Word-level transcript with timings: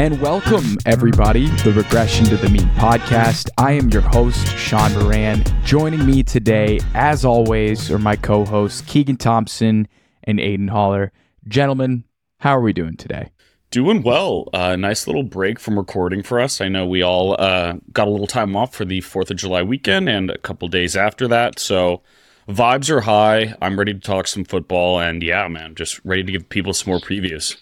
And 0.00 0.18
welcome, 0.18 0.78
everybody, 0.86 1.54
to 1.58 1.72
the 1.72 1.82
Regression 1.82 2.24
to 2.24 2.38
the 2.38 2.48
Mean 2.48 2.70
podcast. 2.76 3.50
I 3.58 3.72
am 3.72 3.90
your 3.90 4.00
host, 4.00 4.46
Shaun 4.56 4.94
Moran. 4.94 5.44
Joining 5.62 6.06
me 6.06 6.22
today, 6.22 6.80
as 6.94 7.22
always, 7.22 7.90
are 7.90 7.98
my 7.98 8.16
co 8.16 8.46
hosts, 8.46 8.80
Keegan 8.80 9.18
Thompson 9.18 9.86
and 10.24 10.40
Aidan 10.40 10.68
Holler. 10.68 11.12
Gentlemen, 11.46 12.04
how 12.38 12.56
are 12.56 12.62
we 12.62 12.72
doing 12.72 12.96
today? 12.96 13.30
Doing 13.70 14.02
well. 14.02 14.48
Uh, 14.54 14.74
nice 14.74 15.06
little 15.06 15.22
break 15.22 15.60
from 15.60 15.76
recording 15.76 16.22
for 16.22 16.40
us. 16.40 16.62
I 16.62 16.68
know 16.68 16.86
we 16.86 17.02
all 17.02 17.36
uh, 17.38 17.74
got 17.92 18.08
a 18.08 18.10
little 18.10 18.26
time 18.26 18.56
off 18.56 18.74
for 18.74 18.86
the 18.86 19.02
4th 19.02 19.30
of 19.30 19.36
July 19.36 19.62
weekend 19.62 20.08
and 20.08 20.30
a 20.30 20.38
couple 20.38 20.66
days 20.68 20.96
after 20.96 21.28
that. 21.28 21.58
So 21.58 22.00
vibes 22.48 22.88
are 22.88 23.02
high. 23.02 23.54
I'm 23.60 23.78
ready 23.78 23.92
to 23.92 24.00
talk 24.00 24.28
some 24.28 24.46
football. 24.46 24.98
And 24.98 25.22
yeah, 25.22 25.46
man, 25.48 25.74
just 25.74 26.00
ready 26.06 26.22
to 26.22 26.32
give 26.32 26.48
people 26.48 26.72
some 26.72 26.90
more 26.90 27.00
previews. 27.00 27.58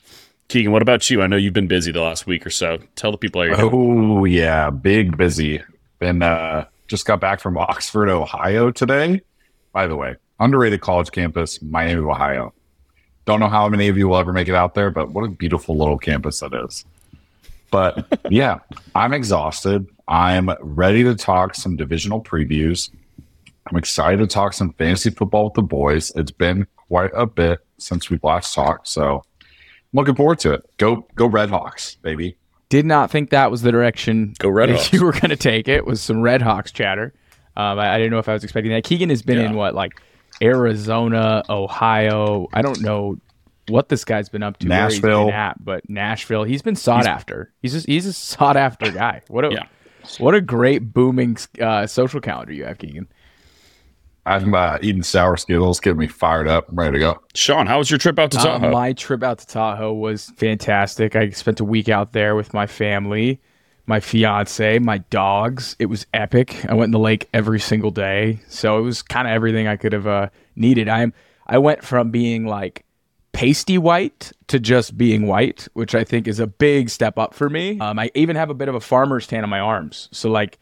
Keegan, 0.48 0.72
what 0.72 0.80
about 0.80 1.10
you? 1.10 1.20
I 1.20 1.26
know 1.26 1.36
you've 1.36 1.52
been 1.52 1.68
busy 1.68 1.92
the 1.92 2.00
last 2.00 2.26
week 2.26 2.46
or 2.46 2.50
so. 2.50 2.78
Tell 2.96 3.12
the 3.12 3.18
people 3.18 3.42
how 3.42 3.48
you're 3.48 3.74
Oh 3.74 4.24
yeah, 4.24 4.70
big 4.70 5.16
busy. 5.16 5.62
Been 5.98 6.22
uh 6.22 6.64
just 6.86 7.04
got 7.04 7.20
back 7.20 7.40
from 7.40 7.58
Oxford, 7.58 8.08
Ohio 8.08 8.70
today. 8.70 9.20
By 9.72 9.86
the 9.86 9.94
way, 9.94 10.16
underrated 10.40 10.80
college 10.80 11.10
campus, 11.10 11.60
Miami, 11.60 12.00
Ohio. 12.00 12.54
Don't 13.26 13.40
know 13.40 13.48
how 13.48 13.68
many 13.68 13.88
of 13.88 13.98
you 13.98 14.08
will 14.08 14.16
ever 14.16 14.32
make 14.32 14.48
it 14.48 14.54
out 14.54 14.74
there, 14.74 14.90
but 14.90 15.10
what 15.10 15.24
a 15.24 15.28
beautiful 15.28 15.76
little 15.76 15.98
campus 15.98 16.40
that 16.40 16.54
is. 16.54 16.86
But 17.70 18.20
yeah, 18.30 18.60
I'm 18.94 19.12
exhausted. 19.12 19.86
I'm 20.08 20.48
ready 20.62 21.04
to 21.04 21.14
talk 21.14 21.56
some 21.56 21.76
divisional 21.76 22.22
previews. 22.22 22.90
I'm 23.66 23.76
excited 23.76 24.16
to 24.20 24.26
talk 24.26 24.54
some 24.54 24.72
fantasy 24.72 25.10
football 25.10 25.44
with 25.44 25.54
the 25.54 25.62
boys. 25.62 26.10
It's 26.16 26.30
been 26.30 26.66
quite 26.74 27.10
a 27.14 27.26
bit 27.26 27.58
since 27.76 28.08
we've 28.08 28.24
last 28.24 28.54
talked, 28.54 28.88
so 28.88 29.22
looking 29.92 30.14
forward 30.14 30.38
to 30.40 30.52
it. 30.54 30.62
Go 30.78 31.06
go 31.14 31.26
Red 31.26 31.50
Hawks, 31.50 31.96
baby. 31.96 32.36
Did 32.68 32.84
not 32.84 33.10
think 33.10 33.30
that 33.30 33.50
was 33.50 33.62
the 33.62 33.72
direction 33.72 34.34
Go 34.38 34.48
Red 34.50 34.70
Hawks. 34.70 34.92
you 34.92 35.04
were 35.04 35.12
going 35.12 35.30
to 35.30 35.36
take 35.36 35.68
it. 35.68 35.86
Was 35.86 36.00
some 36.02 36.20
Red 36.20 36.42
Hawks 36.42 36.70
chatter. 36.72 37.14
Um, 37.56 37.78
I, 37.78 37.94
I 37.94 37.98
didn't 37.98 38.10
know 38.12 38.18
if 38.18 38.28
I 38.28 38.34
was 38.34 38.44
expecting 38.44 38.72
that. 38.72 38.84
Keegan 38.84 39.08
has 39.10 39.22
been 39.22 39.38
in 39.38 39.54
what 39.54 39.74
like 39.74 39.92
Arizona, 40.42 41.42
Ohio. 41.48 42.48
I 42.52 42.62
don't 42.62 42.80
know 42.80 43.16
what 43.68 43.88
this 43.88 44.04
guy's 44.04 44.28
been 44.28 44.42
up 44.42 44.58
to. 44.58 44.68
where 44.68 44.88
he's 44.88 45.00
been 45.00 45.10
Nashville. 45.10 45.30
at, 45.30 45.64
but 45.64 45.88
Nashville. 45.90 46.44
He's 46.44 46.62
been 46.62 46.76
sought 46.76 47.06
after. 47.06 47.52
He's 47.62 47.72
just 47.72 47.86
he's 47.86 48.06
a 48.06 48.12
sought 48.12 48.56
after 48.56 48.90
guy. 48.90 49.22
What 49.28 49.44
a 49.44 49.50
Yeah. 49.52 49.64
what 50.18 50.34
a 50.34 50.40
great 50.40 50.92
booming 50.92 51.36
uh, 51.60 51.86
social 51.86 52.20
calendar 52.20 52.52
you 52.52 52.64
have, 52.64 52.78
Keegan. 52.78 53.08
I'm 54.28 54.54
uh, 54.54 54.78
eating 54.82 55.02
sour 55.02 55.36
Skittles, 55.36 55.80
getting 55.80 55.98
me 55.98 56.06
fired 56.06 56.48
up. 56.48 56.68
I'm 56.68 56.76
ready 56.76 56.92
to 56.92 56.98
go. 56.98 57.22
Shaun, 57.34 57.66
how 57.66 57.78
was 57.78 57.90
your 57.90 57.98
trip 57.98 58.18
out 58.18 58.30
to 58.32 58.38
Uh, 58.38 58.44
Tahoe? 58.58 58.70
my 58.70 58.92
trip 58.92 59.22
out 59.22 59.38
to 59.38 59.46
Tahoe 59.46 59.92
was 59.94 60.30
fantastic. 60.36 61.16
I 61.16 61.30
spent 61.30 61.60
a 61.60 61.64
week 61.64 61.88
out 61.88 62.12
there 62.12 62.34
with 62.36 62.52
my 62.52 62.66
family, 62.66 63.40
my 63.86 64.00
fiance, 64.00 64.78
my 64.80 64.98
dogs. 64.98 65.76
It 65.78 65.86
was 65.86 66.06
epic. 66.12 66.64
I 66.68 66.74
went 66.74 66.88
in 66.88 66.92
the 66.92 66.98
lake 66.98 67.28
every 67.32 67.58
single 67.60 67.90
day, 67.90 68.40
so 68.48 68.78
it 68.78 68.82
was 68.82 69.02
kind 69.02 69.26
of 69.26 69.32
everything 69.32 69.66
I 69.66 69.76
could 69.76 69.92
have 69.92 70.06
uh, 70.06 70.28
needed. 70.56 70.88
I'm 70.88 71.12
I 71.46 71.56
went 71.58 71.82
from 71.82 72.10
being 72.10 72.46
like 72.46 72.84
pasty 73.32 73.78
white 73.78 74.32
to 74.48 74.58
just 74.58 74.98
being 74.98 75.26
white, 75.26 75.68
which 75.72 75.94
I 75.94 76.04
think 76.04 76.28
is 76.28 76.40
a 76.40 76.46
big 76.46 76.90
step 76.90 77.18
up 77.18 77.32
for 77.34 77.48
me. 77.48 77.78
Um, 77.80 77.98
I 77.98 78.10
even 78.14 78.36
have 78.36 78.50
a 78.50 78.54
bit 78.54 78.68
of 78.68 78.74
a 78.74 78.80
farmer's 78.80 79.26
tan 79.26 79.44
on 79.44 79.48
my 79.50 79.60
arms, 79.60 80.08
so 80.12 80.28
like 80.30 80.58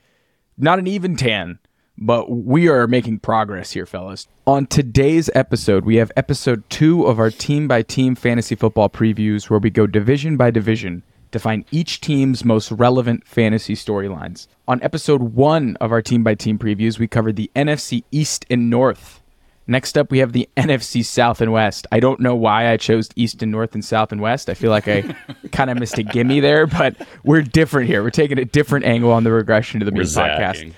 not 0.58 0.78
an 0.78 0.86
even 0.86 1.16
tan, 1.16 1.58
but 1.98 2.30
we 2.30 2.68
are 2.68 2.86
making 2.86 3.20
progress 3.20 3.72
here, 3.72 3.86
fellas. 3.86 4.28
On 4.46 4.66
today's 4.66 5.30
episode, 5.34 5.84
we 5.84 5.96
have 5.96 6.12
episode 6.16 6.68
two 6.68 7.06
of 7.06 7.18
our 7.18 7.30
team 7.30 7.66
by 7.68 7.82
team 7.82 8.14
fantasy 8.14 8.54
football 8.54 8.88
previews, 8.88 9.48
where 9.48 9.58
we 9.58 9.70
go 9.70 9.86
division 9.86 10.36
by 10.36 10.50
division 10.50 11.02
to 11.32 11.38
find 11.38 11.64
each 11.70 12.00
team's 12.00 12.44
most 12.44 12.70
relevant 12.70 13.26
fantasy 13.26 13.74
storylines. 13.74 14.46
On 14.68 14.82
episode 14.82 15.22
one 15.22 15.76
of 15.80 15.92
our 15.92 16.02
team 16.02 16.22
by 16.22 16.34
team 16.34 16.58
previews, 16.58 16.98
we 16.98 17.06
covered 17.06 17.36
the 17.36 17.50
NFC 17.56 18.04
East 18.10 18.46
and 18.50 18.70
North. 18.70 19.22
Next 19.68 19.98
up, 19.98 20.12
we 20.12 20.18
have 20.18 20.32
the 20.32 20.48
NFC 20.56 21.04
South 21.04 21.40
and 21.40 21.52
West. 21.52 21.86
I 21.90 21.98
don't 21.98 22.20
know 22.20 22.34
why 22.36 22.70
I 22.70 22.76
chose 22.76 23.08
East 23.16 23.42
and 23.42 23.50
North 23.50 23.74
and 23.74 23.84
South 23.84 24.12
and 24.12 24.20
West. 24.20 24.48
I 24.48 24.54
feel 24.54 24.70
like 24.70 24.86
I 24.86 25.02
kind 25.52 25.70
of 25.70 25.78
missed 25.78 25.98
a 25.98 26.02
gimme 26.02 26.40
there, 26.40 26.66
but 26.66 26.96
we're 27.24 27.42
different 27.42 27.88
here. 27.88 28.02
We're 28.02 28.10
taking 28.10 28.38
a 28.38 28.44
different 28.44 28.84
angle 28.84 29.10
on 29.10 29.24
the 29.24 29.32
regression 29.32 29.80
to 29.80 29.86
the 29.86 29.92
We're 29.92 30.04
mean 30.04 30.12
podcast. 30.12 30.72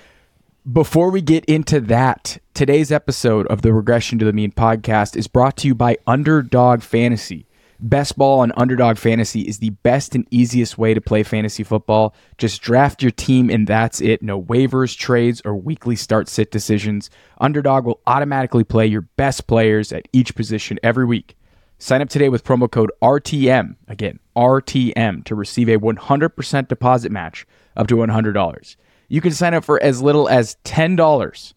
Before 0.67 1.09
we 1.09 1.21
get 1.21 1.45
into 1.45 1.79
that, 1.79 2.37
today's 2.53 2.91
episode 2.91 3.47
of 3.47 3.61
the 3.61 3.71
Regression 3.71 4.19
to 4.19 4.25
the 4.25 4.33
Mean 4.33 4.51
podcast 4.51 5.15
is 5.15 5.25
brought 5.25 5.55
to 5.57 5.67
you 5.67 5.73
by 5.73 5.97
Underdog 6.05 6.81
Fantasy. 6.81 7.47
Best 7.79 8.17
Ball 8.17 8.43
and 8.43 8.51
Underdog 8.57 8.97
Fantasy 8.97 9.41
is 9.43 9.59
the 9.59 9.69
best 9.69 10.15
and 10.15 10.27
easiest 10.31 10.77
way 10.77 10.93
to 10.93 10.99
play 10.99 11.23
fantasy 11.23 11.63
football. 11.63 12.13
Just 12.37 12.61
draft 12.61 13.01
your 13.01 13.09
team 13.09 13.49
and 13.49 13.67
that's 13.67 14.01
it. 14.01 14.21
No 14.21 14.43
waivers, 14.43 14.97
trades, 14.97 15.41
or 15.45 15.55
weekly 15.55 15.95
start 15.95 16.27
sit 16.27 16.51
decisions. 16.51 17.09
Underdog 17.39 17.85
will 17.85 18.01
automatically 18.05 18.65
play 18.65 18.85
your 18.85 19.03
best 19.15 19.47
players 19.47 19.93
at 19.93 20.09
each 20.11 20.35
position 20.35 20.77
every 20.83 21.05
week. 21.05 21.37
Sign 21.77 22.01
up 22.01 22.09
today 22.09 22.27
with 22.27 22.43
promo 22.43 22.69
code 22.69 22.91
RTM, 23.01 23.77
again, 23.87 24.19
RTM, 24.35 25.23
to 25.23 25.35
receive 25.35 25.69
a 25.69 25.77
100% 25.79 26.67
deposit 26.67 27.13
match 27.13 27.47
up 27.77 27.87
to 27.87 27.95
$100. 27.95 28.75
You 29.09 29.21
can 29.21 29.31
sign 29.31 29.53
up 29.53 29.65
for 29.65 29.81
as 29.81 30.01
little 30.01 30.29
as 30.29 30.55
$10 30.65 31.53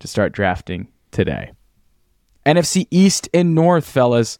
to 0.00 0.08
start 0.08 0.32
drafting 0.32 0.88
today. 1.12 1.52
NFC 2.44 2.86
East 2.90 3.28
and 3.32 3.54
North, 3.54 3.88
fellas. 3.88 4.38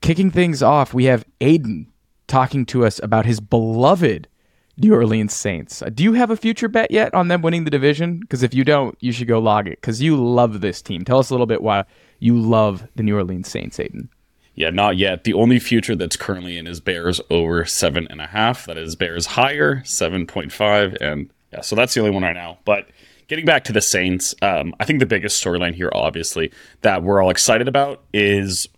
Kicking 0.00 0.30
things 0.30 0.62
off, 0.62 0.92
we 0.92 1.04
have 1.04 1.24
Aidan 1.40 1.86
talking 2.26 2.64
to 2.66 2.84
us 2.84 3.00
about 3.02 3.26
his 3.26 3.38
beloved 3.38 4.28
New 4.76 4.94
Orleans 4.94 5.34
Saints. 5.34 5.82
Uh, 5.82 5.90
do 5.90 6.02
you 6.02 6.14
have 6.14 6.30
a 6.30 6.36
future 6.36 6.68
bet 6.68 6.90
yet 6.90 7.12
on 7.14 7.28
them 7.28 7.42
winning 7.42 7.64
the 7.64 7.70
division? 7.70 8.18
Because 8.20 8.42
if 8.42 8.54
you 8.54 8.64
don't, 8.64 8.96
you 9.00 9.12
should 9.12 9.28
go 9.28 9.38
log 9.38 9.68
it 9.68 9.80
because 9.80 10.00
you 10.00 10.16
love 10.16 10.60
this 10.60 10.80
team. 10.80 11.04
Tell 11.04 11.18
us 11.18 11.30
a 11.30 11.34
little 11.34 11.46
bit 11.46 11.62
why 11.62 11.84
you 12.18 12.38
love 12.38 12.88
the 12.96 13.02
New 13.02 13.14
Orleans 13.14 13.48
Saints, 13.48 13.78
Aidan. 13.78 14.08
Yeah, 14.54 14.70
not 14.70 14.96
yet. 14.96 15.24
The 15.24 15.34
only 15.34 15.58
future 15.58 15.94
that's 15.94 16.16
currently 16.16 16.56
in 16.56 16.66
is 16.66 16.80
Bears 16.80 17.20
over 17.30 17.64
seven 17.64 18.06
and 18.10 18.20
a 18.20 18.26
half. 18.26 18.66
That 18.66 18.78
is 18.78 18.96
Bears 18.96 19.26
higher, 19.26 19.82
seven 19.84 20.26
point 20.26 20.52
five, 20.52 20.96
and 21.00 21.30
yeah, 21.52 21.60
so 21.60 21.76
that's 21.76 21.94
the 21.94 22.00
only 22.00 22.12
one 22.12 22.22
right 22.22 22.34
now. 22.34 22.58
But 22.64 22.88
getting 23.28 23.44
back 23.44 23.64
to 23.64 23.72
the 23.72 23.80
Saints, 23.80 24.34
um, 24.42 24.74
I 24.80 24.84
think 24.84 25.00
the 25.00 25.06
biggest 25.06 25.42
storyline 25.42 25.74
here, 25.74 25.90
obviously, 25.94 26.52
that 26.82 27.02
we're 27.02 27.22
all 27.22 27.30
excited 27.30 27.68
about 27.68 28.02
is 28.12 28.68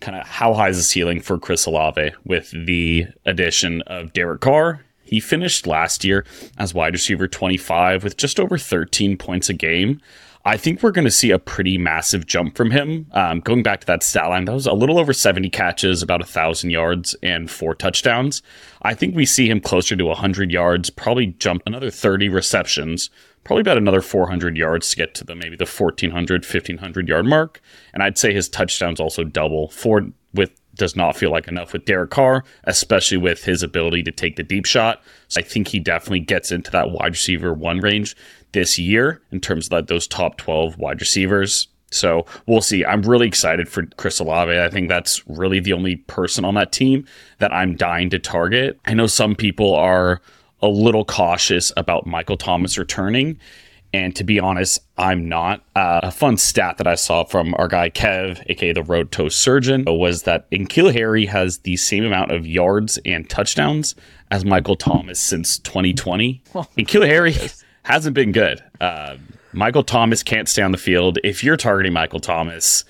kind 0.00 0.18
of 0.18 0.26
how 0.26 0.54
high 0.54 0.68
is 0.68 0.76
the 0.76 0.82
ceiling 0.82 1.20
for 1.20 1.38
Chris 1.38 1.64
Olave 1.64 2.12
with 2.24 2.50
the 2.50 3.06
addition 3.24 3.82
of 3.82 4.12
Derek 4.12 4.40
Carr. 4.40 4.84
He 5.04 5.20
finished 5.20 5.66
last 5.66 6.04
year 6.04 6.24
as 6.58 6.74
wide 6.74 6.94
receiver 6.94 7.28
25 7.28 8.02
with 8.02 8.16
just 8.16 8.40
over 8.40 8.58
13 8.58 9.16
points 9.16 9.48
a 9.48 9.52
game. 9.54 10.00
I 10.44 10.56
think 10.56 10.82
we're 10.82 10.90
going 10.90 11.04
to 11.04 11.10
see 11.10 11.30
a 11.30 11.38
pretty 11.38 11.78
massive 11.78 12.26
jump 12.26 12.56
from 12.56 12.72
him. 12.72 13.06
Um, 13.12 13.40
going 13.40 13.62
back 13.62 13.80
to 13.80 13.86
that 13.86 14.02
stat 14.02 14.28
line, 14.28 14.46
that 14.46 14.52
was 14.52 14.66
a 14.66 14.72
little 14.72 14.98
over 14.98 15.12
70 15.12 15.48
catches, 15.50 16.02
about 16.02 16.20
1,000 16.20 16.70
yards, 16.70 17.14
and 17.22 17.48
four 17.48 17.74
touchdowns. 17.76 18.42
I 18.82 18.94
think 18.94 19.14
we 19.14 19.24
see 19.24 19.48
him 19.48 19.60
closer 19.60 19.94
to 19.94 20.04
100 20.04 20.50
yards, 20.50 20.90
probably 20.90 21.28
jump 21.38 21.62
another 21.64 21.90
30 21.90 22.28
receptions, 22.28 23.08
probably 23.44 23.60
about 23.60 23.78
another 23.78 24.00
400 24.00 24.56
yards 24.56 24.90
to 24.90 24.96
get 24.96 25.14
to 25.14 25.24
the 25.24 25.36
maybe 25.36 25.56
the 25.56 25.64
1,400, 25.64 26.44
1,500 26.44 27.08
yard 27.08 27.26
mark. 27.26 27.60
And 27.94 28.02
I'd 28.02 28.18
say 28.18 28.34
his 28.34 28.48
touchdowns 28.48 28.98
also 28.98 29.22
double. 29.22 29.68
Four 29.68 30.08
with 30.34 30.50
does 30.74 30.96
not 30.96 31.16
feel 31.16 31.30
like 31.30 31.48
enough 31.48 31.72
with 31.72 31.84
Derek 31.84 32.10
Carr, 32.10 32.44
especially 32.64 33.18
with 33.18 33.44
his 33.44 33.62
ability 33.62 34.02
to 34.04 34.10
take 34.10 34.36
the 34.36 34.42
deep 34.42 34.64
shot. 34.64 35.02
So 35.28 35.40
I 35.40 35.44
think 35.44 35.68
he 35.68 35.78
definitely 35.78 36.20
gets 36.20 36.50
into 36.50 36.70
that 36.70 36.90
wide 36.90 37.12
receiver 37.12 37.52
one 37.52 37.80
range 37.80 38.16
this 38.52 38.78
year 38.78 39.20
in 39.30 39.40
terms 39.40 39.66
of 39.66 39.70
that, 39.70 39.86
those 39.88 40.06
top 40.06 40.36
12 40.36 40.78
wide 40.78 41.00
receivers. 41.00 41.68
So 41.90 42.24
we'll 42.46 42.62
see. 42.62 42.84
I'm 42.84 43.02
really 43.02 43.26
excited 43.26 43.68
for 43.68 43.84
Chris 43.96 44.18
Olave. 44.18 44.58
I 44.58 44.70
think 44.70 44.88
that's 44.88 45.26
really 45.28 45.60
the 45.60 45.74
only 45.74 45.96
person 45.96 46.44
on 46.44 46.54
that 46.54 46.72
team 46.72 47.06
that 47.38 47.52
I'm 47.52 47.76
dying 47.76 48.08
to 48.10 48.18
target. 48.18 48.78
I 48.86 48.94
know 48.94 49.06
some 49.06 49.34
people 49.34 49.74
are 49.74 50.20
a 50.62 50.68
little 50.68 51.04
cautious 51.04 51.72
about 51.76 52.06
Michael 52.06 52.36
Thomas 52.36 52.78
returning. 52.78 53.38
And 53.94 54.16
to 54.16 54.24
be 54.24 54.40
honest, 54.40 54.80
I'm 54.96 55.28
not. 55.28 55.64
Uh, 55.76 56.00
a 56.02 56.10
fun 56.10 56.38
stat 56.38 56.78
that 56.78 56.86
I 56.86 56.94
saw 56.94 57.24
from 57.24 57.54
our 57.58 57.68
guy 57.68 57.90
Kev, 57.90 58.42
aka 58.48 58.72
the 58.72 58.82
Road 58.82 59.12
Toe 59.12 59.28
Surgeon, 59.28 59.84
was 59.86 60.22
that 60.22 60.50
N'Keal 60.50 60.94
Harry 60.94 61.26
has 61.26 61.58
the 61.58 61.76
same 61.76 62.04
amount 62.04 62.30
of 62.30 62.46
yards 62.46 62.98
and 63.04 63.28
touchdowns 63.28 63.94
as 64.30 64.46
Michael 64.46 64.76
Thomas 64.76 65.20
since 65.20 65.58
2020. 65.58 66.42
Well, 66.54 66.70
N'Keal 66.78 67.06
Harry 67.06 67.36
hasn't 67.82 68.14
been 68.14 68.32
good. 68.32 68.62
Uh, 68.80 69.16
Michael 69.52 69.82
Thomas 69.82 70.22
can't 70.22 70.48
stay 70.48 70.62
on 70.62 70.72
the 70.72 70.78
field. 70.78 71.18
If 71.22 71.44
you're 71.44 71.56
targeting 71.56 71.92
Michael 71.92 72.20
Thomas 72.20 72.84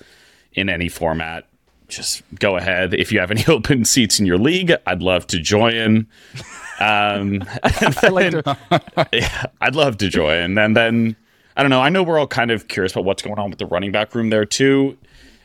in 0.53 0.69
any 0.69 0.89
format, 0.89 1.45
just 1.87 2.23
go 2.39 2.57
ahead. 2.57 2.93
If 2.93 3.11
you 3.11 3.19
have 3.19 3.31
any 3.31 3.45
open 3.47 3.85
seats 3.85 4.19
in 4.19 4.25
your 4.25 4.37
league, 4.37 4.73
I'd 4.85 5.01
love 5.01 5.27
to 5.27 5.39
join. 5.39 6.07
Um, 6.79 7.43
I 7.63 8.09
like 8.09 8.31
to, 8.31 8.57
yeah, 9.13 9.45
I'd 9.61 9.75
love 9.75 9.97
to 9.97 10.09
join. 10.09 10.57
And 10.57 10.75
then 10.75 11.15
I 11.55 11.61
don't 11.61 11.69
know. 11.69 11.81
I 11.81 11.89
know 11.89 12.03
we're 12.03 12.19
all 12.19 12.27
kind 12.27 12.51
of 12.51 12.67
curious 12.67 12.93
about 12.93 13.05
what's 13.05 13.21
going 13.21 13.39
on 13.39 13.49
with 13.49 13.59
the 13.59 13.65
running 13.65 13.91
back 13.91 14.15
room 14.15 14.29
there 14.29 14.45
too. 14.45 14.97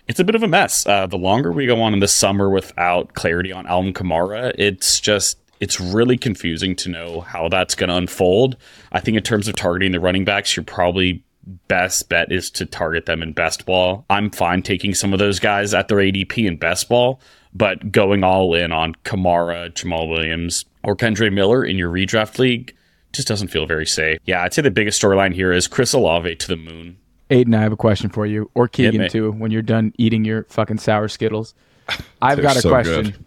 It's 0.07 0.19
a 0.19 0.25
bit 0.25 0.35
of 0.35 0.43
a 0.43 0.49
mess. 0.49 0.87
Uh, 0.87 1.07
the 1.07 1.19
longer 1.19 1.53
we 1.53 1.67
go 1.67 1.83
on 1.83 1.93
in 1.93 2.01
the 2.01 2.09
summer 2.09 2.49
without 2.49 3.13
clarity 3.13 3.53
on 3.53 3.67
Alvin 3.67 3.93
Kamara, 3.93 4.55
it's 4.57 5.01
just 5.01 5.37
it's 5.61 5.81
really 5.81 6.17
confusing 6.17 6.77
to 6.77 6.89
know 6.89 7.21
how 7.21 7.49
that's 7.49 7.75
going 7.75 7.89
to 7.89 7.97
unfold. 7.97 8.57
I 8.93 9.01
think 9.01 9.17
in 9.17 9.23
terms 9.23 9.49
of 9.49 9.57
targeting 9.57 9.93
the 9.93 10.01
running 10.01 10.25
backs, 10.25 10.57
you're 10.57 10.65
probably 10.65 11.23
best 11.67 12.09
bet 12.09 12.31
is 12.31 12.51
to 12.51 12.67
target 12.67 13.07
them 13.07 13.23
in 13.23 13.33
best 13.33 13.65
ball. 13.67 14.05
I'm 14.11 14.31
fine 14.31 14.63
taking 14.63 14.95
some 14.95 15.13
of 15.13 15.19
those 15.19 15.39
guys 15.39 15.73
at 15.75 15.89
their 15.89 15.99
ADP 15.99 16.47
in 16.47 16.57
best 16.57 16.89
ball, 16.89 17.21
but 17.55 17.91
going 17.91 18.23
all 18.23 18.55
in 18.55 18.71
on 18.73 18.95
Kamara, 19.05 19.71
Jamaal 19.73 20.09
Williams, 20.11 20.65
or 20.83 20.95
Kendre 20.95 21.33
Miller 21.33 21.65
in 21.65 21.79
your 21.79 21.91
redraft 21.91 22.39
league 22.39 22.75
just 23.13 23.27
doesn't 23.29 23.49
feel 23.49 23.67
very 23.67 23.87
safe. 23.87 24.19
Yeah, 24.27 24.43
I'd 24.43 24.53
say 24.53 24.63
the 24.63 24.71
biggest 24.71 25.01
storyline 25.01 25.35
here 25.35 25.53
is 25.53 25.67
Chris 25.67 25.93
Olave 25.95 26.37
to 26.37 26.49
the 26.49 26.57
moon. 26.57 26.99
Aidan, 27.31 27.55
I 27.55 27.63
have 27.63 27.73
a 27.73 27.77
question 27.77 28.11
for 28.11 28.27
you, 28.27 28.51
or 28.55 28.69
Keegan 28.69 29.03
me. 29.03 29.09
too. 29.09 29.33
When 29.33 29.51
you're 29.51 29.63
done 29.63 29.93
eating 29.99 30.25
your 30.25 30.45
fucking 30.45 30.79
sour 30.79 31.09
Skittles, 31.09 31.55
I've 32.23 32.41
got 32.41 32.57
a 32.57 32.61
so 32.61 32.71
question. 32.71 33.03
good. 33.03 33.25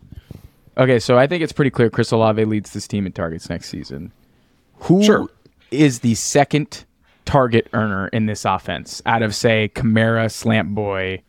Okay, 0.77 0.99
so 0.99 1.17
I 1.17 1.27
think 1.27 1.43
it's 1.43 1.51
pretty 1.51 1.71
clear 1.71 1.89
Chris 1.89 2.11
Olave 2.11 2.43
leads 2.45 2.71
this 2.71 2.87
team 2.87 3.05
in 3.05 3.11
targets 3.11 3.49
next 3.49 3.69
season. 3.69 4.11
Who 4.75 4.99
is 5.01 5.05
Sure. 5.05 5.27
the 5.69 6.15
second 6.15 6.85
target 7.25 7.67
earner 7.73 8.07
in 8.07 8.25
this 8.25 8.45
offense 8.45 9.01
out 9.05 9.21
of 9.21 9.35
say 9.35 9.69
Kamara, 9.75 10.31
Slant 10.31 10.73
Boy, 10.73 11.21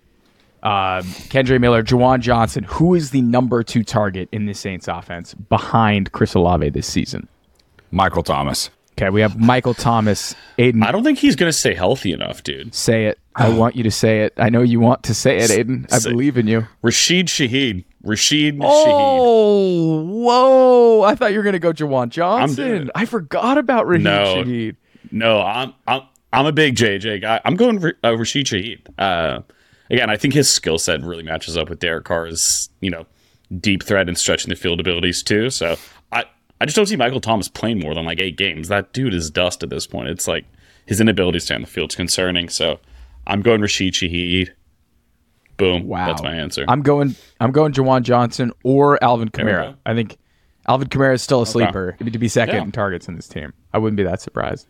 uh, 0.62 1.02
Kendre 1.28 1.60
Miller, 1.60 1.82
Juwan 1.82 2.20
Johnson? 2.20 2.64
Who 2.64 2.94
is 2.94 3.10
the 3.10 3.20
number 3.20 3.62
two 3.62 3.82
target 3.84 4.28
in 4.32 4.46
the 4.46 4.54
Saints 4.54 4.86
offense 4.88 5.34
behind 5.34 6.12
Chris 6.12 6.34
Olave 6.34 6.70
this 6.70 6.86
season? 6.86 7.28
Michael 7.90 8.22
Thomas. 8.22 8.70
Okay, 8.96 9.10
we 9.10 9.20
have 9.22 9.38
Michael 9.38 9.74
Thomas. 9.74 10.34
Aidan, 10.58 10.82
I 10.82 10.92
don't 10.92 11.02
think 11.02 11.18
he's 11.18 11.34
going 11.34 11.48
to 11.48 11.56
stay 11.56 11.74
healthy 11.74 12.12
enough, 12.12 12.42
dude. 12.42 12.74
say 12.74 13.06
it. 13.06 13.18
I 13.34 13.48
want 13.48 13.74
you 13.74 13.82
to 13.84 13.90
say 13.90 14.20
it. 14.20 14.34
I 14.36 14.50
know 14.50 14.60
you 14.60 14.78
want 14.78 15.02
to 15.04 15.14
say 15.14 15.38
it, 15.38 15.50
Aidan. 15.50 15.86
I 15.90 15.98
Say- 15.98 16.10
believe 16.10 16.36
in 16.36 16.46
you. 16.46 16.66
Rashid 16.82 17.26
Shaheed. 17.28 17.84
Rashid 18.02 18.58
Shaheed. 18.58 18.68
Oh, 18.68 20.02
whoa! 20.04 21.02
I 21.02 21.14
thought 21.14 21.32
you 21.32 21.38
were 21.38 21.44
gonna 21.44 21.58
go 21.58 21.72
Juwan 21.72 22.08
Johnson. 22.08 22.90
I 22.94 23.04
forgot 23.06 23.58
about 23.58 23.86
Rashid 23.86 24.04
No. 24.04 24.34
Shaheed. 24.36 24.76
No, 25.10 25.40
I'm 25.42 25.74
I'm 25.86 26.02
I'm 26.32 26.46
a 26.46 26.52
big 26.52 26.76
JJ 26.76 27.20
guy. 27.20 27.40
I'm 27.44 27.56
going 27.56 27.84
uh, 28.02 28.16
Rashid 28.16 28.46
Shaheed. 28.46 28.80
Uh, 28.98 29.42
again, 29.90 30.10
I 30.10 30.16
think 30.16 30.34
his 30.34 30.50
skill 30.50 30.78
set 30.78 31.02
really 31.02 31.22
matches 31.22 31.56
up 31.56 31.68
with 31.68 31.78
Derek 31.78 32.04
Carr's, 32.04 32.70
you 32.80 32.90
know, 32.90 33.06
deep 33.60 33.82
threat 33.82 34.08
and 34.08 34.16
stretching 34.18 34.48
the 34.48 34.56
field 34.56 34.80
abilities 34.80 35.22
too. 35.22 35.50
So 35.50 35.76
I 36.10 36.24
I 36.60 36.64
just 36.64 36.74
don't 36.76 36.86
see 36.86 36.96
Michael 36.96 37.20
Thomas 37.20 37.48
playing 37.48 37.78
more 37.80 37.94
than 37.94 38.04
like 38.04 38.20
eight 38.20 38.36
games. 38.36 38.68
That 38.68 38.92
dude 38.92 39.14
is 39.14 39.30
dust 39.30 39.62
at 39.62 39.70
this 39.70 39.86
point. 39.86 40.08
It's 40.08 40.26
like 40.26 40.44
his 40.86 41.00
inability 41.00 41.38
to 41.38 41.44
stay 41.44 41.54
on 41.54 41.60
the 41.60 41.66
field 41.66 41.90
is 41.92 41.96
concerning. 41.96 42.48
So 42.48 42.80
I'm 43.26 43.42
going 43.42 43.60
Rashid 43.60 43.94
Shaheed. 43.94 44.50
Boom. 45.62 45.86
Wow, 45.88 46.06
That's 46.08 46.22
my 46.22 46.34
answer. 46.34 46.64
I'm 46.68 46.82
going. 46.82 47.14
I'm 47.40 47.52
going 47.52 47.72
Juwan 47.72 48.02
Johnson 48.02 48.52
or 48.64 49.02
Alvin 49.02 49.28
Kamara. 49.30 49.76
I 49.86 49.94
think 49.94 50.16
Alvin 50.68 50.88
Kamara 50.88 51.14
is 51.14 51.22
still 51.22 51.42
a 51.42 51.46
sleeper 51.46 51.96
to 51.98 52.18
be 52.18 52.28
second 52.28 52.54
Yeah. 52.56 52.62
in 52.62 52.72
targets 52.72 53.08
in 53.08 53.16
this 53.16 53.28
team. 53.28 53.52
I 53.72 53.78
wouldn't 53.78 53.96
be 53.96 54.02
that 54.04 54.20
surprised. 54.20 54.66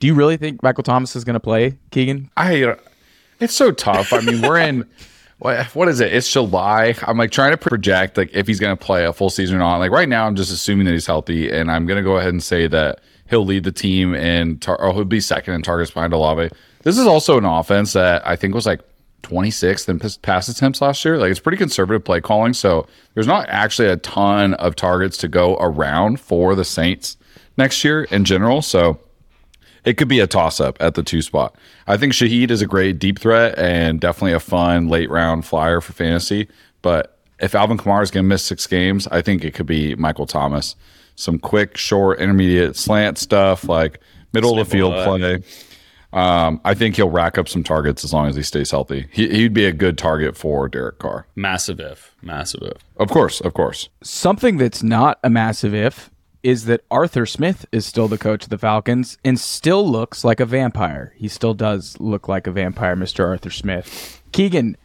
Do 0.00 0.06
you 0.06 0.14
really 0.14 0.36
think 0.36 0.62
Michael 0.62 0.84
Thomas 0.84 1.16
is 1.16 1.24
going 1.24 1.34
to 1.34 1.40
play, 1.40 1.76
Keegan? 1.90 2.30
I. 2.36 2.62
uh, 2.62 2.76
It's 3.40 3.54
so 3.54 3.70
tough. 3.72 4.12
I 4.12 4.20
mean, 4.20 4.42
we're 4.42 4.58
in. 4.58 4.88
What, 5.40 5.66
what 5.76 5.86
is 5.86 6.00
it? 6.00 6.12
It's 6.12 6.32
July. 6.32 6.96
I'm 7.06 7.16
like 7.16 7.30
trying 7.30 7.52
to 7.52 7.56
project 7.56 8.16
like 8.16 8.30
if 8.34 8.48
he's 8.48 8.58
going 8.58 8.76
to 8.76 8.84
play 8.84 9.04
a 9.04 9.12
full 9.12 9.30
season 9.30 9.54
or 9.54 9.60
not. 9.60 9.76
Like 9.76 9.92
right 9.92 10.08
now, 10.08 10.26
I'm 10.26 10.34
just 10.34 10.50
assuming 10.50 10.84
that 10.86 10.92
he's 10.94 11.06
healthy, 11.06 11.48
and 11.48 11.70
I'm 11.70 11.86
going 11.86 11.96
to 11.96 12.02
go 12.02 12.16
ahead 12.16 12.30
and 12.30 12.42
say 12.42 12.66
that 12.66 12.98
he'll 13.30 13.44
lead 13.46 13.62
the 13.62 13.70
team 13.70 14.16
in 14.16 14.58
tar- 14.58 14.80
or 14.80 14.92
he'll 14.92 15.04
be 15.04 15.20
second 15.20 15.54
in 15.54 15.62
targets 15.62 15.92
behind 15.92 16.12
Olave. 16.12 16.50
This 16.82 16.98
is 16.98 17.06
also 17.06 17.38
an 17.38 17.44
offense 17.44 17.92
that 17.92 18.26
I 18.26 18.34
think 18.34 18.52
was 18.52 18.66
like 18.66 18.80
26th 19.22 19.88
in 19.88 19.98
pass- 20.22 20.48
attempts 20.48 20.80
last 20.80 21.04
year. 21.04 21.18
Like 21.18 21.30
it's 21.30 21.40
pretty 21.40 21.58
conservative 21.58 22.04
play 22.04 22.20
calling, 22.20 22.54
so 22.54 22.86
there's 23.14 23.26
not 23.26 23.48
actually 23.48 23.88
a 23.88 23.96
ton 23.96 24.54
of 24.54 24.76
targets 24.76 25.16
to 25.18 25.28
go 25.28 25.56
around 25.56 26.20
for 26.20 26.54
the 26.54 26.64
Saints 26.64 27.16
next 27.56 27.82
year 27.84 28.04
in 28.04 28.24
general. 28.24 28.62
So 28.62 29.00
it 29.84 29.96
could 29.96 30.08
be 30.08 30.20
a 30.20 30.26
toss 30.26 30.60
up 30.60 30.76
at 30.80 30.94
the 30.94 31.02
two 31.02 31.22
spot. 31.22 31.54
I 31.86 31.96
think 31.96 32.12
Shaheed 32.12 32.50
is 32.50 32.62
a 32.62 32.66
great 32.66 32.98
deep 32.98 33.18
threat 33.18 33.58
and 33.58 34.00
definitely 34.00 34.32
a 34.32 34.40
fun 34.40 34.88
late 34.88 35.10
round 35.10 35.44
flyer 35.44 35.80
for 35.80 35.92
fantasy. 35.92 36.48
But 36.82 37.18
if 37.40 37.54
Alvin 37.54 37.78
Kamara 37.78 38.02
is 38.02 38.10
going 38.10 38.24
to 38.24 38.28
miss 38.28 38.44
six 38.44 38.66
games, 38.66 39.06
I 39.08 39.22
think 39.22 39.44
it 39.44 39.54
could 39.54 39.66
be 39.66 39.94
Michael 39.94 40.26
Thomas. 40.26 40.74
Some 41.14 41.38
quick, 41.38 41.76
short, 41.76 42.20
intermediate 42.20 42.76
slant 42.76 43.18
stuff 43.18 43.64
like 43.68 44.00
middle 44.32 44.58
of 44.58 44.68
the 44.68 44.70
field 44.76 44.92
play. 45.04 45.42
Um, 46.12 46.60
I 46.64 46.74
think 46.74 46.96
he'll 46.96 47.10
rack 47.10 47.36
up 47.36 47.48
some 47.48 47.62
targets 47.62 48.02
as 48.04 48.12
long 48.12 48.28
as 48.28 48.36
he 48.36 48.42
stays 48.42 48.70
healthy. 48.70 49.08
He, 49.12 49.28
he'd 49.28 49.52
be 49.52 49.66
a 49.66 49.72
good 49.72 49.98
target 49.98 50.36
for 50.36 50.68
Derek 50.68 50.98
Carr. 50.98 51.26
massive 51.36 51.80
if. 51.80 52.14
Massive 52.22 52.62
if. 52.62 52.82
Of 52.96 53.10
course, 53.10 53.40
of 53.40 53.54
course. 53.54 53.88
Something 54.02 54.56
that's 54.56 54.82
not 54.82 55.18
a 55.22 55.30
massive 55.30 55.74
if 55.74 56.10
is 56.42 56.64
that 56.66 56.82
Arthur 56.90 57.26
Smith 57.26 57.66
is 57.72 57.84
still 57.84 58.08
the 58.08 58.16
coach 58.16 58.44
of 58.44 58.48
the 58.48 58.58
Falcons 58.58 59.18
and 59.24 59.38
still 59.38 59.86
looks 59.86 60.24
like 60.24 60.40
a 60.40 60.46
vampire. 60.46 61.12
He 61.16 61.28
still 61.28 61.52
does 61.52 61.98
look 62.00 62.28
like 62.28 62.46
a 62.46 62.52
vampire, 62.52 62.96
Mr. 62.96 63.26
Arthur 63.26 63.50
Smith. 63.50 64.22
Keegan, 64.32 64.76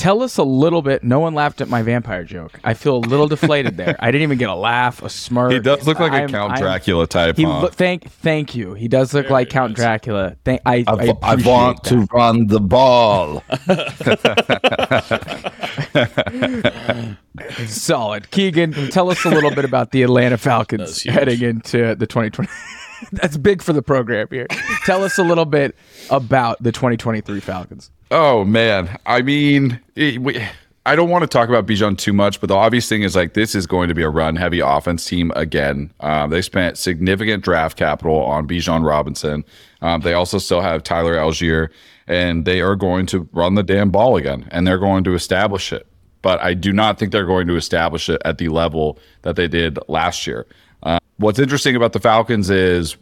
tell 0.00 0.22
us 0.22 0.38
a 0.38 0.42
little 0.42 0.80
bit. 0.80 1.04
No 1.04 1.20
one 1.20 1.34
laughed 1.34 1.60
at 1.60 1.68
my 1.68 1.82
vampire 1.82 2.24
joke. 2.24 2.58
I 2.64 2.72
feel 2.72 2.96
a 2.96 3.04
little 3.04 3.28
deflated 3.28 3.76
there. 3.76 3.96
I 4.00 4.10
didn't 4.10 4.22
even 4.22 4.38
get 4.38 4.48
a 4.48 4.54
laugh, 4.54 5.02
a 5.02 5.10
smirk. 5.10 5.52
He 5.52 5.60
does 5.60 5.86
look 5.86 6.00
like 6.00 6.12
a 6.12 6.16
I'm- 6.16 6.30
Count 6.30 6.52
I'm- 6.52 6.62
Dracula 6.62 7.06
type. 7.06 7.36
He 7.36 7.42
huh? 7.42 7.60
lo- 7.60 7.68
thank 7.68 8.10
thank 8.10 8.54
you. 8.54 8.72
He 8.72 8.88
does 8.88 9.12
look 9.12 9.28
like 9.28 9.50
Count 9.50 9.76
Dracula. 9.76 10.36
Thank 10.44 10.62
I. 10.64 10.84
I, 10.86 11.14
I, 11.22 11.34
want 11.36 11.86
appreciate 11.86 11.88
to 12.08 12.08
run 12.14 12.46
the 12.46 12.60
ball. 12.60 13.44
solid. 17.66 18.30
Keegan, 18.30 18.72
tell 18.90 19.10
us 19.10 19.22
a 19.24 19.28
little 19.28 19.50
bit 19.50 19.66
about 19.66 19.92
the 19.92 20.02
Atlanta 20.02 20.38
Falcons 20.38 21.02
heading 21.02 21.42
into 21.42 21.94
the 21.94 22.06
2020. 22.06 22.50
That's 23.12 23.36
big 23.36 23.62
for 23.62 23.72
the 23.72 23.82
program 23.82 24.28
here. 24.30 24.46
Tell 24.84 25.04
us 25.04 25.18
a 25.18 25.22
little 25.22 25.44
bit 25.44 25.76
about 26.10 26.62
the 26.62 26.72
2023 26.72 27.40
Falcons. 27.40 27.90
Oh 28.10 28.44
man, 28.44 28.98
I 29.06 29.22
mean, 29.22 29.80
it, 29.94 30.20
we, 30.20 30.42
I 30.84 30.96
don't 30.96 31.10
want 31.10 31.22
to 31.22 31.28
talk 31.28 31.48
about 31.48 31.66
Bijan 31.66 31.96
too 31.96 32.12
much, 32.12 32.40
but 32.40 32.48
the 32.48 32.56
obvious 32.56 32.88
thing 32.88 33.02
is 33.02 33.14
like 33.14 33.34
this 33.34 33.54
is 33.54 33.66
going 33.66 33.88
to 33.88 33.94
be 33.94 34.02
a 34.02 34.08
run-heavy 34.08 34.58
offense 34.58 35.04
team 35.04 35.30
again. 35.36 35.92
Um, 36.00 36.30
they 36.30 36.42
spent 36.42 36.76
significant 36.76 37.44
draft 37.44 37.76
capital 37.76 38.16
on 38.24 38.48
Bijan 38.48 38.84
Robinson. 38.84 39.44
Um, 39.80 40.00
they 40.00 40.14
also 40.14 40.38
still 40.38 40.60
have 40.60 40.82
Tyler 40.82 41.14
Allgeier, 41.14 41.68
and 42.08 42.44
they 42.44 42.60
are 42.60 42.74
going 42.74 43.06
to 43.06 43.28
run 43.32 43.54
the 43.54 43.62
damn 43.62 43.90
ball 43.90 44.16
again, 44.16 44.48
and 44.50 44.66
they're 44.66 44.78
going 44.78 45.04
to 45.04 45.14
establish 45.14 45.72
it. 45.72 45.86
But 46.22 46.40
I 46.42 46.54
do 46.54 46.72
not 46.72 46.98
think 46.98 47.12
they're 47.12 47.26
going 47.26 47.46
to 47.46 47.56
establish 47.56 48.08
it 48.08 48.20
at 48.24 48.38
the 48.38 48.48
level 48.48 48.98
that 49.22 49.36
they 49.36 49.46
did 49.46 49.78
last 49.86 50.26
year. 50.26 50.46
Uh, 50.82 50.98
what's 51.18 51.38
interesting 51.38 51.76
about 51.76 51.92
the 51.92 52.00
Falcons 52.00 52.50
is 52.50 52.96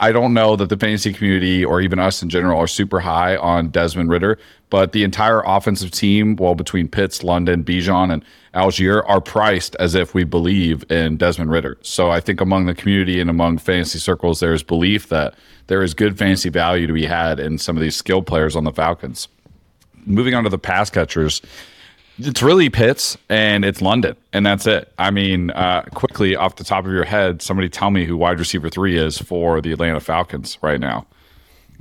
I 0.00 0.10
don't 0.10 0.34
know 0.34 0.56
that 0.56 0.68
the 0.68 0.76
fantasy 0.76 1.12
community 1.12 1.64
or 1.64 1.80
even 1.80 2.00
us 2.00 2.22
in 2.22 2.28
general 2.28 2.58
are 2.58 2.66
super 2.66 3.00
high 3.00 3.36
on 3.36 3.68
Desmond 3.68 4.10
Ridder, 4.10 4.38
but 4.68 4.90
the 4.90 5.04
entire 5.04 5.40
offensive 5.46 5.92
team, 5.92 6.34
well, 6.34 6.56
between 6.56 6.88
Pitts, 6.88 7.22
London, 7.22 7.62
Bijan, 7.62 8.12
and 8.12 8.24
Allgeier, 8.54 9.04
are 9.08 9.20
priced 9.20 9.76
as 9.76 9.94
if 9.94 10.12
we 10.12 10.24
believe 10.24 10.90
in 10.90 11.16
Desmond 11.16 11.50
Ridder. 11.52 11.78
So 11.82 12.10
I 12.10 12.18
think 12.18 12.40
among 12.40 12.66
the 12.66 12.74
community 12.74 13.20
and 13.20 13.30
among 13.30 13.58
fantasy 13.58 14.00
circles, 14.00 14.40
there 14.40 14.52
is 14.52 14.64
belief 14.64 15.08
that 15.10 15.34
there 15.68 15.82
is 15.82 15.94
good 15.94 16.18
fantasy 16.18 16.48
value 16.48 16.88
to 16.88 16.92
be 16.92 17.06
had 17.06 17.38
in 17.38 17.56
some 17.56 17.76
of 17.76 17.80
these 17.80 17.94
skilled 17.94 18.26
players 18.26 18.56
on 18.56 18.64
the 18.64 18.72
Falcons. 18.72 19.28
Moving 20.06 20.34
on 20.34 20.42
to 20.42 20.50
the 20.50 20.58
pass 20.58 20.90
catchers, 20.90 21.40
it's 22.18 22.42
really 22.42 22.70
Pitts 22.70 23.16
and 23.28 23.64
it's 23.64 23.80
London, 23.82 24.16
and 24.32 24.44
that's 24.46 24.66
it. 24.66 24.92
I 24.98 25.10
mean, 25.10 25.50
uh, 25.50 25.82
quickly 25.94 26.36
off 26.36 26.56
the 26.56 26.64
top 26.64 26.84
of 26.86 26.92
your 26.92 27.04
head, 27.04 27.42
somebody 27.42 27.68
tell 27.68 27.90
me 27.90 28.04
who 28.04 28.16
wide 28.16 28.38
receiver 28.38 28.68
three 28.70 28.96
is 28.96 29.18
for 29.18 29.60
the 29.60 29.72
Atlanta 29.72 30.00
Falcons 30.00 30.58
right 30.62 30.80
now. 30.80 31.06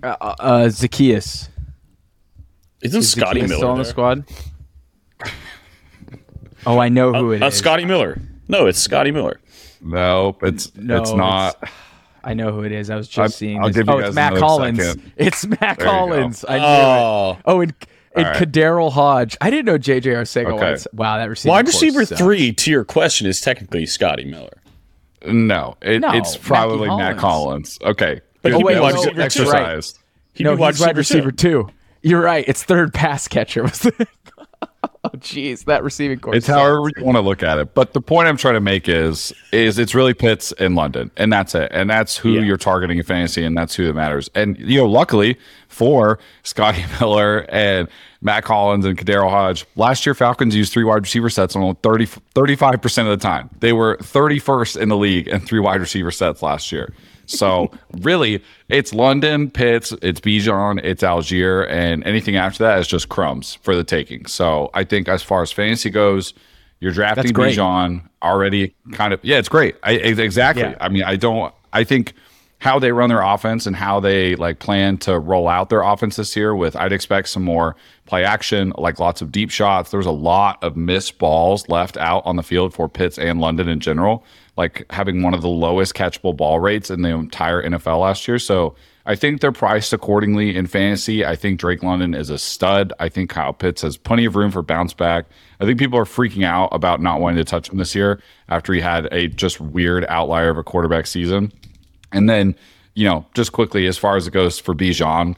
Uh, 0.02 0.16
uh, 0.20 0.36
Zaccheaus. 0.68 1.50
Isn't 2.82 3.00
Is 3.00 3.12
Scotty 3.12 3.42
Zaccheaus 3.42 3.48
Miller 3.50 3.58
still 3.58 3.70
on 3.70 3.78
the 3.78 3.86
squad? 3.86 4.26
Oh, 6.66 6.80
I 6.80 6.90
know 6.90 7.14
who 7.14 7.32
it 7.34 7.38
is. 7.38 7.42
Uh, 7.42 7.50
Scotty 7.52 7.86
Miller. 7.86 8.20
No, 8.48 8.68
it's 8.68 8.80
Scotty 8.80 9.12
Miller. 9.12 9.40
Nope, 9.82 10.44
it's 10.44 10.74
No, 10.76 11.02
it's 11.02 11.12
not. 11.12 11.62
I 12.24 12.34
know 12.34 12.54
who 12.54 12.64
it 12.64 12.72
is. 12.72 12.90
I 12.90 12.96
was 12.96 13.08
just 13.10 13.36
I- 13.36 13.38
seeing. 13.38 13.60
I'll 13.60 13.68
this. 13.68 13.76
give 13.78 13.88
you 13.88 13.94
oh, 13.94 14.00
guys 14.00 14.08
it's 14.10 14.16
Matt 14.16 14.32
another 14.32 14.40
Collins. 14.48 14.78
second. 14.86 15.12
It's 15.18 15.46
Matt 15.46 15.60
There 15.60 15.72
you 15.72 15.78
go. 15.78 15.86
Collins. 15.92 16.46
I 16.48 16.58
knew 16.58 16.66
Oh. 16.66 17.32
it. 17.38 17.44
Oh, 17.46 17.62
and, 17.62 17.74
and 18.16 18.26
right. 18.26 18.36
KhaDarel 18.36 18.92
Hodge. 18.92 19.38
I 19.42 19.50
didn't 19.50 19.66
know 19.66 19.78
JJ 19.78 20.14
Arcega 20.14 20.54
Okay. 20.54 20.72
was. 20.72 20.88
Wow, 20.94 21.18
that 21.18 21.30
receiver. 21.30 21.52
Wide 21.52 21.68
receiver 21.68 22.06
sucks. 22.06 22.20
three, 22.22 22.54
to 22.54 22.72
your 22.72 22.84
question, 22.86 23.28
is 23.28 23.42
technically 23.42 23.86
Scotty 23.86 24.26
Miller. 24.26 24.62
No, 25.26 25.78
it, 25.82 26.02
No, 26.02 26.12
it's 26.12 26.34
Mackie 26.36 26.46
probably 26.48 26.88
Mack 26.90 27.18
Hollins. 27.18 27.78
Collins. 27.78 27.80
Okay, 27.82 28.22
But 28.42 28.50
good. 28.52 28.58
he'd 28.58 28.68
be 28.68 28.74
That 28.74 28.82
wide 28.82 28.94
was 28.94 29.06
receiver 29.06 29.16
too. 29.16 29.22
exercised. 29.22 30.00
He'd 30.34 30.44
No, 30.44 30.56
be 30.56 30.62
wide 30.62 30.74
he's 30.76 30.82
wide 30.86 30.98
receiver 30.98 31.32
too. 31.32 31.64
too. 31.66 31.70
You're 32.02 32.22
right. 32.22 32.44
It's 32.48 32.64
third 32.64 32.94
pass 32.94 33.28
catcher. 33.30 33.66
Was 35.04 35.12
the- 35.12 35.18
oh, 35.18 35.20
jeez, 35.22 35.66
that 35.66 35.84
receiving 35.84 36.20
core. 36.20 36.36
It's 36.36 36.46
sucks. 36.46 36.58
however 36.58 36.90
you 36.98 37.04
want 37.04 37.16
to 37.18 37.22
look 37.22 37.44
at 37.44 37.58
it. 37.58 37.74
But 37.74 37.94
the 37.94 38.02
point 38.02 38.28
I'm 38.28 38.38
trying 38.38 38.54
to 38.56 38.60
make 38.62 38.88
is 38.88 39.34
is 39.52 39.78
it's 39.80 39.94
really 39.96 40.14
Pitts 40.14 40.52
in 40.54 40.76
London, 40.76 41.12
and 41.18 41.32
that's 41.32 41.56
it. 41.56 41.70
And 41.74 41.90
that's 41.90 42.18
who 42.18 42.34
Yeah. 42.34 42.42
you're 42.42 42.58
targeting 42.58 42.98
in 42.98 43.04
fantasy, 43.04 43.44
and 43.44 43.58
that's 43.58 43.76
who 43.76 43.86
that 43.88 43.94
matters. 43.94 44.30
And 44.36 44.58
you 44.60 44.80
know, 44.80 44.86
luckily 44.88 45.38
for 45.68 46.20
Scotty 46.44 46.84
Miller 47.00 47.46
and 47.50 47.88
Mack 48.22 48.46
Hollins 48.46 48.86
and 48.86 48.98
KhaDarel 48.98 49.30
Hodge, 49.30 49.66
last 49.76 50.06
year 50.06 50.14
Falcons 50.16 50.56
used 50.56 50.72
three 50.72 50.84
wide 50.86 51.02
receiver 51.04 51.30
sets 51.30 51.56
on 51.56 51.76
30, 51.76 52.06
35% 52.36 53.00
of 53.00 53.08
the 53.08 53.18
time. 53.18 53.50
They 53.60 53.74
were 53.74 53.98
31st 53.98 54.80
in 54.82 54.88
the 54.90 54.96
league 54.98 55.28
in 55.28 55.42
three 55.42 55.60
wide 55.60 55.82
receiver 55.82 56.12
sets 56.12 56.42
last 56.42 56.72
year. 56.72 56.94
So 57.34 57.72
really, 58.02 58.44
it's 58.70 58.94
London, 58.94 59.50
Pitts, 59.50 59.92
it's 60.02 60.20
Bijan, 60.22 60.84
it's 60.84 61.04
Allgeier, 61.04 61.70
and 61.70 62.04
anything 62.06 62.36
after 62.36 62.64
that 62.64 62.80
is 62.80 62.88
just 62.88 63.10
crumbs 63.10 63.56
for 63.56 63.76
the 63.76 63.84
taking. 63.84 64.26
So 64.26 64.70
I 64.74 64.84
think 64.84 65.08
as 65.08 65.24
far 65.24 65.42
as 65.42 65.52
fantasy 65.52 65.90
goes, 65.90 66.34
you're 66.80 66.92
drafting. 66.92 67.32
Bijan 67.32 68.08
already. 68.22 68.76
Kind 68.92 69.14
of, 69.14 69.24
yeah, 69.24 69.38
it's 69.38 69.50
great. 69.50 69.76
I, 69.84 69.94
exactly. 69.94 70.64
Yeah. 70.64 70.78
I 70.82 70.90
mean, 70.90 71.04
I 71.04 71.16
don't. 71.16 71.54
I 71.72 71.84
think 71.84 72.14
how 72.64 72.80
they 72.80 72.94
run 72.94 73.10
their 73.10 73.22
offense 73.22 73.66
and 73.66 73.76
how 73.76 74.00
they 74.00 74.38
like 74.38 74.60
plan 74.60 74.98
to 74.98 75.20
roll 75.20 75.50
out 75.50 75.70
their 75.70 75.82
offense 75.82 76.16
this 76.16 76.34
year 76.34 76.56
with 76.56 76.78
I'd 76.78 76.94
expect 76.94 77.28
some 77.28 77.44
more 77.44 77.76
play 78.06 78.24
action, 78.24 78.72
like 78.78 79.02
lots 79.02 79.22
of 79.22 79.34
deep 79.34 79.50
shots. 79.50 79.92
There 79.92 79.98
was 79.98 80.08
a 80.08 80.12
lot 80.12 80.64
of 80.64 80.78
missed 80.78 81.18
balls 81.18 81.68
left 81.68 81.98
out 81.98 82.26
on 82.26 82.38
the 82.38 82.42
field 82.42 82.74
for 82.74 82.88
Pitts 82.88 83.20
and 83.20 83.42
London 83.42 83.68
in 83.68 83.82
general, 83.82 84.24
like 84.56 84.86
having 84.92 85.22
one 85.22 85.34
of 85.34 85.42
the 85.42 85.50
lowest 85.50 85.94
catchable 85.94 86.38
ball 86.38 86.62
rates 86.62 86.90
in 86.90 87.02
the 87.02 87.10
entire 87.10 87.62
NFL 87.62 88.00
last 88.00 88.30
year. 88.30 88.40
So 88.40 88.76
I 89.06 89.16
think 89.16 89.42
they're 89.42 89.52
priced 89.52 89.92
accordingly 89.92 90.56
in 90.56 90.68
fantasy. 90.68 91.26
I 91.26 91.36
think 91.36 91.60
Drake 91.60 91.84
London 91.84 92.14
is 92.14 92.30
a 92.30 92.38
stud. 92.38 92.94
I 92.98 93.10
think 93.10 93.30
Kyle 93.30 93.52
Pitts 93.52 93.82
has 93.82 93.98
plenty 93.98 94.24
of 94.24 94.38
room 94.38 94.52
for 94.52 94.62
bounce 94.62 94.94
back. 94.94 95.26
I 95.60 95.66
think 95.66 95.80
people 95.80 96.00
are 96.00 96.06
freaking 96.06 96.46
out 96.46 96.70
about 96.72 97.02
not 97.02 97.20
wanting 97.20 97.40
to 97.40 97.44
touch 97.44 97.70
him 97.70 97.78
this 97.78 97.94
year 97.94 98.22
after 98.48 98.72
he 98.72 98.80
had 98.80 99.10
a 99.12 99.28
just 99.28 99.60
weird 99.60 100.06
outlier 100.08 100.50
of 100.50 100.58
a 100.58 100.64
quarterback 100.64 101.08
season. 101.08 101.52
And 102.14 102.30
then, 102.30 102.56
you 102.94 103.08
know, 103.08 103.26
just 103.34 103.52
quickly, 103.52 103.88
as 103.88 103.98
far 103.98 104.16
as 104.16 104.28
it 104.28 104.32
goes 104.32 104.60
for 104.60 104.74
Bijan, 104.74 105.36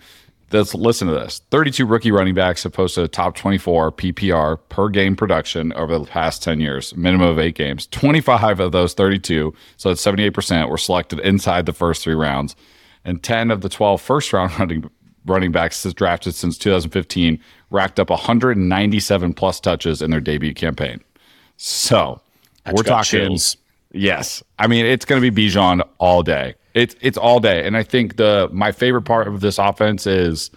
let's 0.51 0.75
listen 0.75 1.07
to 1.07 1.13
this 1.13 1.41
32 1.51 1.85
rookie 1.85 2.11
running 2.11 2.35
backs 2.35 2.63
have 2.63 2.73
posted 2.73 3.03
a 3.03 3.07
top 3.07 3.35
24 3.35 3.91
PPR 3.93 4.59
per 4.69 4.89
game 4.89 5.15
production 5.15 5.73
over 5.73 5.97
the 5.97 6.05
past 6.05 6.43
10 6.43 6.59
years, 6.59 6.95
minimum 6.95 7.27
of 7.27 7.39
eight 7.39 7.55
games. 7.55 7.87
25 7.87 8.59
of 8.59 8.71
those 8.71 8.93
32, 8.93 9.53
so 9.77 9.89
that's 9.89 10.05
78%, 10.05 10.69
were 10.69 10.77
selected 10.77 11.19
inside 11.19 11.65
the 11.65 11.73
first 11.73 12.03
three 12.03 12.13
rounds. 12.13 12.55
And 13.03 13.21
10 13.21 13.51
of 13.51 13.61
the 13.61 13.69
12 13.69 14.01
first 14.01 14.33
round 14.33 14.51
running, 14.59 14.89
running 15.25 15.51
backs 15.51 15.83
drafted 15.93 16.35
since 16.35 16.57
2015 16.57 17.39
racked 17.71 17.99
up 17.99 18.09
197 18.09 19.33
plus 19.33 19.59
touches 19.59 20.01
in 20.01 20.11
their 20.11 20.21
debut 20.21 20.53
campaign. 20.53 21.01
So 21.57 22.21
we're 22.71 22.83
talking. 22.83 23.27
chills. 23.27 23.57
Yes, 23.95 24.43
I 24.59 24.67
mean 24.67 24.85
it's 24.85 25.05
going 25.05 25.21
to 25.21 25.31
be 25.31 25.47
Bijan 25.47 25.81
all 25.99 26.21
day. 26.21 26.55
It's 26.73 26.95
it's 26.99 27.17
all 27.17 27.39
day, 27.39 27.65
and 27.65 27.77
I 27.77 27.83
think 27.83 28.17
the 28.17 28.49
my 28.51 28.71
favorite 28.71 29.03
part 29.03 29.27
of 29.27 29.39
this 29.39 29.57
offense 29.57 30.05
is 30.05 30.51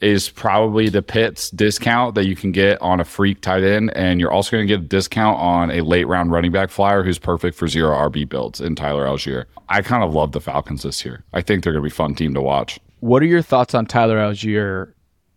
is 0.00 0.28
probably 0.28 0.88
the 0.88 1.02
Pitts 1.02 1.50
discount 1.50 2.14
that 2.14 2.26
you 2.26 2.36
can 2.36 2.52
get 2.52 2.80
on 2.82 3.00
a 3.00 3.04
freak 3.04 3.40
tight 3.40 3.64
end, 3.64 3.90
and 3.96 4.20
you're 4.20 4.30
also 4.30 4.52
going 4.52 4.66
to 4.66 4.72
get 4.72 4.84
a 4.84 4.86
discount 4.86 5.38
on 5.38 5.70
a 5.70 5.80
late 5.80 6.06
round 6.06 6.30
running 6.30 6.52
back 6.52 6.70
flyer 6.70 7.02
who's 7.02 7.18
perfect 7.18 7.56
for 7.56 7.66
zero 7.66 7.96
RB 8.08 8.28
builds 8.28 8.60
in 8.60 8.76
Tyler 8.76 9.06
Allgeier. 9.06 9.46
I 9.68 9.82
kind 9.82 10.04
of 10.04 10.14
love 10.14 10.32
the 10.32 10.40
Falcons 10.40 10.82
this 10.82 11.04
year. 11.04 11.24
I 11.32 11.40
think 11.40 11.64
they're 11.64 11.72
going 11.72 11.82
to 11.82 11.90
be 11.90 11.94
fun 11.94 12.14
team 12.14 12.34
to 12.34 12.42
watch. 12.42 12.78
What 13.00 13.22
are 13.22 13.26
your 13.26 13.42
thoughts 13.42 13.74
on 13.74 13.86
Tyler 13.86 14.18
Allgeier, 14.18 14.92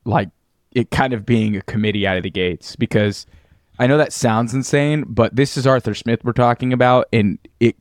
like 0.05 0.29
it 0.73 0.91
kind 0.91 1.13
of 1.13 1.25
being 1.25 1.55
a 1.55 1.61
committee 1.63 2.05
out 2.05 2.17
of 2.17 2.23
the 2.23 2.29
gates? 2.29 2.75
Because 2.75 3.25
I 3.79 3.87
know 3.87 3.97
that 3.97 4.11
sounds 4.11 4.53
insane, 4.53 5.05
but 5.07 5.35
this 5.35 5.55
is 5.55 5.65
Arthur 5.65 5.95
Smith 5.95 6.23
we're 6.25 6.33
talking 6.33 6.73
about, 6.73 7.07
and 7.13 7.39
it 7.61 7.77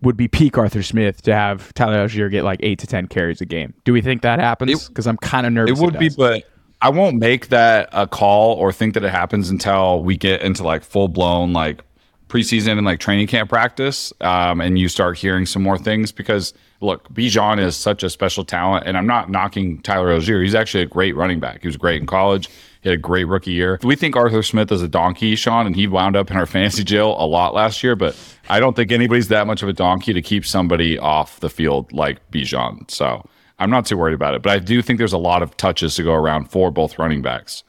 would 0.00 0.16
be 0.16 0.28
peak 0.28 0.56
Arthur 0.56 0.82
Smith 0.82 1.22
to 1.22 1.34
have 1.34 1.74
Tyler 1.74 2.06
Allgeier 2.06 2.30
get 2.30 2.44
like 2.44 2.60
eight 2.62 2.78
to 2.78 2.86
ten 2.86 3.08
carries 3.08 3.40
a 3.40 3.44
game. 3.44 3.74
Do 3.84 3.92
we 3.92 4.00
think 4.00 4.22
that 4.22 4.38
happens? 4.38 4.88
Because 4.88 5.06
I'm 5.06 5.16
kind 5.16 5.46
of 5.46 5.52
nervous. 5.52 5.78
It 5.78 5.82
would 5.82 5.98
be, 5.98 6.10
but 6.10 6.44
I 6.80 6.90
won't 6.90 7.16
make 7.16 7.48
that 7.48 7.88
a 7.92 8.06
call 8.06 8.54
or 8.54 8.72
think 8.72 8.94
that 8.94 9.04
it 9.04 9.10
happens 9.10 9.50
until 9.50 10.02
we 10.02 10.16
get 10.16 10.42
into 10.42 10.62
like 10.62 10.84
full 10.84 11.08
blown 11.08 11.52
like 11.52 11.84
preseason 12.28 12.78
and 12.78 12.84
like 12.84 12.98
training 12.98 13.26
camp 13.26 13.50
practice, 13.50 14.12
um, 14.20 14.60
and 14.60 14.78
you 14.78 14.88
start 14.88 15.18
hearing 15.18 15.44
some 15.44 15.62
more 15.62 15.76
things. 15.76 16.12
Because 16.12 16.54
look, 16.80 17.12
Bijan 17.12 17.60
is 17.60 17.76
such 17.76 18.02
a 18.02 18.10
special 18.10 18.44
talent, 18.44 18.86
and 18.86 18.96
I'm 18.96 19.06
not 19.06 19.28
knocking 19.30 19.82
Tyler 19.82 20.16
Allgeier. 20.16 20.42
He's 20.42 20.54
actually 20.54 20.82
a 20.82 20.86
great 20.86 21.16
running 21.16 21.40
back. 21.40 21.62
He 21.62 21.68
was 21.68 21.76
great 21.76 22.00
in 22.00 22.06
college. 22.06 22.48
He 22.82 22.88
had 22.88 22.98
a 22.98 23.00
great 23.00 23.24
rookie 23.24 23.52
year. 23.52 23.78
We 23.82 23.96
think 23.96 24.16
Arthur 24.16 24.42
Smith 24.42 24.70
is 24.72 24.82
a 24.82 24.88
donkey, 24.88 25.36
Shaun, 25.36 25.66
and 25.66 25.76
he 25.76 25.86
wound 25.86 26.16
up 26.16 26.30
in 26.30 26.36
our 26.36 26.46
fantasy 26.46 26.84
jail 26.84 27.16
a 27.18 27.26
lot 27.26 27.54
last 27.54 27.82
year. 27.82 27.96
But 27.96 28.16
I 28.48 28.60
don't 28.60 28.74
think 28.74 28.92
anybody's 28.92 29.28
that 29.28 29.46
much 29.46 29.62
of 29.62 29.68
a 29.68 29.72
donkey 29.72 30.12
to 30.12 30.20
keep 30.20 30.44
somebody 30.44 30.98
off 30.98 31.40
the 31.40 31.48
field 31.48 31.92
like 31.92 32.28
Bijan. 32.30 32.90
So 32.90 33.24
I'm 33.58 33.70
not 33.70 33.86
too 33.86 33.96
worried 33.96 34.14
about 34.14 34.34
it. 34.34 34.42
But 34.42 34.52
I 34.52 34.58
do 34.58 34.82
think 34.82 34.98
there's 34.98 35.12
a 35.12 35.18
lot 35.18 35.42
of 35.42 35.56
touches 35.56 35.94
to 35.94 36.02
go 36.02 36.12
around 36.12 36.50
for 36.50 36.70
both 36.70 36.98
running 36.98 37.22
backs. 37.22 37.62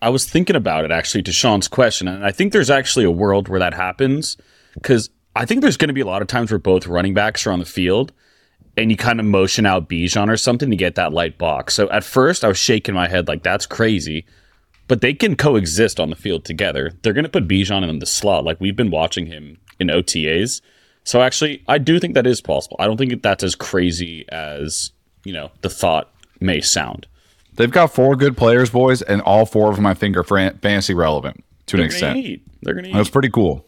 I 0.00 0.10
was 0.10 0.26
thinking 0.26 0.54
about 0.54 0.84
it 0.84 0.90
actually 0.90 1.22
to 1.24 1.32
Shaun's 1.32 1.66
question, 1.66 2.06
and 2.06 2.24
I 2.24 2.30
think 2.30 2.52
there's 2.52 2.70
actually 2.70 3.04
a 3.04 3.10
world 3.10 3.48
where 3.48 3.58
that 3.58 3.74
happens 3.74 4.36
because 4.74 5.10
I 5.34 5.44
think 5.44 5.62
there's 5.62 5.76
going 5.76 5.88
to 5.88 5.94
be 5.94 6.00
a 6.00 6.06
lot 6.06 6.22
of 6.22 6.28
times 6.28 6.50
where 6.50 6.58
both 6.58 6.86
running 6.86 7.14
backs 7.14 7.46
are 7.46 7.52
on 7.52 7.58
the 7.58 7.64
field 7.64 8.12
and 8.76 8.90
you 8.90 8.96
kind 8.96 9.18
of 9.18 9.26
motion 9.26 9.66
out 9.66 9.88
Bijan 9.88 10.28
or 10.28 10.36
something 10.36 10.70
to 10.70 10.76
get 10.76 10.94
that 10.94 11.12
light 11.12 11.36
box. 11.36 11.74
So 11.74 11.90
at 11.90 12.04
first 12.04 12.44
I 12.44 12.48
was 12.48 12.58
shaking 12.58 12.94
my 12.94 13.08
head 13.08 13.26
like 13.26 13.42
that's 13.42 13.66
crazy, 13.66 14.24
but 14.88 15.00
they 15.00 15.14
can 15.14 15.36
coexist 15.36 16.00
on 16.00 16.10
the 16.10 16.16
field 16.16 16.44
together. 16.44 16.92
They're 17.02 17.12
going 17.12 17.24
to 17.24 17.30
put 17.30 17.46
Bijan 17.46 17.88
in 17.88 17.98
the 18.00 18.06
slot 18.06 18.44
like 18.44 18.60
we've 18.60 18.76
been 18.76 18.90
watching 18.90 19.26
him 19.26 19.58
in 19.78 19.88
OTAs. 19.88 20.60
So 21.04 21.22
actually, 21.22 21.62
I 21.68 21.78
do 21.78 22.00
think 22.00 22.14
that 22.14 22.26
is 22.26 22.40
possible. 22.40 22.76
I 22.80 22.86
don't 22.86 22.96
think 22.96 23.22
that's 23.22 23.44
as 23.44 23.54
crazy 23.54 24.24
as 24.30 24.90
you 25.24 25.32
know 25.32 25.50
the 25.60 25.70
thought 25.70 26.10
may 26.40 26.60
sound. 26.60 27.06
They've 27.54 27.70
got 27.70 27.92
four 27.92 28.14
good 28.16 28.36
players, 28.36 28.70
boys, 28.70 29.02
and 29.02 29.20
all 29.22 29.44
four 29.46 29.68
of 29.70 29.76
them 29.76 29.86
I 29.86 29.94
think 29.94 30.16
are 30.16 30.22
fran- 30.22 30.58
fantasy 30.58 30.94
relevant 30.94 31.44
to 31.66 31.76
an 31.76 31.80
They're 31.80 31.86
extent. 31.86 32.14
gonna 32.16 32.26
eat. 32.26 32.42
They're 32.62 32.74
going 32.74 32.86
to 32.86 32.92
That's 32.92 33.10
pretty 33.10 33.30
cool. 33.30 33.64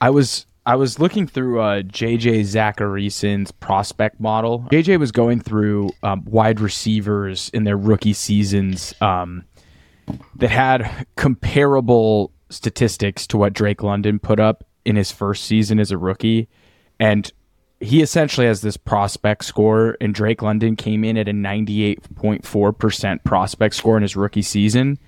I 0.00 0.10
was 0.10 0.46
I 0.64 0.74
was 0.76 0.98
looking 0.98 1.26
through 1.26 1.60
uh, 1.60 1.82
JJ 1.82 2.40
Zachariason's 2.40 3.52
prospect 3.52 4.20
model. 4.20 4.66
JJ 4.72 4.98
was 4.98 5.12
going 5.12 5.40
through 5.40 5.90
um, 6.02 6.24
wide 6.26 6.60
receivers 6.60 7.50
in 7.54 7.64
their 7.64 7.76
rookie 7.76 8.12
seasons 8.12 8.94
um, 9.00 9.44
that 10.36 10.50
had 10.50 11.06
comparable 11.16 12.32
statistics 12.50 13.26
to 13.28 13.36
what 13.36 13.52
Drake 13.52 13.82
London 13.82 14.18
put 14.18 14.38
up 14.38 14.64
in 14.84 14.96
his 14.96 15.10
first 15.10 15.44
season 15.44 15.80
as 15.80 15.90
a 15.90 15.98
rookie, 15.98 16.48
and 17.00 17.32
he 17.80 18.00
essentially 18.00 18.46
has 18.46 18.62
this 18.62 18.76
prospect 18.76 19.44
score, 19.44 19.96
and 20.00 20.14
Drake 20.14 20.42
London 20.42 20.76
came 20.76 21.04
in 21.04 21.16
at 21.16 21.28
a 21.28 21.32
98.4% 21.32 23.24
prospect 23.24 23.74
score 23.74 23.96
in 23.96 24.02
his 24.02 24.16
rookie 24.16 24.42
season. 24.42 24.98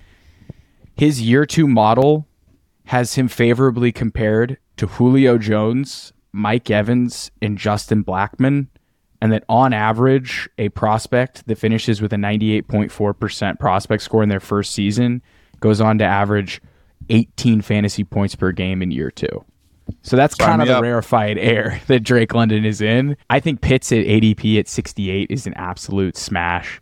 His 0.95 1.21
year 1.21 1.45
two 1.45 1.67
model 1.67 2.27
has 2.85 3.15
him 3.15 3.27
favorably 3.27 3.91
compared 3.91 4.57
to 4.77 4.87
Julio 4.87 5.37
Jones, 5.37 6.13
Mike 6.31 6.69
Evans, 6.69 7.31
and 7.41 7.57
Justin 7.57 8.03
Blackmon, 8.03 8.67
and 9.21 9.31
that 9.33 9.43
on 9.49 9.73
average, 9.73 10.49
a 10.57 10.69
prospect 10.69 11.45
that 11.47 11.57
finishes 11.57 12.01
with 12.01 12.13
a 12.13 12.17
98.4% 12.17 13.59
prospect 13.59 14.03
score 14.03 14.23
in 14.23 14.29
their 14.29 14.39
first 14.39 14.73
season 14.73 15.21
goes 15.59 15.81
on 15.81 15.97
to 15.97 16.05
average 16.05 16.61
18 17.09 17.61
fantasy 17.61 18.03
points 18.03 18.35
per 18.35 18.51
game 18.51 18.81
in 18.81 18.91
year 18.91 19.11
two. 19.11 19.43
So 20.03 20.15
that's 20.15 20.37
Sign 20.37 20.47
kind 20.47 20.61
of 20.61 20.67
the 20.67 20.77
up. 20.77 20.83
rarefied 20.83 21.37
air 21.39 21.81
that 21.87 22.01
Drake 22.01 22.33
London 22.33 22.63
is 22.63 22.79
in. 22.81 23.17
I 23.29 23.39
think 23.39 23.61
Pitts 23.61 23.91
at 23.91 23.99
ADP 24.05 24.59
at 24.59 24.67
68 24.67 25.31
is 25.31 25.47
an 25.47 25.53
absolute 25.55 26.15
smash. 26.15 26.81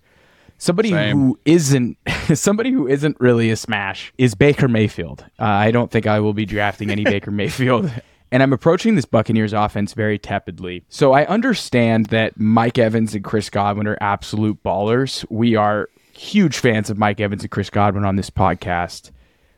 Somebody 0.60 0.89
Same. 0.89 1.15
who 1.17 1.39
isn't 1.46 1.98
somebody 2.34 2.72
who 2.72 2.88
isn't 2.88 3.17
really 3.20 3.51
a 3.51 3.56
smash 3.56 4.12
is 4.17 4.36
Baker 4.36 4.67
Mayfield. 4.67 5.24
Uh, 5.39 5.46
I 5.46 5.72
don't 5.72 5.91
think 5.91 6.08
I 6.08 6.20
will 6.20 6.34
be 6.34 6.46
drafting 6.46 6.89
any 6.89 7.03
Baker 7.06 7.32
Mayfield. 7.32 7.91
And 8.31 8.43
I'm 8.43 8.53
approaching 8.53 8.96
this 8.96 9.05
Buccaneers 9.05 9.53
offense 9.53 9.93
very 9.93 10.19
tepidly. 10.19 10.84
So 10.89 11.13
I 11.13 11.25
understand 11.25 12.07
that 12.07 12.39
Mike 12.39 12.77
Evans 12.77 13.15
and 13.15 13.24
Chris 13.24 13.50
Godwin 13.50 13.88
are 13.88 13.98
absolute 14.01 14.62
ballers. 14.63 15.25
We 15.29 15.55
are 15.55 15.89
huge 16.12 16.57
fans 16.57 16.89
of 16.89 16.98
Mike 16.98 17.19
Evans 17.19 17.43
and 17.43 17.51
Chris 17.51 17.69
Godwin 17.69 18.03
on 18.03 18.15
this 18.15 18.29
podcast. 18.29 19.12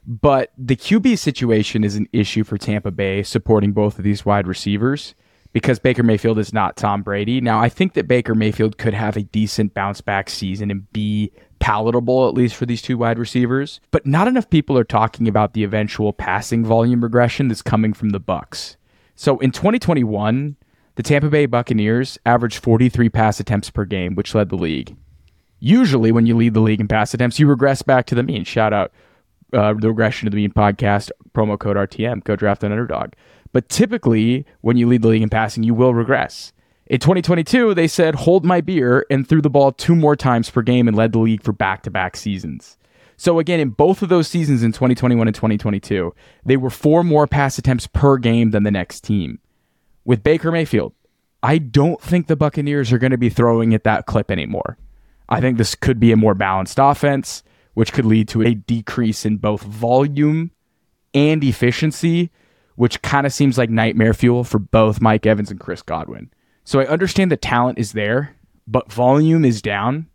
But 0.06 0.52
the 0.58 0.76
QB 0.76 1.18
situation 1.18 1.84
is 1.84 1.96
an 1.96 2.08
issue 2.14 2.44
for 2.44 2.58
Tampa 2.58 2.92
Bay 2.92 3.24
supporting 3.24 3.74
both 3.74 3.98
of 3.98 4.04
these 4.04 4.26
wide 4.26 4.48
receivers 4.48 5.16
because 5.52 5.80
Baker 5.80 6.04
Mayfield 6.04 6.40
is 6.40 6.54
not 6.54 6.78
Tom 6.78 7.02
Brady. 7.02 7.42
Now, 7.42 7.60
I 7.60 7.70
think 7.70 7.94
that 7.94 8.08
Baker 8.08 8.36
Mayfield 8.36 8.78
could 8.78 8.94
have 8.94 9.18
a 9.18 9.24
decent 9.24 9.74
bounce 9.74 10.02
back 10.02 10.30
season 10.30 10.70
and 10.70 10.92
be 10.94 11.32
palatable, 11.60 12.28
at 12.28 12.34
least 12.34 12.56
for 12.56 12.66
these 12.66 12.82
two 12.82 12.98
wide 12.98 13.20
receivers. 13.20 13.80
But 13.92 14.06
not 14.06 14.28
enough 14.28 14.50
people 14.50 14.78
are 14.78 14.84
talking 14.84 15.28
about 15.28 15.54
the 15.54 15.64
eventual 15.64 16.14
passing 16.14 16.66
volume 16.66 17.02
regression 17.02 17.48
that's 17.48 17.62
coming 17.62 17.94
from 17.94 18.10
the 18.10 18.20
Bucs. 18.20 18.76
So 19.16 19.38
in 19.40 19.52
2021, 19.52 20.56
the 20.96 21.04
Tampa 21.04 21.30
Bay 21.30 21.46
Buccaneers 21.46 22.18
averaged 22.26 22.64
43 22.64 23.10
pass 23.10 23.40
attempts 23.40 23.70
per 23.70 23.86
game, 23.86 24.16
which 24.16 24.34
led 24.34 24.50
the 24.50 24.56
league. 24.56 24.96
Usually, 25.60 26.12
when 26.12 26.26
you 26.26 26.36
lead 26.36 26.54
the 26.54 26.62
league 26.62 26.80
in 26.80 26.88
pass 26.88 27.14
attempts, 27.14 27.40
you 27.40 27.48
regress 27.48 27.82
back 27.82 28.06
to 28.08 28.16
the 28.16 28.24
mean. 28.24 28.46
Shout 28.46 28.72
out 28.72 28.92
uh, 29.54 29.74
the 29.74 29.90
Regression 29.90 30.26
to 30.26 30.30
the 30.30 30.38
Mean 30.38 30.52
podcast 30.52 31.12
promo 31.34 31.58
code 31.60 31.76
RTM. 31.76 32.24
Go 32.24 32.36
draft 32.36 32.64
an 32.64 32.72
underdog. 32.72 33.12
But 33.52 33.70
typically, 33.70 34.46
when 34.62 34.78
you 34.78 34.88
lead 34.88 35.02
the 35.02 35.08
league 35.08 35.22
in 35.22 35.30
passing, 35.30 35.64
you 35.64 35.74
will 35.74 35.94
regress. 35.94 36.54
In 36.90 37.00
2022, 37.00 37.76
they 37.76 37.88
said, 37.88 38.16
hold 38.16 38.44
my 38.44 38.62
beer, 38.62 39.06
and 39.12 39.28
threw 39.28 39.44
the 39.44 39.50
ball 39.50 39.72
two 39.72 39.96
more 39.96 40.16
times 40.16 40.50
per 40.50 40.64
game 40.64 40.88
and 40.88 40.98
led 40.98 41.12
the 41.12 41.20
league 41.20 41.44
for 41.44 41.52
back 41.52 41.84
to 41.84 41.92
back 41.92 42.18
seasons. 42.18 42.80
So, 43.16 43.38
again, 43.38 43.60
in 43.60 43.70
both 43.70 44.02
of 44.02 44.10
those 44.10 44.28
seasons 44.28 44.64
in 44.64 44.72
2021 44.72 45.28
and 45.28 45.36
2022, 45.36 46.16
they 46.44 46.58
were 46.58 46.72
four 46.72 47.04
more 47.04 47.28
pass 47.28 47.60
attempts 47.60 47.86
per 47.86 48.18
game 48.18 48.50
than 48.50 48.64
the 48.64 48.72
next 48.72 49.02
team. 49.02 49.38
With 50.04 50.24
Baker 50.24 50.52
Mayfield, 50.52 50.94
I 51.44 51.60
don't 51.60 52.02
think 52.02 52.26
the 52.26 52.36
Buccaneers 52.36 52.92
are 52.92 52.98
going 52.98 53.12
to 53.12 53.20
be 53.20 53.30
throwing 53.30 53.76
at 53.76 53.84
that 53.84 54.08
clip 54.08 54.32
anymore. 54.32 54.80
I 55.28 55.42
think 55.42 55.60
this 55.60 55.76
could 55.76 56.00
be 56.00 56.12
a 56.12 56.18
more 56.18 56.34
balanced 56.34 56.80
offense, 56.80 57.44
which 57.76 57.94
could 57.94 58.06
lead 58.06 58.28
to 58.30 58.42
a 58.42 58.56
decrease 58.56 59.28
in 59.28 59.38
both 59.38 59.62
volume 59.62 60.50
and 61.14 61.44
efficiency, 61.44 62.32
which 62.78 63.04
kind 63.04 63.28
of 63.28 63.34
seems 63.34 63.60
like 63.60 63.70
nightmare 63.70 64.16
fuel 64.16 64.44
for 64.44 64.58
both 64.58 65.02
Mike 65.02 65.28
Evans 65.28 65.52
and 65.52 65.60
Chris 65.60 65.84
Godwin. 65.84 66.32
So 66.70 66.80
I 66.80 66.86
understand 66.86 67.32
the 67.32 67.36
talent 67.36 67.80
is 67.80 67.94
there, 67.94 68.36
but 68.68 68.94
volume 68.94 69.44
is 69.44 69.60
down 69.60 70.06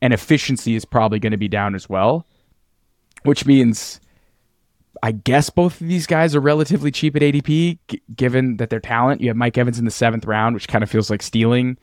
and 0.00 0.14
efficiency 0.14 0.76
is 0.76 0.86
probably 0.86 1.18
going 1.18 1.32
to 1.32 1.36
be 1.36 1.46
down 1.46 1.74
as 1.74 1.90
well, 1.90 2.26
which 3.24 3.44
means 3.44 4.00
I 5.02 5.12
guess 5.12 5.50
both 5.50 5.82
of 5.82 5.86
these 5.86 6.06
guys 6.06 6.34
are 6.34 6.40
relatively 6.40 6.90
cheap 6.90 7.14
at 7.16 7.20
ADP, 7.20 7.78
g- 7.86 8.02
given 8.16 8.56
that 8.56 8.70
their 8.70 8.80
talent. 8.80 9.20
You 9.20 9.28
have 9.28 9.36
Mike 9.36 9.58
Evans 9.58 9.78
in 9.78 9.84
the 9.84 9.90
seventh 9.90 10.24
round, 10.24 10.54
which 10.54 10.68
kind 10.68 10.82
of 10.82 10.88
feels 10.88 11.10
like 11.10 11.20
stealing, 11.20 11.76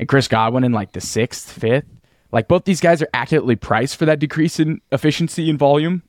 and 0.00 0.08
Chris 0.08 0.26
Godwin 0.26 0.64
in 0.64 0.72
like 0.72 0.90
the 0.90 1.00
sixth, 1.00 1.48
fifth. 1.48 1.86
Like 2.32 2.48
both 2.48 2.64
these 2.64 2.80
guys 2.80 3.00
are 3.00 3.08
accurately 3.14 3.54
priced 3.54 3.94
for 3.94 4.06
that 4.06 4.18
decrease 4.18 4.58
in 4.58 4.80
efficiency 4.90 5.48
and 5.48 5.56
volume, 5.56 6.02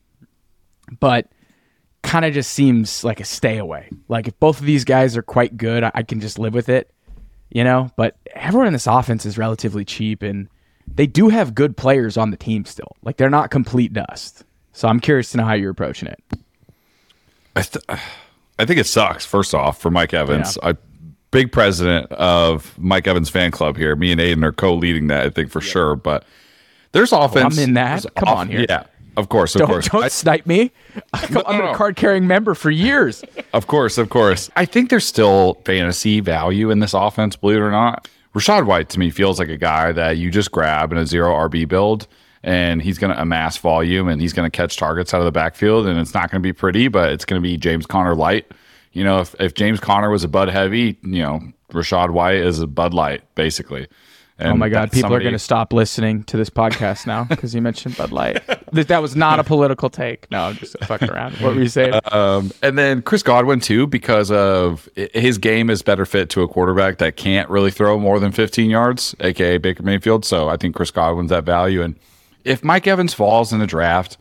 but 0.99 1.29
kind 2.01 2.25
of 2.25 2.33
just 2.33 2.51
seems 2.51 3.03
like 3.03 3.19
a 3.19 3.25
stay 3.25 3.59
away. 3.59 3.91
Like 4.07 4.27
if 4.27 4.39
both 4.39 4.59
of 4.59 4.65
these 4.65 4.85
guys 4.85 5.15
are 5.15 5.21
quite 5.21 5.55
good, 5.55 5.83
I, 5.83 5.91
I 5.93 6.01
can 6.01 6.19
just 6.19 6.39
live 6.39 6.55
with 6.55 6.67
it, 6.67 6.91
you 7.49 7.63
know. 7.63 7.89
But 7.95 8.15
everyone 8.33 8.67
in 8.67 8.73
this 8.73 8.87
offense 8.87 9.25
is 9.25 9.37
relatively 9.37 9.85
cheap, 9.85 10.21
and 10.21 10.47
they 10.87 11.07
do 11.07 11.29
have 11.29 11.55
good 11.55 11.77
players 11.77 12.17
on 12.17 12.31
the 12.31 12.37
team 12.37 12.65
still. 12.65 12.95
Like 13.03 13.17
they're 13.17 13.29
not 13.29 13.51
complete 13.51 13.93
dust. 13.93 14.43
So 14.73 14.87
I'm 14.87 14.99
curious 14.99 15.31
to 15.31 15.37
know 15.37 15.45
how 15.45 15.53
you're 15.53 15.71
approaching 15.71 16.07
it. 16.07 16.23
I, 17.55 17.61
th- 17.63 17.99
I 18.59 18.65
think 18.65 18.79
it 18.79 18.85
sucks. 18.85 19.25
First 19.25 19.55
off, 19.55 19.81
for 19.81 19.89
Mike 19.89 20.13
Evans, 20.13 20.57
I 20.61 20.75
big 21.31 21.51
president 21.51 22.11
of 22.11 22.77
Mike 22.77 23.07
Evans 23.07 23.29
fan 23.29 23.51
club 23.51 23.77
here. 23.77 23.95
Me 23.95 24.11
and 24.11 24.21
Aidan 24.21 24.43
are 24.43 24.51
co-leading 24.51 25.07
that, 25.07 25.25
I 25.25 25.29
think 25.29 25.49
for 25.49 25.61
sure. 25.61 25.95
But 25.95 26.25
there's 26.91 27.11
oh, 27.11 27.21
offense. 27.21 27.57
I'm 27.57 27.63
in 27.63 27.73
that. 27.73 28.05
Come 28.15 28.29
on 28.29 28.49
here. 28.49 28.65
Yeah, 28.67 28.83
of 29.17 29.27
course, 29.29 29.55
of 29.55 29.59
Don't 29.59 29.67
course, 29.69 29.89
don't 29.89 30.03
I- 30.03 30.07
snipe 30.07 30.45
me. 30.45 30.71
I'm 31.13 31.33
no, 31.33 31.41
a 31.41 31.57
no. 31.57 31.73
card 31.73 31.95
carrying 31.97 32.27
member 32.27 32.53
for 32.55 32.71
years. 32.71 33.23
of 33.53 33.67
course, 33.67 33.97
of 33.97 34.09
course. 34.09 34.49
I 34.55 34.63
think 34.65 34.89
there's 34.89 35.05
still 35.05 35.55
fantasy 35.65 36.21
value 36.21 36.69
in 36.71 36.79
this 36.79 36.93
offense. 36.93 37.35
Believe 37.35 37.57
it 37.57 37.61
or 37.61 37.71
not, 37.71 38.07
Rachaad 38.33 38.65
White 38.65 38.89
to 38.89 38.99
me 38.99 39.09
feels 39.09 39.39
like 39.39 39.49
a 39.49 39.57
guy 39.57 39.91
that 39.91 40.17
you 40.17 40.31
just 40.31 40.51
grab 40.51 40.91
in 40.91 40.97
a 40.97 41.05
zero 41.05 41.33
RB 41.33 41.67
build. 41.67 42.07
And 42.43 42.81
he's 42.81 42.97
going 42.97 43.13
to 43.13 43.21
amass 43.21 43.57
volume 43.57 44.07
and 44.07 44.21
he's 44.21 44.31
going 44.31 44.49
to 44.49 44.55
catch 44.55 44.77
targets 44.77 45.13
out 45.13 45.19
of 45.19 45.25
the 45.25 45.31
backfield. 45.31 45.85
And 45.87 45.99
it's 45.99 46.13
not 46.13 46.31
going 46.31 46.41
to 46.41 46.47
be 46.47 46.53
pretty, 46.53 46.87
but 46.87 47.11
it's 47.11 47.25
going 47.25 47.41
to 47.41 47.43
be 47.45 47.57
James 47.57 47.85
Conner 47.85 48.15
light. 48.15 48.45
You 48.93 49.03
know, 49.03 49.19
if, 49.19 49.35
if 49.39 49.53
James 49.55 49.79
Conner 49.79 50.09
was 50.09 50.23
a 50.23 50.27
Bud 50.29 50.47
Heavy, 50.47 50.97
you 51.03 51.21
know, 51.23 51.41
Rachaad 51.73 52.11
White 52.11 52.37
is 52.37 52.59
a 52.61 52.67
Bud 52.67 52.93
Light, 52.93 53.23
basically. 53.35 53.87
And 54.39 54.53
Oh 54.53 54.55
my 54.55 54.69
God, 54.69 54.83
that's 54.83 54.95
people 54.95 55.13
are 55.15 55.19
going 55.19 55.33
to 55.33 55.39
stop 55.39 55.73
listening 55.73 56.23
to 56.25 56.37
this 56.37 56.49
podcast 56.49 57.07
now 57.07 57.23
because 57.29 57.55
you 57.55 57.61
mentioned 57.61 57.97
Bud 57.97 58.11
Light. 58.11 58.41
Th- 58.73 58.85
that 58.87 59.01
was 59.01 59.15
not 59.15 59.39
a 59.39 59.43
political 59.43 59.89
take. 59.89 60.29
No, 60.29 60.43
I'm 60.43 60.55
just 60.55 60.77
fucking 60.85 61.09
around. 61.09 61.33
What 61.37 61.55
were 61.55 61.61
you 61.61 61.67
saying? 61.69 61.99
Um, 62.11 62.51
and 62.61 62.77
then 62.77 63.01
Chris 63.01 63.23
Godwin 63.23 63.59
too, 63.59 63.87
because 63.87 64.29
of 64.29 64.87
his 64.95 65.37
game 65.39 65.69
is 65.71 65.81
better 65.81 66.05
fit 66.05 66.29
to 66.31 66.43
a 66.43 66.47
quarterback 66.47 66.99
that 66.99 67.15
can't 67.17 67.49
really 67.49 67.71
throw 67.71 67.97
more 67.99 68.19
than 68.19 68.31
15 68.31 68.69
yards, 68.69 69.15
aka 69.21 69.57
Baker 69.57 69.81
Mayfield. 69.81 70.23
So 70.23 70.49
I 70.49 70.57
think 70.57 70.75
Chris 70.75 70.91
Godwin's 70.91 71.31
that 71.31 71.43
value. 71.43 71.81
And 71.81 71.95
if 72.43 72.63
Mike 72.63 72.85
Evans 72.85 73.13
falls 73.15 73.51
in 73.51 73.59
the 73.59 73.67
draft, 73.67 74.17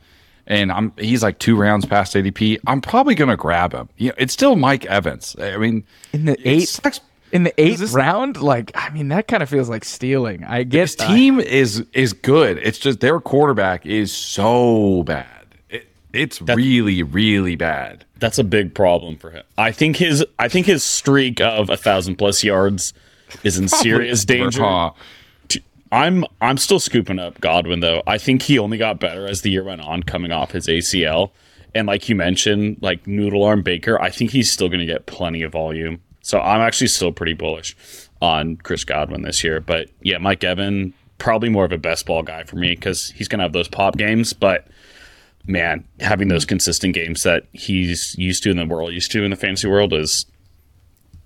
and 0.46 0.70
I'm 0.72 0.92
he's 0.96 1.22
like 1.22 1.38
two 1.38 1.56
rounds 1.56 1.84
past 1.84 2.14
ADP, 2.14 2.60
I'm 2.66 2.80
probably 2.80 3.14
gonna 3.14 3.36
grab 3.36 3.72
him. 3.74 3.88
You 3.96 4.08
know, 4.08 4.14
it's 4.16 4.32
still 4.32 4.56
Mike 4.56 4.86
Evans. 4.86 5.36
I 5.38 5.56
mean, 5.56 5.84
In 6.12 6.24
the 6.24 6.32
it 6.32 6.40
eighth, 6.46 6.68
sucks. 6.68 7.00
In 7.36 7.42
the 7.44 7.60
eighth 7.60 7.80
this- 7.80 7.92
round, 7.92 8.38
like 8.38 8.72
I 8.74 8.90
mean, 8.90 9.08
that 9.08 9.28
kind 9.28 9.42
of 9.42 9.48
feels 9.48 9.68
like 9.68 9.84
stealing. 9.84 10.42
I 10.44 10.62
guess 10.62 10.94
His 10.98 11.06
team 11.08 11.38
is 11.38 11.84
is 11.92 12.12
good. 12.12 12.58
It's 12.58 12.78
just 12.78 13.00
their 13.00 13.20
quarterback 13.20 13.84
is 13.86 14.12
so 14.12 15.02
bad. 15.04 15.26
It, 15.68 15.86
it's 16.12 16.40
really 16.40 17.02
really 17.02 17.56
bad. 17.56 18.04
That's 18.18 18.38
a 18.38 18.44
big 18.44 18.74
problem 18.74 19.18
for 19.18 19.30
him. 19.30 19.44
I 19.58 19.70
think 19.72 19.96
his 19.96 20.24
I 20.38 20.48
think 20.48 20.66
his 20.66 20.82
streak 20.82 21.40
of 21.40 21.68
a 21.68 21.76
thousand 21.76 22.16
plus 22.16 22.42
yards 22.42 22.94
is 23.44 23.58
in 23.58 23.68
serious 23.84 24.24
danger. 24.24 24.62
Huh. 24.62 24.92
I'm 25.92 26.24
I'm 26.40 26.56
still 26.56 26.80
scooping 26.80 27.18
up 27.18 27.40
Godwin 27.40 27.80
though. 27.80 28.02
I 28.06 28.18
think 28.18 28.42
he 28.42 28.58
only 28.58 28.78
got 28.78 28.98
better 28.98 29.26
as 29.26 29.42
the 29.42 29.50
year 29.50 29.62
went 29.62 29.82
on, 29.82 30.02
coming 30.02 30.32
off 30.32 30.52
his 30.52 30.66
ACL. 30.66 31.30
And 31.74 31.86
like 31.86 32.08
you 32.08 32.16
mentioned, 32.16 32.78
like 32.80 33.06
Noodle 33.06 33.44
Arm 33.44 33.62
Baker, 33.62 34.00
I 34.00 34.10
think 34.10 34.30
he's 34.30 34.50
still 34.50 34.68
going 34.68 34.80
to 34.80 34.86
get 34.86 35.06
plenty 35.06 35.42
of 35.42 35.52
volume. 35.52 36.00
So 36.26 36.40
I'm 36.40 36.60
actually 36.60 36.88
still 36.88 37.12
pretty 37.12 37.34
bullish 37.34 37.76
on 38.20 38.56
Chris 38.56 38.82
Godwin 38.82 39.22
this 39.22 39.44
year. 39.44 39.60
But 39.60 39.90
yeah, 40.02 40.18
Mike 40.18 40.42
Evan 40.42 40.92
probably 41.18 41.48
more 41.48 41.64
of 41.64 41.70
a 41.70 41.78
best 41.78 42.04
ball 42.04 42.24
guy 42.24 42.42
for 42.42 42.56
me 42.56 42.74
because 42.74 43.10
he's 43.10 43.28
going 43.28 43.38
to 43.38 43.44
have 43.44 43.52
those 43.52 43.68
pop 43.68 43.96
games. 43.96 44.32
But 44.32 44.66
man, 45.46 45.84
having 46.00 46.26
those 46.26 46.44
consistent 46.44 46.96
games 46.96 47.22
that 47.22 47.44
he's 47.52 48.16
used 48.18 48.42
to 48.42 48.50
in 48.50 48.56
the 48.56 48.66
world, 48.66 48.92
used 48.92 49.12
to 49.12 49.22
in 49.22 49.30
the 49.30 49.36
fantasy 49.36 49.68
world 49.68 49.92
is 49.92 50.26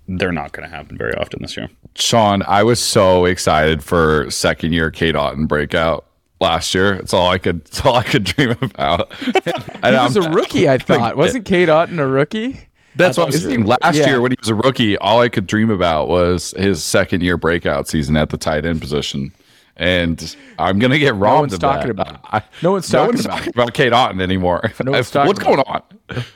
they're 0.07 0.31
not 0.31 0.51
going 0.51 0.69
to 0.69 0.75
happen 0.75 0.99
very 0.99 1.15
often 1.15 1.41
this 1.41 1.57
year. 1.57 1.67
Shaun, 1.95 2.43
I 2.43 2.61
was 2.61 2.79
so 2.79 3.25
excited 3.25 3.83
for 3.83 4.29
second 4.29 4.71
year 4.71 4.91
Cade 4.91 5.15
Otton 5.15 5.47
breakout 5.47 6.05
last 6.39 6.75
year. 6.75 6.93
It's 6.93 7.11
all 7.11 7.27
I 7.27 7.39
could. 7.39 7.61
It's 7.61 7.83
all 7.83 7.95
I 7.95 8.03
could 8.03 8.23
dream 8.35 8.55
about. 8.61 9.11
and 9.81 9.95
he 9.95 10.03
was 10.03 10.15
a 10.15 10.29
rookie. 10.29 10.69
I 10.69 10.77
thought 10.77 11.17
wasn't 11.17 11.45
Cade 11.45 11.69
Otton 11.69 11.97
a 11.97 12.05
rookie? 12.05 12.67
That's 12.95 13.17
what 13.17 13.27
I'm 13.27 13.31
saying. 13.31 13.65
Last 13.65 13.95
Yeah. 13.95 14.07
year 14.07 14.21
when 14.21 14.31
he 14.31 14.37
was 14.39 14.49
a 14.49 14.55
rookie, 14.55 14.97
all 14.97 15.21
I 15.21 15.29
could 15.29 15.47
dream 15.47 15.69
about 15.69 16.07
was 16.09 16.53
his 16.57 16.83
second 16.83 17.21
year 17.23 17.37
breakout 17.37 17.87
season 17.87 18.17
at 18.17 18.29
the 18.29 18.37
tight 18.37 18.65
end 18.65 18.81
position. 18.81 19.31
And 19.77 20.35
I'm 20.59 20.77
gonna 20.79 20.99
get 20.99 21.15
robbed 21.15 21.39
one's 21.41 21.53
of 21.53 21.59
talking 21.61 21.87
that. 21.95 22.07
about. 22.07 22.19
I- 22.31 22.43
No 22.61 22.73
one's 22.73 22.91
no 22.91 22.99
talking 22.99 23.15
one's 23.15 23.25
about 23.25 23.37
talking 23.37 23.53
about 23.55 23.73
Cade 23.73 23.93
Otton 23.93 24.21
anymore. 24.21 24.71
No 24.83 24.91
one's 24.91 25.09
talking 25.11 25.27
What's 25.27 25.39
going 25.39 25.59
on? 25.59 25.81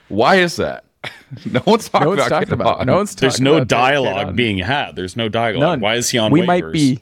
Why 0.08 0.36
is 0.36 0.56
that? 0.56 0.84
No 1.46 1.62
one's 1.65 1.89
talking 1.89 2.06
No 2.06 2.10
one's 2.12 2.20
about 2.22 2.30
talking 2.30 2.48
Kate 2.48 2.54
about. 2.54 2.68
Otten. 2.76 2.88
No 2.88 2.96
one's 2.98 3.13
talking 3.13 3.22
There's 3.30 3.41
no 3.41 3.56
about 3.58 3.68
dialogue 3.68 4.18
Otten. 4.28 4.36
being 4.36 4.58
had. 4.60 4.96
There's 4.96 5.15
no 5.18 5.28
dialogue. 5.30 5.60
None. 5.62 5.80
Why 5.82 5.96
is 5.96 6.10
he 6.10 6.18
on 6.18 6.32
We 6.32 6.41
waivers? 6.41 6.46
might 6.48 6.72
be. 6.72 7.00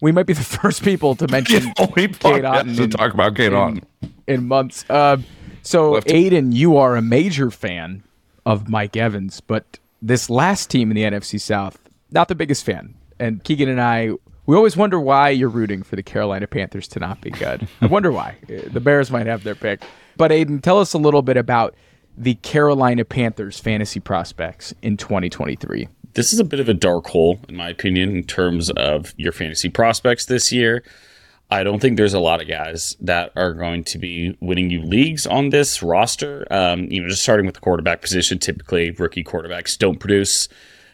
We 0.00 0.10
might 0.12 0.26
be 0.26 0.32
the 0.32 0.42
first 0.62 0.82
people 0.82 1.14
to 1.16 1.28
mention 1.28 1.72
only 1.78 1.92
Kate 2.08 2.12
podcast 2.18 2.44
Otten 2.54 2.76
to 2.76 2.82
in, 2.84 2.90
talk 2.90 3.12
about 3.14 3.34
Cade 3.36 3.52
Otton. 3.52 3.82
in 4.26 4.48
months. 4.48 4.84
Uh, 4.88 5.18
so, 5.62 5.92
Left- 5.92 6.10
Aidan, 6.10 6.52
you 6.52 6.76
are 6.78 6.96
a 6.96 7.02
major 7.02 7.50
fan 7.50 8.02
of 8.48 8.68
Mike 8.68 8.96
Evans, 8.96 9.40
but 9.42 9.78
this 10.00 10.30
last 10.30 10.70
team 10.70 10.90
in 10.90 10.94
the 10.96 11.02
NFC 11.02 11.38
South, 11.40 11.78
not 12.10 12.28
the 12.28 12.34
biggest 12.34 12.64
fan. 12.64 12.94
And 13.20 13.44
Keegan 13.44 13.68
and 13.68 13.80
I, 13.80 14.12
we 14.46 14.56
always 14.56 14.74
wonder 14.74 14.98
why 14.98 15.28
you're 15.28 15.50
rooting 15.50 15.82
for 15.82 15.96
the 15.96 16.02
Carolina 16.02 16.46
Panthers 16.46 16.88
to 16.88 16.98
not 16.98 17.20
be 17.20 17.30
good. 17.30 17.68
I 17.82 17.86
wonder 17.96 18.10
why. 18.10 18.36
Uh, 18.44 18.62
The 18.72 18.80
Bears 18.80 19.10
might 19.10 19.26
have 19.26 19.44
their 19.44 19.54
pick. 19.54 19.82
But 20.16 20.32
Aidan, 20.32 20.60
tell 20.60 20.78
us 20.80 20.94
a 20.94 20.98
little 20.98 21.20
bit 21.20 21.36
about 21.36 21.74
the 22.16 22.34
Carolina 22.36 23.04
Panthers 23.04 23.60
fantasy 23.60 24.00
prospects 24.00 24.72
in 24.82 24.96
2023. 24.96 25.86
this 26.14 26.32
is 26.32 26.40
a 26.40 26.44
bit 26.44 26.58
of 26.58 26.68
a 26.68 26.74
dark 26.74 27.06
hole, 27.08 27.38
in 27.48 27.54
my 27.56 27.68
opinion, 27.68 28.16
in 28.16 28.24
terms 28.24 28.70
of 28.70 29.12
your 29.18 29.30
fantasy 29.30 29.68
prospects 29.68 30.24
this 30.26 30.50
year. 30.50 30.82
I 31.50 31.62
don't 31.62 31.80
think 31.80 31.96
there's 31.96 32.12
a 32.14 32.20
lot 32.20 32.42
of 32.42 32.48
guys 32.48 32.94
that 33.00 33.32
are 33.34 33.54
going 33.54 33.82
to 33.84 33.98
be 33.98 34.36
winning 34.40 34.68
you 34.70 34.82
leagues 34.82 35.26
on 35.26 35.48
this 35.48 35.82
roster. 35.82 36.46
Um, 36.50 36.84
you 36.90 37.00
know, 37.02 37.08
just 37.08 37.22
starting 37.22 37.46
with 37.46 37.54
the 37.54 37.60
quarterback 37.62 38.02
position, 38.02 38.38
typically 38.38 38.90
rookie 38.90 39.24
quarterbacks 39.24 39.78
don't 39.78 39.98
produce 39.98 40.48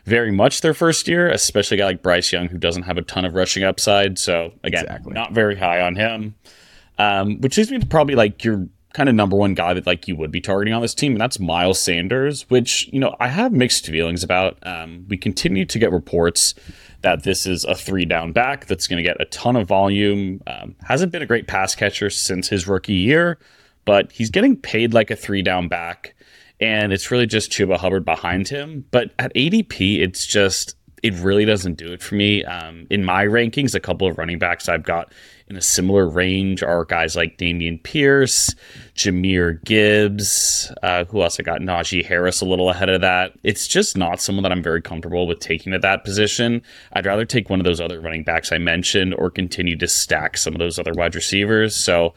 very 0.05 0.31
much 0.31 0.61
their 0.61 0.75
first 0.75 1.09
year, 1.09 1.29
especially 1.29 1.77
a 1.77 1.81
guy 1.81 1.87
like 1.87 2.03
Bryce 2.03 2.31
Young 2.33 2.49
who 2.49 2.59
doesn't 2.59 2.85
have 2.85 2.99
a 2.99 3.03
ton 3.03 3.25
of 3.25 3.35
rushing 3.35 3.65
upside. 3.65 4.19
So 4.19 4.53
again, 4.63 4.85
Exactly. 4.85 5.13
not 5.13 5.33
very 5.33 5.57
high 5.57 5.81
on 5.81 5.97
him. 5.97 6.35
Um, 6.99 7.41
which 7.41 7.57
leads 7.57 7.73
me 7.73 7.79
to 7.81 7.87
probably 7.87 8.15
like 8.15 8.45
your 8.45 8.69
kind 8.93 9.09
of 9.09 9.17
number 9.17 9.37
one 9.37 9.55
guy 9.55 9.75
that 9.75 9.85
like 9.89 10.07
you 10.07 10.15
would 10.15 10.31
be 10.31 10.41
targeting 10.41 10.73
on 10.73 10.81
this 10.83 10.95
team, 10.95 11.13
and 11.13 11.21
that's 11.21 11.41
Miles 11.41 11.81
Sanders, 11.81 12.49
which 12.49 12.89
you 12.93 13.01
know 13.01 13.17
I 13.19 13.27
have 13.27 13.51
mixed 13.53 13.87
feelings 13.87 14.23
about. 14.23 14.57
Um, 14.65 15.05
we 15.09 15.17
continue 15.17 15.65
to 15.65 15.79
get 15.81 15.91
reports 15.91 16.55
that 17.05 17.23
this 17.23 17.47
is 17.47 17.65
a 17.67 17.75
three 17.75 18.07
down 18.07 18.33
back 18.33 18.67
that's 18.67 18.89
going 18.89 18.97
to 18.97 19.09
get 19.09 19.21
a 19.21 19.27
ton 19.27 19.57
of 19.57 19.69
volume. 19.69 20.41
Um, 20.47 20.75
hasn't 20.83 21.13
been 21.13 21.21
a 21.21 21.27
great 21.27 21.47
pass 21.47 21.75
catcher 21.75 22.09
since 22.09 22.49
his 22.49 22.67
rookie 22.67 22.95
year, 22.95 23.39
but 23.85 24.11
he's 24.11 24.31
getting 24.31 24.57
paid 24.57 24.95
like 24.95 25.11
a 25.11 25.17
three 25.17 25.43
down 25.43 25.69
back, 25.69 26.15
and 26.61 26.93
it's 26.93 27.11
really 27.11 27.27
just 27.27 27.53
Chuba 27.53 27.77
Hubbard 27.77 28.07
behind 28.07 28.49
him. 28.49 28.87
But 28.91 29.13
at 29.19 29.35
ADP, 29.35 30.01
it's 30.01 30.27
just 30.27 30.77
it 31.05 31.13
really 31.17 31.45
doesn't 31.45 31.75
do 31.75 31.93
it 31.93 32.03
for 32.03 32.15
me. 32.15 32.43
Um, 32.45 32.87
in 32.89 33.05
my 33.05 33.27
rankings, 33.27 33.75
a 33.75 33.81
couple 33.81 34.09
of 34.09 34.17
running 34.17 34.39
backs 34.39 34.71
I've 34.71 34.85
got 34.85 35.13
in 35.49 35.57
a 35.57 35.61
similar 35.61 36.09
range 36.09 36.63
are 36.63 36.87
guys 36.87 37.15
like 37.15 37.37
Dameon 37.37 37.83
Pierce, 37.83 38.55
Jahmyr 38.95 39.63
Gibbs, 39.67 40.73
uh, 40.83 41.05
who 41.05 41.21
else 41.21 41.39
I 41.39 41.43
got? 41.43 41.61
Najee 41.61 42.03
Harris 42.03 42.41
a 42.41 42.47
little 42.47 42.71
ahead 42.71 42.89
of 42.89 43.03
that. 43.03 43.35
It's 43.43 43.69
just 43.69 43.99
not 43.99 44.19
someone 44.19 44.45
that 44.45 44.53
I'm 44.53 44.63
very 44.63 44.81
comfortable 44.81 45.27
with 45.27 45.41
taking 45.41 45.75
at 45.75 45.83
that 45.83 46.05
position. 46.05 46.63
I'd 46.95 47.05
rather 47.05 47.27
take 47.27 47.51
one 47.51 47.61
of 47.61 47.65
those 47.65 47.83
other 47.83 48.01
running 48.01 48.25
backs 48.25 48.51
I 48.51 48.57
mentioned 48.57 49.15
or 49.19 49.31
continue 49.31 49.77
to 49.77 49.87
stack 49.87 50.39
some 50.39 50.55
of 50.55 50.59
those 50.59 50.79
other 50.79 50.95
wide 50.95 51.15
receivers. 51.15 51.77
So 51.77 52.15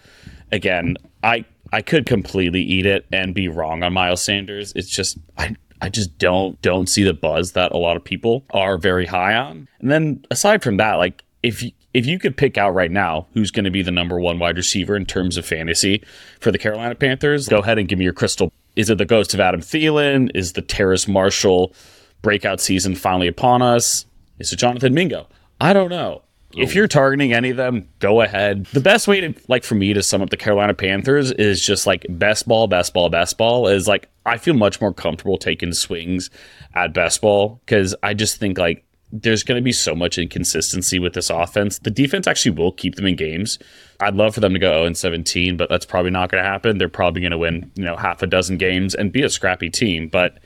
again, 0.54 0.96
I 1.24 1.44
I 1.74 1.82
could 1.82 2.06
completely 2.06 2.62
eat 2.62 2.86
it 2.86 3.06
and 3.12 3.36
be 3.36 3.50
wrong 3.50 3.84
on 3.84 3.92
Miles 3.92 4.22
Sanders. 4.22 4.72
It's 4.78 4.90
just 4.90 5.18
I 5.38 5.58
I 5.82 5.90
just 5.90 6.18
don't 6.18 6.62
don't 6.62 6.88
see 6.88 7.04
the 7.04 7.14
buzz 7.14 7.52
that 7.54 7.72
a 7.72 7.78
lot 7.78 7.98
of 7.98 8.04
people 8.04 8.44
are 8.52 8.78
very 8.78 9.06
high 9.06 9.36
on. 9.36 9.68
And 9.80 9.92
then 9.92 10.26
aside 10.32 10.64
from 10.64 10.78
that, 10.78 10.96
like 10.96 11.24
if 11.44 11.62
you, 11.62 11.72
if 11.94 12.06
you 12.06 12.20
could 12.20 12.36
pick 12.36 12.58
out 12.58 12.72
right 12.72 12.92
now 12.92 13.28
who's 13.34 13.52
going 13.52 13.66
to 13.66 13.72
be 13.72 13.82
the 13.82 13.92
number 13.92 14.20
one 14.20 14.40
wide 14.40 14.58
receiver 14.58 14.96
in 14.96 15.06
terms 15.06 15.38
of 15.38 15.46
fantasy 15.46 16.04
for 16.40 16.52
the 16.52 16.58
Carolina 16.58 16.96
Panthers, 16.96 17.48
go 17.48 17.60
ahead 17.60 17.78
and 17.78 17.88
give 17.88 18.00
me 18.00 18.06
your 18.06 18.14
crystal. 18.14 18.52
Is 18.76 18.90
it 18.90 18.98
the 18.98 19.06
ghost 19.06 19.34
of 19.34 19.40
Adam 19.40 19.62
Thielen? 19.62 20.30
Is 20.36 20.54
the 20.54 20.62
Terrace 20.62 21.08
Marshall 21.08 21.74
breakout 22.22 22.60
season 22.60 22.96
finally 22.96 23.28
upon 23.28 23.62
us? 23.62 24.06
Is 24.40 24.54
it 24.54 24.58
Jonathan 24.58 24.94
Mingo? 24.94 25.28
I 25.60 25.74
don't 25.74 25.90
know. 25.90 26.22
If 26.62 26.76
you're 26.76 26.88
targeting 26.88 27.34
any 27.34 27.50
of 27.50 27.58
them, 27.58 27.88
go 28.00 28.22
ahead. 28.22 28.66
The 28.68 28.80
best 28.80 29.08
way 29.08 29.22
to 29.22 29.34
like 29.48 29.64
for 29.64 29.76
me 29.76 29.94
to 29.94 30.04
sum 30.04 30.22
up 30.22 30.30
the 30.30 30.38
Carolina 30.38 30.74
Panthers 30.74 31.32
is 31.32 31.66
just 31.66 31.86
like 31.86 32.06
best 32.10 32.48
ball, 32.48 32.68
best 32.68 32.94
ball, 32.94 33.10
best 33.10 33.38
ball 33.38 33.68
is 33.68 33.88
like 33.88 34.10
I 34.26 34.38
feel 34.38 34.54
much 34.54 34.82
more 34.82 34.94
comfortable 34.94 35.38
taking 35.38 35.74
swings 35.74 36.30
at 36.74 36.94
best 36.94 37.22
ball 37.22 37.62
because 37.66 37.96
I 38.04 38.14
just 38.14 38.38
think 38.38 38.58
like 38.58 38.84
there's 39.12 39.44
going 39.44 39.58
to 39.58 39.64
be 39.64 39.72
so 39.72 39.96
much 39.96 40.18
inconsistency 40.18 41.00
with 41.00 41.14
this 41.14 41.30
offense. 41.30 41.80
The 41.80 41.90
defense 41.90 42.28
actually 42.28 42.52
will 42.52 42.74
keep 42.74 42.96
them 42.96 43.06
in 43.06 43.16
games. 43.16 43.58
I'd 44.00 44.16
love 44.16 44.34
for 44.34 44.42
them 44.42 44.54
to 44.54 44.60
go 44.60 44.74
0 44.74 44.86
and 44.86 44.98
17, 44.98 45.56
but 45.56 45.70
that's 45.70 45.86
probably 45.86 46.12
not 46.12 46.30
going 46.30 46.44
to 46.44 46.50
happen. 46.50 46.78
They're 46.78 46.90
probably 46.90 47.22
going 47.22 47.32
to 47.32 47.38
win, 47.38 47.72
you 47.76 47.86
know, 47.86 47.96
half 47.96 48.22
a 48.22 48.28
dozen 48.28 48.58
games 48.58 48.94
and 48.94 49.12
be 49.12 49.24
a 49.24 49.30
scrappy 49.30 49.70
team, 49.70 50.10
but 50.10 50.40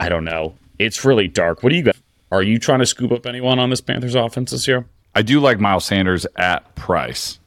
I 0.00 0.08
don't 0.08 0.24
know. 0.24 0.54
It's 0.78 1.04
really 1.04 1.28
dark. 1.28 1.62
What 1.62 1.70
do 1.70 1.76
you 1.76 1.82
got? 1.82 1.96
Are 2.30 2.42
you 2.42 2.58
trying 2.58 2.78
to 2.80 2.86
scoop 2.86 3.12
up 3.12 3.26
anyone 3.26 3.58
on 3.58 3.70
this 3.70 3.80
Panthers 3.80 4.14
offense 4.14 4.52
this 4.52 4.66
year? 4.66 4.86
I 5.18 5.22
do 5.22 5.40
like 5.40 5.58
Miles 5.58 5.84
Sanders 5.84 6.28
at 6.36 6.76
price. 6.76 7.40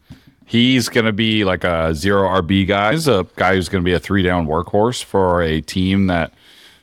He's 0.46 0.90
going 0.90 1.06
to 1.06 1.14
be 1.14 1.46
like 1.46 1.64
a 1.64 1.96
zero 1.96 2.28
RB 2.28 2.68
guy. 2.68 2.92
He's 2.92 3.08
a 3.08 3.26
guy 3.38 3.56
who's 3.56 3.70
going 3.70 3.82
to 3.82 3.86
be 3.86 3.94
a 3.94 4.00
three 4.00 4.22
down 4.24 4.46
workhorse 4.46 5.02
for 5.02 5.42
a 5.42 5.62
team 5.62 6.08
that, 6.08 6.34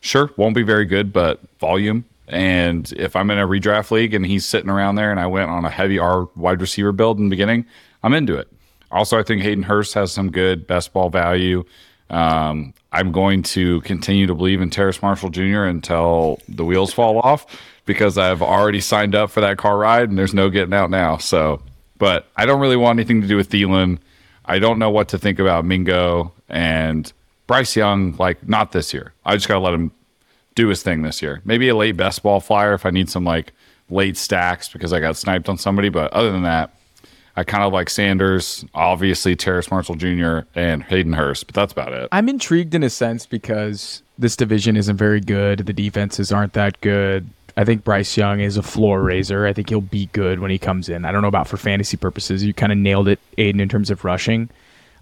sure, 0.01 0.31
won't 0.39 0.55
be 0.55 0.63
very 0.63 0.87
good, 0.87 1.13
but 1.13 1.41
volume. 1.59 2.07
And 2.27 2.91
if 2.93 3.17
I'm 3.17 3.31
in 3.31 3.39
a 3.39 3.47
redraft 3.47 3.91
league 3.91 4.15
and 4.15 4.25
he's 4.25 4.47
sitting 4.47 4.71
around 4.71 4.95
there 4.95 5.11
and 5.11 5.21
I 5.21 5.27
went 5.27 5.51
on 5.51 5.67
a 5.67 5.71
heavy 5.71 5.99
R 5.99 6.27
wide 6.37 6.63
receiver 6.63 6.93
build 6.93 7.19
in 7.19 7.25
the 7.25 7.31
beginning, 7.31 7.67
I'm 8.03 8.15
into 8.15 8.35
it. 8.39 8.49
Also, 8.91 9.19
I 9.19 9.23
think 9.23 9.43
Hayden 9.43 9.65
Hurst 9.65 9.93
has 9.93 10.11
some 10.11 10.31
good 10.31 10.67
best 10.67 10.95
ball 10.95 11.11
value. 11.11 11.65
Um, 12.11 12.75
I'm 12.93 13.13
going 13.13 13.43
to 13.45 13.81
continue 13.83 14.27
to 14.27 14.35
believe 14.35 14.61
in 14.61 14.71
Terrace 14.71 15.03
Marshall 15.03 15.31
Jr. 15.31 15.65
until 15.65 16.41
the 16.49 16.65
wheels 16.65 16.93
fall 16.93 17.19
off 17.21 17.47
because 17.85 18.17
I've 18.17 18.43
already 18.43 18.81
signed 18.81 19.15
up 19.15 19.31
for 19.31 19.41
that 19.41 19.59
car 19.59 19.77
ride 19.77 20.09
and 20.09 20.19
there's 20.19 20.35
no 20.35 20.49
getting 20.51 20.75
out 20.75 20.91
now. 20.91 21.19
So, 21.19 21.63
but 21.99 22.27
I 22.37 22.47
don't 22.47 22.61
really 22.61 22.77
want 22.77 22.99
anything 22.99 23.21
to 23.23 23.29
do 23.29 23.37
with 23.37 23.51
Thielen. 23.51 23.99
I 24.45 24.59
don't 24.59 24.79
know 24.79 24.91
what 24.91 25.09
to 25.09 25.19
think 25.19 25.39
about 25.39 25.65
Mingo 25.65 26.33
and 26.49 27.13
Bryce 27.47 27.77
Young. 27.77 28.17
Like, 28.17 28.49
not 28.49 28.73
this 28.73 28.95
year. 28.95 29.13
I 29.25 29.37
just 29.37 29.49
got 29.49 29.55
to 29.55 29.61
let 29.61 29.75
him 29.75 29.91
do 30.55 30.69
his 30.69 30.83
thing 30.83 31.03
this 31.03 31.21
year. 31.21 31.43
Maybe 31.45 31.69
a 31.69 31.77
late 31.77 31.97
best 31.97 32.23
ball 32.23 32.41
flyer 32.41 32.73
if 32.73 32.87
I 32.87 32.91
need 32.91 33.11
some 33.11 33.25
like 33.25 33.53
late 33.91 34.17
stacks 34.17 34.69
because 34.69 34.93
I 34.93 35.01
got 35.01 35.17
sniped 35.17 35.49
on 35.49 35.59
somebody. 35.59 35.89
But 35.89 36.13
other 36.13 36.33
than 36.33 36.43
that, 36.43 36.75
I 37.39 37.45
kind 37.45 37.63
of 37.63 37.73
like 37.73 37.89
Sanders, 37.89 38.65
obviously 38.75 39.37
Terrace 39.37 39.71
Marshall 39.71 39.95
Jr. 39.95 40.41
and 40.57 40.83
Hayden 40.83 41.13
Hurst, 41.13 41.47
but 41.47 41.55
that's 41.55 41.73
about 41.73 41.93
it. 41.93 42.09
I'm 42.11 42.29
intrigued 42.29 42.75
in 42.75 42.83
a 42.83 42.91
sense 42.91 43.27
because 43.27 44.03
this 44.19 44.35
division 44.35 44.77
isn't 44.77 44.97
very 44.97 45.21
good. 45.21 45.61
The 45.61 45.73
defenses 45.73 46.33
aren't 46.33 46.55
that 46.55 46.81
good. 46.81 47.31
I 47.57 47.65
think 47.65 47.85
Bryce 47.85 48.17
Young 48.17 48.41
is 48.41 48.57
a 48.57 48.63
floor 48.63 49.03
raiser. 49.03 49.47
I 49.47 49.53
think 49.53 49.69
he'll 49.69 49.81
be 49.81 50.07
good 50.07 50.41
when 50.41 50.51
he 50.51 50.59
comes 50.59 50.89
in. 50.89 51.05
I 51.05 51.13
don't 51.13 51.23
know 51.23 51.29
about 51.29 51.47
for 51.47 51.57
fantasy 51.57 51.97
purposes. 51.97 52.43
You 52.43 52.53
kind 52.53 52.73
of 52.73 52.79
nailed 52.79 53.07
it, 53.07 53.21
Aidan, 53.39 53.61
in 53.61 53.69
terms 53.69 53.89
of 53.91 54.05
rushing. 54.05 54.51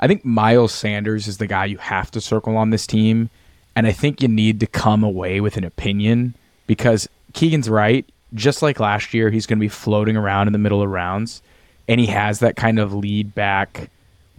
I 0.01 0.07
think 0.07 0.23
Miles 0.23 0.75
Sanders 0.75 1.29
is 1.29 1.39
the 1.39 1.47
guy 1.47 1.65
you 1.65 1.79
have 1.79 2.11
to 2.11 2.21
circle 2.21 2.59
on 2.59 2.69
this 2.69 2.87
team. 2.87 3.31
And 3.75 3.87
I 3.87 3.93
think 3.93 4.21
you 4.21 4.29
need 4.29 4.61
to 4.61 4.67
come 4.67 5.03
away 5.03 5.41
with 5.41 5.57
an 5.57 5.65
opinion 5.65 6.35
because 6.67 7.09
Keegan's 7.33 7.71
right. 7.71 8.05
Just 8.35 8.61
like 8.61 8.79
last 8.79 9.15
year, 9.15 9.31
he's 9.31 9.47
going 9.47 9.59
to 9.59 9.65
be 9.65 9.71
floating 9.71 10.19
around 10.19 10.49
in 10.49 10.53
the 10.53 10.59
middle 10.59 10.83
of 10.83 10.91
rounds 10.91 11.41
and 11.89 12.01
he 12.01 12.07
has 12.07 12.41
that 12.41 12.57
kind 12.57 12.79
of 12.79 12.93
lead 12.95 13.35
back 13.35 13.91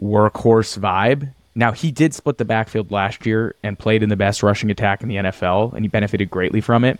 workhorse 0.02 0.78
vibe. 0.78 1.34
Now, 1.56 1.72
he 1.72 1.92
did 1.92 2.14
split 2.14 2.38
the 2.38 2.46
backfield 2.46 2.92
last 2.92 3.26
year 3.26 3.56
and 3.64 3.78
played 3.80 4.04
in 4.04 4.10
the 4.10 4.16
best 4.16 4.44
rushing 4.44 4.70
attack 4.70 5.02
in 5.02 5.10
the 5.10 5.16
NFL, 5.16 5.74
and 5.74 5.84
he 5.84 5.88
benefited 5.90 6.30
greatly 6.30 6.62
from 6.62 6.84
it. 6.84 7.00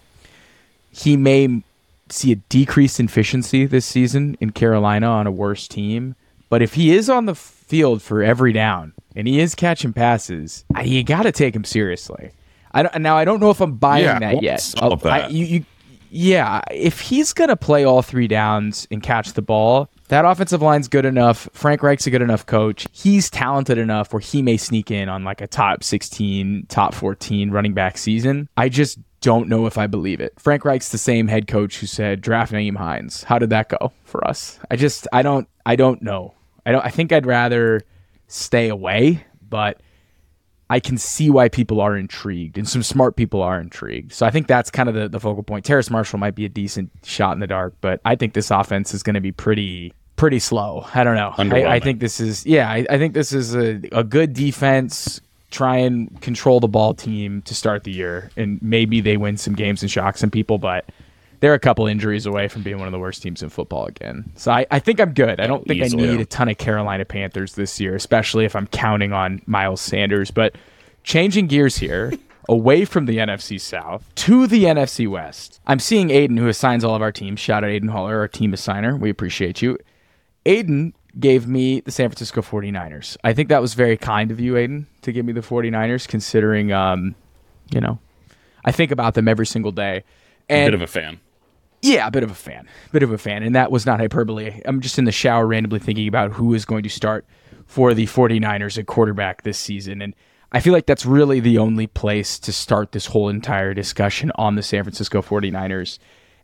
He 0.92 1.16
may 1.16 1.62
see 2.10 2.32
a 2.32 2.36
decreased 2.36 3.00
efficiency 3.00 3.66
this 3.66 3.86
season 3.86 4.36
in 4.40 4.52
Carolina 4.52 5.08
on 5.08 5.28
a 5.28 5.32
worse 5.32 5.68
team, 5.68 6.16
but 6.50 6.62
if 6.62 6.74
he 6.74 6.96
is 6.96 7.10
on 7.10 7.26
the 7.26 7.36
field 7.36 8.02
for 8.02 8.24
every 8.24 8.54
down 8.54 8.94
and 9.16 9.28
he 9.28 9.40
is 9.40 9.54
catching 9.54 9.94
passes, 9.94 10.64
you 10.84 11.04
got 11.04 11.24
to 11.24 11.32
take 11.32 11.56
him 11.56 11.66
seriously. 11.66 12.32
I 12.72 12.84
don't, 12.84 13.02
now 13.02 13.18
I 13.18 13.26
don't 13.26 13.40
know 13.40 13.50
if 13.52 13.60
I'm 13.62 13.76
buying 13.76 14.06
Yeah, 14.06 14.20
that 14.20 14.42
yet. 14.42 14.74
with 14.82 15.06
I- 15.06 15.28
you, 15.28 15.46
you, 15.46 15.66
yeah, 16.10 16.62
if 16.72 17.02
he's 17.02 17.34
gonna 17.34 17.58
play 17.58 17.84
all 17.84 18.02
three 18.02 18.28
downs 18.28 18.88
and 18.90 19.04
catch 19.04 19.34
the 19.34 19.42
ball, 19.42 19.90
that 20.10 20.26
offensive 20.26 20.62
line's 20.62 20.88
good 20.88 21.06
enough. 21.06 21.50
Frank 21.54 21.84
Reich's 21.84 22.08
a 22.08 22.12
good 22.12 22.22
enough 22.22 22.46
coach. 22.46 22.88
He's 22.92 23.30
talented 23.30 23.78
enough 23.78 24.14
where 24.14 24.20
he 24.20 24.42
may 24.42 24.58
sneak 24.58 24.90
in 24.92 25.10
on 25.10 25.24
like 25.24 25.42
a 25.42 25.48
top 25.48 25.84
16, 25.84 26.66
top 26.70 26.94
14 26.94 27.52
running 27.52 27.74
back 27.74 27.98
season. 27.98 28.48
I 28.56 28.70
just 28.70 29.00
don't 29.22 29.50
know 29.50 29.66
if 29.66 29.78
I 29.78 29.88
believe 29.88 30.22
it. 30.22 30.34
Frank 30.40 30.64
Reich's 30.64 30.90
the 30.90 30.98
same 30.98 31.28
head 31.28 31.48
coach 31.48 31.80
who 31.80 31.88
said 31.88 32.22
draft 32.22 32.54
Nyheim 32.54 32.78
Hines. 32.78 33.24
How 33.24 33.40
did 33.40 33.50
that 33.50 33.70
go 33.70 33.92
for 34.04 34.26
us? 34.26 34.60
I 34.72 34.76
just 34.76 35.08
I 35.12 35.22
don't 35.22 35.48
I 35.66 35.76
don't 35.76 36.02
know. 36.02 36.34
I 36.66 36.72
don't 36.72 36.86
I 36.86 36.90
think 36.90 37.12
I'd 37.12 37.26
rather 37.26 37.82
stay 38.28 38.70
away, 38.70 39.26
but 39.50 39.82
I 40.70 40.80
can 40.80 40.98
see 40.98 41.30
why 41.30 41.48
people 41.48 41.80
are 41.80 41.96
intrigued, 41.96 42.58
and 42.58 42.68
some 42.68 42.84
smart 42.84 43.16
people 43.16 43.42
are 43.42 43.60
intrigued. 43.60 44.12
So 44.12 44.26
I 44.26 44.32
think 44.32 44.48
that's 44.48 44.70
kind 44.70 44.90
of 44.90 44.96
the, 44.96 45.08
the 45.08 45.20
focal 45.20 45.44
point. 45.44 45.64
Terrace 45.64 45.90
Marshall 45.90 46.20
might 46.20 46.36
be 46.36 46.46
a 46.46 46.50
decent 46.50 46.92
shot 47.04 47.34
in 47.34 47.40
the 47.40 47.48
dark, 47.48 47.74
but 47.80 48.02
I 48.04 48.16
think 48.16 48.34
this 48.34 48.52
offense 48.52 48.94
is 48.94 49.02
going 49.02 49.14
to 49.14 49.22
be 49.22 49.32
pretty 49.32 49.94
pretty 50.18 50.40
slow. 50.40 50.86
I 50.94 51.04
don't 51.04 51.16
know. 51.16 51.34
I, 51.38 51.76
I 51.76 51.80
think 51.80 52.00
this 52.00 52.20
is 52.20 52.46
yeah. 52.46 52.70
I, 52.70 52.86
I 52.90 52.98
think 52.98 53.14
this 53.14 53.32
is 53.32 53.56
a, 53.56 53.82
a 53.92 54.04
good 54.04 54.34
defense. 54.34 55.22
Try 55.50 55.78
and 55.78 56.22
control 56.22 56.60
the 56.60 56.68
ball 56.68 56.94
team 56.94 57.42
to 57.44 57.56
start 57.56 57.86
the 57.86 57.92
year, 57.92 58.30
and 58.36 58.62
maybe 58.62 59.00
they 59.00 59.16
win 59.16 59.38
some 59.38 59.56
games 59.56 59.82
and 59.82 59.90
shock 59.90 60.18
some 60.18 60.32
people, 60.32 60.58
but. 60.58 60.86
They're 61.40 61.54
a 61.54 61.60
couple 61.60 61.86
injuries 61.86 62.26
away 62.26 62.48
from 62.48 62.64
being 62.64 62.80
one 62.80 62.88
of 62.88 62.92
the 62.92 63.00
worst 63.00 63.22
teams 63.22 63.44
in 63.44 63.50
football 63.50 63.86
again. 63.86 64.32
So 64.36 64.52
I, 64.52 64.66
I 64.72 64.80
think 64.80 65.00
I'm 65.00 65.14
good. 65.14 65.40
I 65.40 65.48
don't 65.48 65.66
think 65.68 65.84
Easily. 65.84 66.10
I 66.10 66.12
need 66.14 66.20
a 66.22 66.26
ton 66.26 66.50
of 66.50 66.58
Carolina 66.58 67.06
Panthers 67.06 67.54
this 67.54 67.80
year, 67.80 67.96
especially 67.96 68.46
if 68.46 68.56
I'm 68.56 68.68
counting 68.68 69.14
on 69.14 69.42
Miles 69.46 69.82
Sanders. 69.82 70.32
But 70.32 70.56
changing 71.04 71.48
gears 71.48 71.78
here, 71.78 72.14
away 72.50 72.86
from 72.86 73.06
the 73.06 73.18
NFC 73.18 73.60
South 73.60 74.04
to 74.16 74.48
the 74.48 74.64
NFC 74.64 75.08
West, 75.08 75.60
I'm 75.68 75.80
seeing 75.80 76.10
Aidan, 76.10 76.38
who 76.38 76.48
assigns 76.48 76.84
all 76.84 76.96
of 76.96 77.02
our 77.02 77.12
teams. 77.12 77.40
Shout 77.40 77.64
out 77.64 77.70
Aidan 77.70 77.90
Haller, 77.90 78.20
our 78.20 78.28
team 78.28 78.52
assigner. 78.54 79.00
We 79.00 79.10
appreciate 79.10 79.62
you. 79.62 79.78
Aidan 80.46 80.94
gave 81.20 81.48
me 81.48 81.82
the 81.82 81.92
San 81.92 82.10
Francisco 82.10 82.42
49ers. 82.42 83.18
I 83.24 83.34
think 83.34 83.50
that 83.50 83.62
was 83.62 83.74
very 83.74 83.98
kind 83.98 84.32
of 84.32 84.40
you, 84.40 84.56
Aidan, 84.58 84.88
to 85.02 85.12
give 85.12 85.26
me 85.26 85.34
the 85.34 85.42
49ers, 85.42 86.08
considering, 86.08 86.72
um, 86.72 87.16
you 87.72 87.82
know, 87.82 88.00
I 88.64 88.72
think 88.72 88.92
about 88.92 89.14
them 89.14 89.28
every 89.28 89.46
single 89.46 89.72
day. 89.72 90.04
And 90.50 90.68
Bit 90.68 90.74
of 90.74 90.82
a 90.82 90.88
fan. 90.88 91.20
Yeah, 91.88 92.08
a 92.08 92.12
bit 92.12 92.24
of 92.24 92.32
a 92.32 92.36
fan. 92.36 92.68
Bit 92.92 93.04
of 93.04 93.12
a 93.12 93.18
fan. 93.18 93.44
And 93.44 93.56
that 93.56 93.72
was 93.72 93.86
not 93.86 94.00
hyperbole. 94.00 94.62
I'm 94.66 94.82
just 94.82 94.98
in 94.98 95.06
the 95.06 95.12
shower 95.12 95.48
randomly 95.48 95.80
thinking 95.80 96.08
about 96.08 96.34
who 96.34 96.54
is 96.54 96.66
going 96.66 96.84
to 96.84 96.90
start 96.90 97.26
for 97.66 97.94
the 97.94 98.06
49ers 98.06 98.78
at 98.78 98.88
quarterback 98.88 99.44
this 99.44 99.58
season. 99.58 100.02
And 100.02 100.16
I 100.52 100.60
feel 100.60 100.74
like 100.74 100.86
that's 100.86 101.06
really 101.06 101.40
the 101.40 101.58
only 101.58 101.88
place 101.88 102.40
to 102.40 102.54
start 102.54 102.94
this 102.94 103.08
whole 103.08 103.30
entire 103.30 103.74
discussion 103.74 104.32
on 104.36 104.56
the 104.56 104.64
San 104.64 104.84
Francisco 104.84 105.22
49ers. 105.22 106.00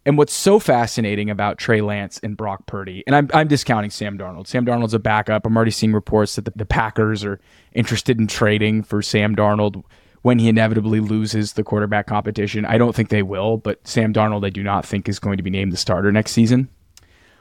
And 0.06 0.17
what's 0.17 0.34
so 0.34 0.60
fascinating 0.60 1.29
about 1.29 1.58
Trey 1.58 1.79
Lance 1.79 2.19
and 2.21 2.36
Brock 2.36 2.65
Purdy, 2.65 3.03
and 3.08 3.15
I'm, 3.15 3.29
I'm 3.34 3.47
discounting 3.47 3.89
Sam 3.89 4.17
Darnold. 4.17 4.47
Sam 4.47 4.65
Darnold's 4.65 4.93
a 4.93 4.99
backup. 4.99 5.45
I'm 5.45 5.56
already 5.56 5.71
seeing 5.71 5.93
reports 5.93 6.36
that 6.36 6.43
the, 6.43 6.51
the 6.58 6.65
Packers 6.65 7.23
are 7.23 7.39
interested 7.71 8.19
in 8.19 8.27
trading 8.27 8.84
for 8.84 9.01
Sam 9.01 9.34
Darnold 9.34 9.82
when 10.23 10.39
he 10.39 10.49
inevitably 10.49 11.01
loses 11.01 11.53
the 11.53 11.63
quarterback 11.63 12.07
competition. 12.07 12.65
I 12.65 12.77
don't 12.77 12.95
think 12.95 13.09
they 13.09 13.21
will, 13.21 13.57
but 13.57 13.86
Sam 13.86 14.13
Darnold, 14.13 14.45
I 14.45 14.49
do 14.49 14.63
not 14.63 14.86
think 14.86 15.07
is 15.07 15.19
going 15.19 15.38
to 15.38 15.43
be 15.43 15.49
named 15.49 15.71
the 15.71 15.77
starter 15.77 16.12
next 16.12 16.31
season. 16.31 16.69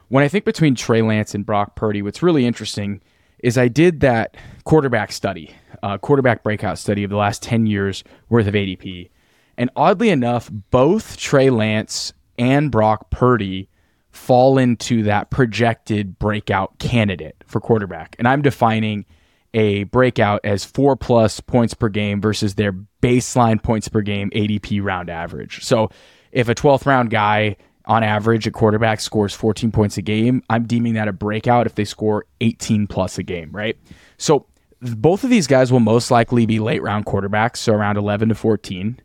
When 0.08 0.22
I 0.22 0.28
think 0.28 0.44
between 0.44 0.74
Trey 0.74 1.00
Lance 1.00 1.34
and 1.34 1.46
Brock 1.46 1.76
Purdy, 1.76 2.02
what's 2.02 2.22
really 2.22 2.44
interesting 2.44 3.00
is 3.38 3.56
I 3.56 3.68
did 3.68 4.00
that 4.00 4.36
quarterback 4.64 5.12
study, 5.12 5.54
uh, 5.82 5.96
quarterback 5.98 6.42
breakout 6.42 6.76
study 6.76 7.04
of 7.04 7.10
the 7.10 7.16
last 7.16 7.42
10 7.42 7.66
years 7.66 8.04
worth 8.28 8.46
of 8.46 8.54
ADP. 8.54 9.10
And 9.56 9.70
oddly 9.76 10.10
enough, 10.10 10.50
both 10.70 11.16
Trey 11.16 11.50
Lance 11.50 12.12
and 12.36 12.70
Brock 12.70 13.10
Purdy 13.10 13.68
fall 14.10 14.58
into 14.58 15.04
that 15.04 15.30
projected 15.30 16.18
breakout 16.18 16.78
candidate 16.78 17.36
for 17.46 17.60
quarterback. 17.60 18.16
And 18.18 18.26
I'm 18.26 18.42
defining 18.42 19.06
a 19.54 19.84
breakout 19.84 20.40
as 20.44 20.64
four 20.64 20.96
plus 20.96 21.40
points 21.40 21.74
per 21.74 21.88
game 21.88 22.20
versus 22.20 22.54
their 22.54 22.72
baseline 23.02 23.62
points 23.62 23.88
per 23.88 24.00
game 24.00 24.30
ADP 24.30 24.82
round 24.82 25.10
average. 25.10 25.64
So 25.64 25.90
if 26.30 26.48
a 26.48 26.54
12th 26.54 26.86
round 26.86 27.10
guy 27.10 27.56
on 27.84 28.02
average 28.02 28.46
at 28.46 28.52
quarterback 28.52 29.00
scores 29.00 29.34
14 29.34 29.70
points 29.72 29.98
a 29.98 30.02
game, 30.02 30.42
I'm 30.48 30.64
deeming 30.64 30.94
that 30.94 31.08
a 31.08 31.12
breakout 31.12 31.66
if 31.66 31.74
they 31.74 31.84
score 31.84 32.24
18 32.40 32.86
plus 32.86 33.18
a 33.18 33.22
game, 33.22 33.50
right? 33.52 33.76
So 34.16 34.46
both 34.80 35.24
of 35.24 35.30
these 35.30 35.46
guys 35.46 35.70
will 35.70 35.80
most 35.80 36.10
likely 36.10 36.46
be 36.46 36.58
late 36.58 36.82
round 36.82 37.06
quarterbacks, 37.06 37.58
so 37.58 37.72
around 37.72 37.96
11 37.96 38.30
to 38.30 38.34
14. 38.34 39.00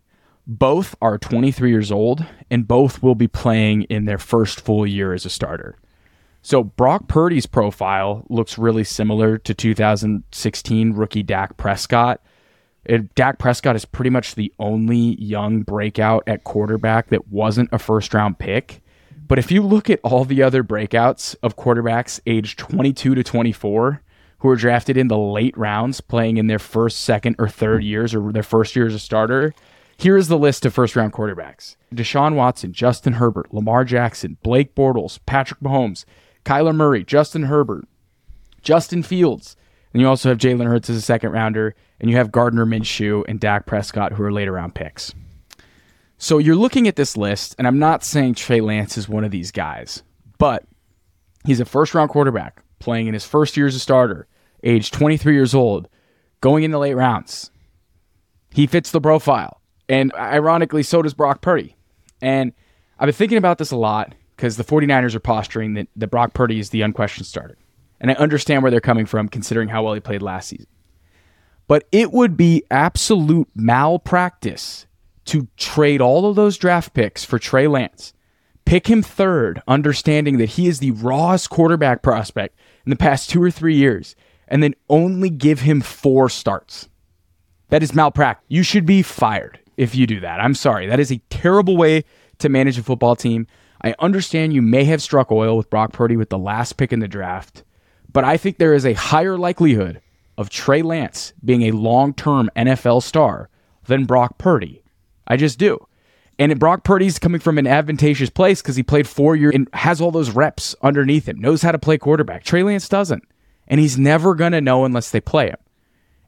Both 0.49 0.95
are 1.01 1.17
23 1.17 1.69
years 1.69 1.91
old, 1.91 2.25
and 2.49 2.67
both 2.67 3.03
will 3.03 3.15
be 3.15 3.27
playing 3.27 3.83
in 3.83 4.05
their 4.05 4.17
first 4.17 4.61
full 4.61 4.87
year 4.87 5.13
as 5.13 5.25
a 5.25 5.29
starter. 5.29 5.77
So 6.47 6.63
Brock 6.63 7.09
Purdy's 7.09 7.45
profile 7.45 8.25
looks 8.29 8.57
really 8.57 8.85
similar 8.85 9.37
to 9.37 9.53
2016 9.53 10.93
rookie 10.93 11.21
Dak 11.21 11.57
Prescott. 11.57 12.21
It, 12.85 13.13
Dak 13.15 13.37
Prescott 13.37 13.75
is 13.75 13.83
pretty 13.83 14.11
much 14.11 14.35
the 14.35 14.53
only 14.57 15.21
young 15.21 15.63
breakout 15.63 16.23
at 16.25 16.45
quarterback 16.45 17.09
that 17.09 17.27
wasn't 17.27 17.67
a 17.73 17.77
first 17.77 18.13
round 18.13 18.39
pick. 18.39 18.81
But 19.27 19.39
if 19.39 19.51
you 19.51 19.61
look 19.61 19.89
at 19.89 19.99
all 20.03 20.23
the 20.23 20.41
other 20.41 20.63
breakouts 20.63 21.35
of 21.43 21.57
quarterbacks 21.57 22.21
aged 22.25 22.57
22 22.59 23.15
to 23.15 23.23
24 23.25 24.01
who 24.39 24.47
are 24.47 24.55
drafted 24.55 24.95
in 24.95 25.09
the 25.09 25.17
late 25.17 25.57
rounds, 25.57 25.99
playing 25.99 26.37
in 26.37 26.47
their 26.47 26.59
first, 26.59 27.01
second, 27.01 27.35
or 27.39 27.49
third 27.49 27.83
years 27.83 28.15
or 28.15 28.31
their 28.31 28.41
first 28.41 28.73
year 28.73 28.87
as 28.87 28.95
a 28.95 28.99
starter, 28.99 29.53
here 29.97 30.15
is 30.15 30.29
the 30.29 30.37
list 30.37 30.65
of 30.65 30.73
first 30.73 30.95
round 30.95 31.11
quarterbacks 31.11 31.75
Deshaun 31.93 32.35
Watson, 32.35 32.71
Justin 32.71 33.13
Herbert, 33.13 33.53
Lamar 33.53 33.83
Jackson, 33.83 34.37
Blake 34.43 34.75
Bortles, 34.75 35.19
Patrick 35.25 35.59
Mahomes, 35.59 36.05
Kyler 36.47 36.73
Murray, 36.73 37.03
Justin 37.03 37.43
Herbert, 37.43 37.85
Justin 38.61 39.03
Fields. 39.03 39.57
And 39.91 40.01
you 40.01 40.07
also 40.07 40.29
have 40.29 40.37
Jalen 40.37 40.65
Hurts 40.65 40.89
as 40.89 40.95
a 40.95 41.01
second 41.01 41.31
rounder, 41.31 41.75
and 41.99 42.09
you 42.09 42.15
have 42.15 42.31
Gardner 42.31 42.65
Minshew 42.65 43.25
and 43.27 43.37
Dak 43.37 43.65
Prescott, 43.65 44.13
who 44.13 44.23
are 44.23 44.31
later 44.31 44.53
round 44.53 44.73
picks. 44.73 45.13
So 46.17 46.37
you're 46.37 46.55
looking 46.55 46.87
at 46.87 46.95
this 46.95 47.17
list, 47.17 47.53
and 47.57 47.67
I'm 47.67 47.79
not 47.79 48.01
saying 48.01 48.35
Trey 48.35 48.61
Lance 48.61 48.97
is 48.97 49.09
one 49.09 49.25
of 49.25 49.31
these 49.31 49.51
guys, 49.51 50.03
but 50.37 50.63
he's 51.45 51.59
a 51.59 51.65
first 51.65 51.93
round 51.93 52.11
quarterback 52.11 52.63
playing 52.79 53.07
in 53.07 53.13
his 53.13 53.25
first 53.25 53.57
year 53.57 53.67
as 53.67 53.75
a 53.75 53.79
starter, 53.79 54.25
age 54.63 54.89
23 54.91 55.33
years 55.33 55.53
old, 55.53 55.89
going 56.39 56.63
in 56.63 56.71
the 56.71 56.79
late 56.79 56.93
rounds. 56.93 57.51
He 58.51 58.67
fits 58.67 58.91
the 58.91 59.01
profile. 59.01 59.59
And 59.89 60.13
ironically, 60.15 60.83
so 60.83 61.01
does 61.01 61.13
Brock 61.13 61.41
Purdy. 61.41 61.75
And 62.21 62.53
I've 62.97 63.07
been 63.07 63.15
thinking 63.15 63.37
about 63.37 63.57
this 63.57 63.71
a 63.71 63.77
lot 63.77 64.13
because 64.37 64.55
the 64.55 64.63
49ers 64.63 65.15
are 65.15 65.19
posturing 65.19 65.73
that, 65.73 65.87
that 65.95 66.07
Brock 66.07 66.33
Purdy 66.33 66.59
is 66.59 66.69
the 66.69 66.83
unquestioned 66.83 67.25
starter. 67.25 67.57
And 67.99 68.11
I 68.11 68.13
understand 68.13 68.61
where 68.61 68.69
they're 68.71 68.79
coming 68.79 69.07
from 69.07 69.27
considering 69.27 69.67
how 69.67 69.83
well 69.83 69.95
he 69.95 69.99
played 69.99 70.21
last 70.21 70.49
season. 70.49 70.67
But 71.67 71.85
it 71.91 72.11
would 72.13 72.37
be 72.37 72.63
absolute 72.69 73.49
malpractice 73.55 74.85
to 75.25 75.47
trade 75.57 75.99
all 75.99 76.29
of 76.29 76.35
those 76.35 76.57
draft 76.57 76.93
picks 76.93 77.25
for 77.25 77.39
Trey 77.39 77.67
Lance, 77.67 78.13
pick 78.63 78.87
him 78.87 79.01
third, 79.01 79.61
understanding 79.67 80.37
that 80.37 80.51
he 80.51 80.67
is 80.67 80.79
the 80.79 80.91
rawest 80.91 81.49
quarterback 81.49 82.01
prospect 82.01 82.57
in 82.85 82.91
the 82.91 82.95
past 82.95 83.29
two 83.29 83.43
or 83.43 83.51
three 83.51 83.75
years, 83.75 84.15
and 84.47 84.63
then 84.63 84.75
only 84.87 85.29
give 85.29 85.61
him 85.61 85.81
four 85.81 86.29
starts. 86.29 86.87
That 87.69 87.83
is 87.83 87.93
malpractice. 87.93 88.45
You 88.47 88.63
should 88.63 88.85
be 88.85 89.01
fired 89.01 89.59
if 89.75 89.95
you 89.95 90.07
do 90.07 90.21
that. 90.21 90.39
I'm 90.39 90.53
sorry. 90.53 90.87
That 90.87 91.01
is 91.01 91.11
a 91.11 91.21
terrible 91.29 91.75
way 91.75 92.05
to 92.37 92.49
manage 92.49 92.77
a 92.77 92.83
football 92.83 93.15
team. 93.15 93.47
I 93.83 93.93
understand 93.99 94.53
you 94.53 94.61
may 94.61 94.85
have 94.85 95.01
struck 95.01 95.31
oil 95.31 95.57
with 95.57 95.69
Brock 95.69 95.93
Purdy 95.93 96.17
with 96.17 96.29
the 96.29 96.37
last 96.37 96.77
pick 96.77 96.91
in 96.91 96.99
the 96.99 97.07
draft, 97.07 97.63
but 98.11 98.23
I 98.23 98.37
think 98.37 98.57
there 98.57 98.73
is 98.73 98.85
a 98.85 98.93
higher 98.93 99.37
likelihood 99.37 100.01
of 100.37 100.49
Trey 100.49 100.81
Lance 100.81 101.33
being 101.43 101.63
a 101.63 101.71
long 101.71 102.13
term 102.13 102.49
NFL 102.55 103.03
star 103.03 103.49
than 103.85 104.05
Brock 104.05 104.37
Purdy. 104.37 104.83
I 105.27 105.37
just 105.37 105.59
do. 105.59 105.87
And 106.39 106.59
Brock 106.59 106.83
Purdy's 106.83 107.17
coming 107.17 107.39
from 107.39 107.57
an 107.57 107.65
advantageous 107.65 108.29
place 108.29 108.61
because 108.61 108.75
he 108.75 108.83
played 108.83 109.07
four 109.07 109.35
years 109.35 109.55
and 109.55 109.67
has 109.73 109.99
all 109.99 110.11
those 110.11 110.29
reps 110.29 110.75
underneath 110.83 111.27
him, 111.27 111.39
knows 111.39 111.63
how 111.63 111.71
to 111.71 111.79
play 111.79 111.97
quarterback. 111.97 112.43
Trey 112.43 112.61
Lance 112.61 112.87
doesn't. 112.87 113.23
And 113.67 113.79
he's 113.79 113.97
never 113.97 114.35
going 114.35 114.51
to 114.51 114.61
know 114.61 114.85
unless 114.85 115.09
they 115.09 115.19
play 115.19 115.47
him. 115.49 115.57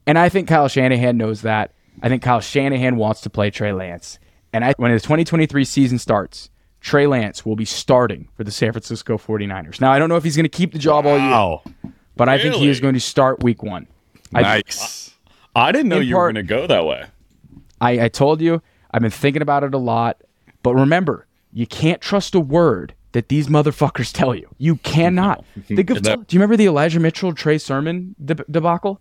And 0.06 0.18
I 0.18 0.28
think 0.28 0.48
Kyle 0.48 0.68
Shanahan 0.68 1.16
knows 1.16 1.42
that. 1.42 1.72
I 2.02 2.08
think 2.08 2.22
Kyle 2.22 2.40
Shanahan 2.40 2.96
wants 2.96 3.20
to 3.22 3.30
play 3.30 3.50
Trey 3.50 3.72
Lance. 3.72 4.18
And 4.52 4.64
I, 4.64 4.74
when 4.76 4.92
the 4.92 4.98
2023 4.98 5.64
season 5.64 5.98
starts, 5.98 6.49
Trey 6.80 7.06
Lance 7.06 7.44
will 7.44 7.56
be 7.56 7.64
starting 7.64 8.28
for 8.36 8.44
the 8.44 8.50
San 8.50 8.72
Francisco 8.72 9.18
49ers. 9.18 9.80
Now, 9.80 9.92
I 9.92 9.98
don't 9.98 10.08
know 10.08 10.16
if 10.16 10.24
he's 10.24 10.36
going 10.36 10.44
to 10.44 10.48
keep 10.48 10.72
the 10.72 10.78
job 10.78 11.06
all 11.06 11.18
year, 11.18 11.92
but 12.16 12.28
I 12.28 12.38
think 12.38 12.54
he 12.54 12.68
is 12.68 12.80
going 12.80 12.94
to 12.94 13.00
start 13.00 13.42
week 13.42 13.62
one. 13.62 13.86
I, 14.34 14.42
Nice. 14.42 15.14
I 15.54 15.72
didn't 15.72 15.88
know 15.88 15.98
you 15.98 16.16
were 16.16 16.24
going 16.32 16.34
to 16.36 16.42
go 16.42 16.66
that 16.66 16.84
way. 16.84 17.06
I, 17.80 18.04
I 18.04 18.08
told 18.08 18.40
you, 18.40 18.62
I've 18.92 19.02
been 19.02 19.10
thinking 19.10 19.42
about 19.42 19.64
it 19.64 19.74
a 19.74 19.78
lot. 19.78 20.22
But 20.62 20.74
remember, 20.74 21.26
you 21.52 21.66
can't 21.66 22.00
trust 22.00 22.34
a 22.34 22.40
word 22.40 22.94
that 23.12 23.28
these 23.28 23.48
motherfuckers 23.48 24.12
tell 24.12 24.34
you. 24.34 24.48
You 24.58 24.76
cannot. 24.76 25.44
Think 25.66 25.90
of, 25.90 26.02
do 26.02 26.10
you 26.10 26.38
remember 26.38 26.56
the 26.56 26.66
Elijah 26.66 27.00
Mitchell 27.00 27.34
Trey 27.34 27.58
Sermon 27.58 28.14
deb- 28.24 28.44
debacle? 28.50 29.00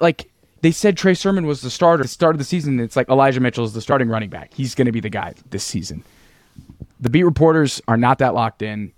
Like 0.00 0.30
they 0.60 0.70
said, 0.72 0.96
Trey 0.96 1.14
Sermon 1.14 1.46
was 1.46 1.62
the 1.62 1.70
starter. 1.70 2.02
At 2.02 2.04
the 2.04 2.08
start 2.08 2.34
of 2.34 2.38
the 2.38 2.44
season, 2.44 2.80
it's 2.80 2.96
like 2.96 3.08
Elijah 3.08 3.40
Mitchell 3.40 3.64
is 3.64 3.72
the 3.72 3.80
starting 3.80 4.08
running 4.08 4.28
back. 4.28 4.52
He's 4.52 4.74
going 4.74 4.86
to 4.86 4.92
be 4.92 5.00
the 5.00 5.08
guy 5.08 5.34
this 5.50 5.64
season. 5.64 6.04
The 7.00 7.10
beat 7.10 7.24
reporters 7.24 7.80
are 7.88 7.96
not 7.96 8.18
that 8.18 8.34
locked 8.34 8.62
in. 8.62 8.92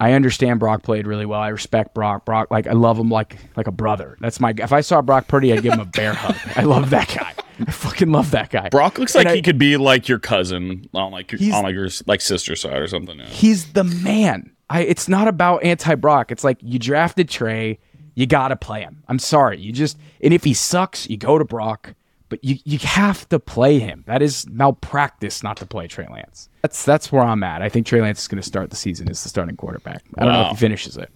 I 0.00 0.12
understand 0.12 0.60
Brock 0.60 0.82
played 0.84 1.06
really 1.08 1.26
well. 1.26 1.40
I 1.40 1.48
respect 1.48 1.92
Brock. 1.94 2.24
Brock, 2.24 2.50
like 2.52 2.66
I 2.68 2.72
love 2.72 2.98
him 2.98 3.08
like 3.08 3.36
like 3.56 3.66
a 3.66 3.72
brother. 3.72 4.16
That's 4.20 4.38
my. 4.38 4.54
If 4.56 4.72
I 4.72 4.80
saw 4.80 5.02
Brock 5.02 5.26
Purdy, 5.26 5.52
I'd 5.52 5.62
give 5.62 5.72
him 5.72 5.80
a 5.80 5.84
bear 5.86 6.14
hug. 6.14 6.36
I 6.56 6.62
love 6.62 6.90
that 6.90 7.08
guy. 7.08 7.34
I 7.66 7.70
fucking 7.72 8.12
love 8.12 8.30
that 8.30 8.50
guy. 8.50 8.68
Brock 8.68 8.98
looks 8.98 9.16
And 9.16 9.24
like 9.24 9.32
I- 9.32 9.36
he 9.36 9.42
could 9.42 9.58
be 9.58 9.76
like 9.76 10.08
your 10.08 10.20
cousin 10.20 10.88
on 10.94 11.10
like 11.10 11.32
your, 11.32 11.52
on 11.54 11.64
like 11.64 11.74
your 11.74 11.88
like 12.06 12.20
sister 12.20 12.54
side 12.54 12.76
or 12.80 12.86
something. 12.86 13.18
Yeah. 13.18 13.26
he's 13.26 13.72
the 13.72 13.82
man. 13.82 14.52
I 14.70 14.82
it's 14.82 15.08
not 15.08 15.26
about 15.26 15.64
anti 15.64 15.96
Brock. 15.96 16.30
It's 16.30 16.44
like 16.44 16.58
you 16.62 16.78
drafted 16.78 17.28
Trey, 17.28 17.80
you 18.14 18.26
gotta 18.26 18.54
play 18.54 18.82
him. 18.82 19.02
I'm 19.08 19.18
sorry. 19.18 19.58
You 19.58 19.72
just 19.72 19.98
and 20.20 20.32
if 20.32 20.44
he 20.44 20.54
sucks, 20.54 21.10
you 21.10 21.16
go 21.16 21.38
to 21.38 21.44
Brock. 21.44 21.94
But 22.28 22.44
you, 22.44 22.56
you 22.64 22.78
have 22.80 23.28
to 23.30 23.38
play 23.38 23.78
him. 23.78 24.04
That 24.06 24.20
is 24.20 24.46
malpractice 24.50 25.42
not 25.42 25.56
to 25.58 25.66
play 25.66 25.86
Trey 25.86 26.06
Lance. 26.10 26.48
That's 26.62 26.84
that's 26.84 27.10
where 27.10 27.22
I'm 27.22 27.42
at. 27.42 27.62
I 27.62 27.68
think 27.68 27.86
Trey 27.86 28.00
Lance 28.02 28.20
is 28.20 28.28
going 28.28 28.40
to 28.42 28.46
start 28.46 28.70
the 28.70 28.76
season 28.76 29.08
as 29.08 29.22
the 29.22 29.28
starting 29.28 29.56
quarterback. 29.56 30.02
I 30.18 30.24
don't 30.24 30.34
know 30.34 30.42
if 30.42 30.50
he 30.50 30.56
finishes 30.56 30.96
it. 30.96 31.10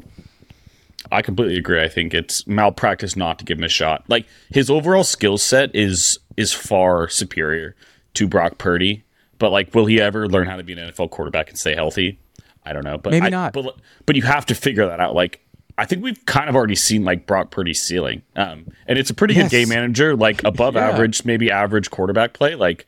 I 1.11 1.21
completely 1.21 1.59
agree. 1.59 1.83
I 1.83 1.89
think 1.89 2.15
it's 2.15 2.47
malpractice 2.47 3.17
not 3.17 3.39
to 3.41 3.45
give 3.45 3.59
him 3.59 3.65
a 3.65 3.69
shot. 3.69 4.05
Like 4.09 4.27
his 4.51 4.71
overall 4.71 5.05
skill 5.05 5.37
set 5.37 5.75
is 5.75 6.19
is 6.37 6.53
far 6.53 7.09
superior 7.09 7.77
to 8.15 8.27
Brock 8.27 8.57
Purdy. 8.59 9.05
But 9.39 9.51
like, 9.51 9.75
will 9.75 9.87
he 9.87 10.01
ever 10.01 10.29
learn 10.29 10.47
how 10.47 10.57
to 10.57 10.63
be 10.63 10.73
an 10.73 10.79
NFL 10.79 11.11
quarterback 11.11 11.49
and 11.51 11.59
stay 11.59 11.75
healthy? 11.75 12.19
I 12.65 12.73
don't 12.73 12.85
know. 12.85 12.97
But 12.97 13.11
Maybe 13.11 13.27
I- 13.27 13.31
not. 13.31 13.53
But 13.53 13.77
but 14.07 14.17
you 14.17 14.23
have 14.23 14.47
to 14.47 14.55
figure 14.55 14.87
that 14.87 15.01
out. 15.01 15.15
Like 15.15 15.41
I 15.79 15.85
think 15.87 16.03
we've 16.03 16.25
kind 16.27 16.49
of 16.49 16.57
already 16.57 16.75
seen 16.75 17.05
like 17.05 17.27
Brock 17.27 17.51
Purdy's 17.51 17.81
ceiling. 17.83 18.23
Um, 18.37 18.67
and 18.87 18.99
it's 18.99 19.11
a 19.11 19.15
pretty 19.15 19.35
Yes. 19.35 19.51
good 19.51 19.57
game 19.57 19.69
manager, 19.71 20.15
like 20.17 20.43
above 20.45 20.75
Yeah. 20.75 20.89
average, 20.89 21.25
maybe 21.25 21.51
average 21.51 21.91
quarterback 21.91 22.33
play. 22.35 22.55
Like 22.55 22.87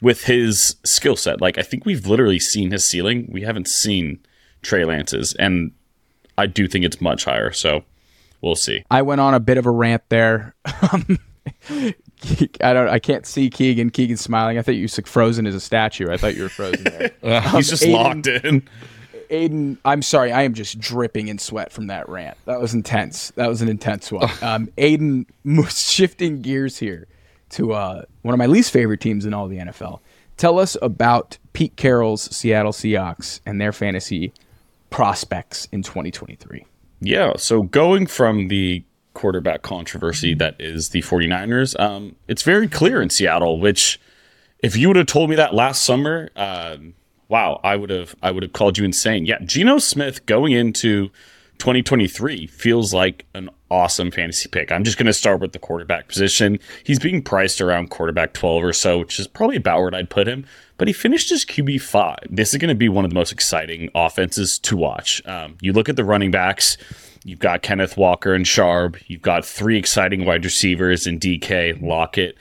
with 0.00 0.24
his 0.24 0.76
skill 0.84 1.16
set, 1.16 1.40
like 1.40 1.58
I 1.58 1.62
think 1.62 1.84
we've 1.84 2.06
literally 2.06 2.38
seen 2.38 2.70
his 2.70 2.84
ceiling. 2.84 3.28
We 3.30 3.42
haven't 3.42 3.68
seen 3.68 4.18
Trey 4.62 4.84
Lance's, 4.84 5.34
and 5.34 5.72
I 6.38 6.46
do 6.46 6.66
think 6.68 6.84
it's 6.84 7.00
much 7.00 7.24
higher. 7.24 7.52
So 7.52 7.84
we'll 8.40 8.56
see. 8.56 8.84
I 8.90 9.02
went 9.02 9.20
on 9.20 9.34
a 9.34 9.40
bit 9.40 9.58
of 9.58 9.66
a 9.66 9.70
rant 9.70 10.02
there. 10.08 10.54
Um, 10.92 11.18
I 11.70 12.72
don't. 12.72 12.88
I 12.88 12.98
can't 12.98 13.26
see 13.26 13.50
Keegan. 13.50 13.90
Keegan's 13.90 14.20
smiling. 14.20 14.58
I 14.58 14.62
thought 14.62 14.74
you 14.74 14.84
were 14.96 15.02
frozen 15.04 15.46
as 15.46 15.54
a 15.54 15.60
statue. 15.60 16.10
I 16.10 16.16
thought 16.16 16.34
you 16.34 16.42
were 16.42 16.48
frozen 16.48 16.84
there. 16.84 17.40
He's 17.52 17.68
just 17.70 17.82
Aidan- 17.84 17.92
locked 17.94 18.26
in. 18.26 18.68
Aidan, 19.30 19.78
I'm 19.84 20.02
sorry, 20.02 20.32
I 20.32 20.42
am 20.42 20.54
just 20.54 20.78
dripping 20.78 21.28
in 21.28 21.38
sweat 21.38 21.72
from 21.72 21.88
that 21.88 22.08
rant. 22.08 22.36
That 22.44 22.60
was 22.60 22.74
intense. 22.74 23.30
That 23.32 23.48
was 23.48 23.62
an 23.62 23.68
intense 23.68 24.10
one. 24.12 24.28
Um, 24.42 24.68
Aidan, 24.78 25.26
shifting 25.68 26.40
gears 26.40 26.78
here 26.78 27.08
to 27.50 27.72
uh, 27.72 28.02
one 28.22 28.34
of 28.34 28.38
my 28.38 28.46
least 28.46 28.72
favorite 28.72 29.00
teams 29.00 29.24
in 29.24 29.34
all 29.34 29.48
the 29.48 29.58
NFL. 29.58 30.00
Tell 30.36 30.58
us 30.58 30.76
about 30.82 31.38
Pete 31.52 31.76
Carroll's 31.76 32.22
Seattle 32.36 32.72
Seahawks 32.72 33.40
and 33.46 33.60
their 33.60 33.72
fantasy 33.72 34.32
prospects 34.90 35.66
in 35.72 35.82
2023. 35.82 36.66
Yeah. 37.00 37.34
So 37.36 37.62
going 37.62 38.06
from 38.06 38.48
the 38.48 38.84
quarterback 39.14 39.62
controversy 39.62 40.34
that 40.34 40.56
is 40.60 40.90
the 40.90 41.00
49ers, 41.02 41.78
um, 41.80 42.16
it's 42.28 42.42
very 42.42 42.68
clear 42.68 43.00
in 43.00 43.10
Seattle, 43.10 43.58
which 43.58 44.00
if 44.60 44.76
you 44.76 44.88
would 44.88 44.96
have 44.96 45.06
told 45.06 45.30
me 45.30 45.36
that 45.36 45.54
last 45.54 45.82
summer, 45.82 46.30
um, 46.36 46.94
wow, 47.28 47.60
I 47.62 47.76
would 47.76 47.90
have 47.90 48.14
I 48.22 48.30
would 48.30 48.42
have 48.42 48.52
called 48.52 48.78
you 48.78 48.84
insane. 48.84 49.26
Yeah, 49.26 49.38
Geno 49.44 49.78
Smith 49.78 50.26
going 50.26 50.52
into 50.52 51.10
2023 51.58 52.46
feels 52.46 52.92
like 52.92 53.24
an 53.34 53.48
awesome 53.70 54.10
fantasy 54.10 54.48
pick. 54.48 54.70
I'm 54.70 54.84
just 54.84 54.98
going 54.98 55.06
to 55.06 55.12
start 55.12 55.40
with 55.40 55.52
the 55.52 55.58
quarterback 55.58 56.08
position. 56.08 56.58
He's 56.84 56.98
being 56.98 57.22
priced 57.22 57.60
around 57.60 57.90
quarterback 57.90 58.34
12 58.34 58.62
or 58.62 58.72
so, 58.72 58.98
which 58.98 59.18
is 59.18 59.26
probably 59.26 59.56
about 59.56 59.80
where 59.80 59.94
I'd 59.94 60.10
put 60.10 60.28
him. 60.28 60.44
But 60.78 60.88
he 60.88 60.94
finished 60.94 61.30
his 61.30 61.44
QB 61.44 61.80
five. 61.80 62.18
This 62.30 62.52
is 62.52 62.58
going 62.58 62.68
to 62.68 62.74
be 62.74 62.88
one 62.88 63.04
of 63.04 63.10
the 63.10 63.14
most 63.14 63.32
exciting 63.32 63.90
offenses 63.94 64.58
to 64.60 64.76
watch. 64.76 65.26
Um, 65.26 65.56
you 65.60 65.72
look 65.72 65.88
at 65.88 65.96
the 65.96 66.04
running 66.04 66.30
backs. 66.30 66.76
You've 67.24 67.38
got 67.40 67.62
Kenneth 67.62 67.96
Walker 67.96 68.34
and 68.34 68.44
Sharb. 68.44 69.02
You've 69.06 69.22
got 69.22 69.44
three 69.44 69.78
exciting 69.78 70.24
wide 70.24 70.44
receivers 70.44 71.06
in 71.06 71.18
DK, 71.18 71.80
Lockett, 71.82 72.36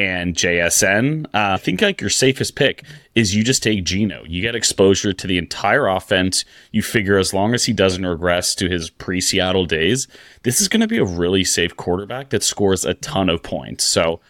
and 0.00 0.34
JSN. 0.34 1.26
Uh, 1.26 1.28
I 1.34 1.56
think 1.58 1.82
like 1.82 2.00
your 2.00 2.08
safest 2.08 2.56
pick 2.56 2.84
is 3.14 3.34
you 3.34 3.44
just 3.44 3.62
take 3.62 3.84
Geno. 3.84 4.24
You 4.26 4.40
get 4.40 4.54
exposure 4.54 5.12
to 5.12 5.26
the 5.26 5.36
entire 5.36 5.86
offense. 5.86 6.46
You 6.72 6.82
figure 6.82 7.18
as 7.18 7.34
long 7.34 7.52
as 7.52 7.66
he 7.66 7.74
doesn't 7.74 8.06
regress 8.06 8.54
to 8.56 8.70
his 8.70 8.88
pre 8.88 9.20
Seattle 9.20 9.66
days, 9.66 10.08
this 10.42 10.60
is 10.60 10.68
going 10.68 10.80
to 10.80 10.88
be 10.88 10.96
a 10.96 11.04
really 11.04 11.44
safe 11.44 11.76
quarterback 11.76 12.30
that 12.30 12.42
scores 12.42 12.86
a 12.86 12.94
ton 12.94 13.28
of 13.28 13.42
points. 13.42 13.84
So 13.84 14.20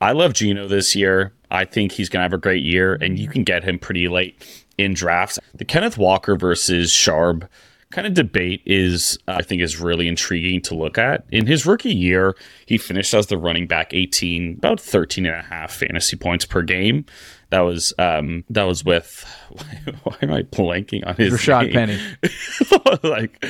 I 0.00 0.12
love 0.12 0.32
Geno 0.32 0.66
this 0.66 0.96
year. 0.96 1.32
I 1.52 1.64
think 1.64 1.92
he's 1.92 2.08
going 2.08 2.20
to 2.20 2.24
have 2.24 2.32
a 2.32 2.38
great 2.38 2.64
year, 2.64 2.94
and 3.00 3.18
you 3.18 3.28
can 3.28 3.44
get 3.44 3.62
him 3.62 3.78
pretty 3.78 4.08
late 4.08 4.64
in 4.78 4.94
drafts. 4.94 5.38
The 5.54 5.64
Kenneth 5.64 5.96
Walker 5.96 6.34
versus 6.34 6.90
Sharp 6.90 7.48
kind 7.90 8.06
of 8.06 8.14
debate 8.14 8.62
is 8.66 9.18
uh, 9.28 9.36
I 9.38 9.42
think 9.42 9.62
is 9.62 9.80
really 9.80 10.08
intriguing 10.08 10.60
to 10.62 10.74
look 10.74 10.96
at. 10.96 11.24
In 11.30 11.46
his 11.46 11.66
rookie 11.66 11.94
year, 11.94 12.36
he 12.66 12.78
finished 12.78 13.12
as 13.14 13.26
the 13.26 13.36
running 13.36 13.66
back 13.66 13.92
18, 13.92 14.56
about 14.58 14.80
13 14.80 15.26
and 15.26 15.36
a 15.36 15.42
half 15.42 15.72
fantasy 15.72 16.16
points 16.16 16.44
per 16.44 16.62
game. 16.62 17.04
That 17.50 17.60
was 17.60 17.92
um 17.98 18.44
that 18.50 18.62
was 18.62 18.84
with 18.84 19.24
why 20.04 20.16
am 20.22 20.32
I 20.32 20.42
blanking 20.42 21.06
on 21.06 21.16
his 21.16 21.34
Rashad 21.34 21.72
name? 21.72 21.72
Penny. 21.72 22.00
like 23.08 23.44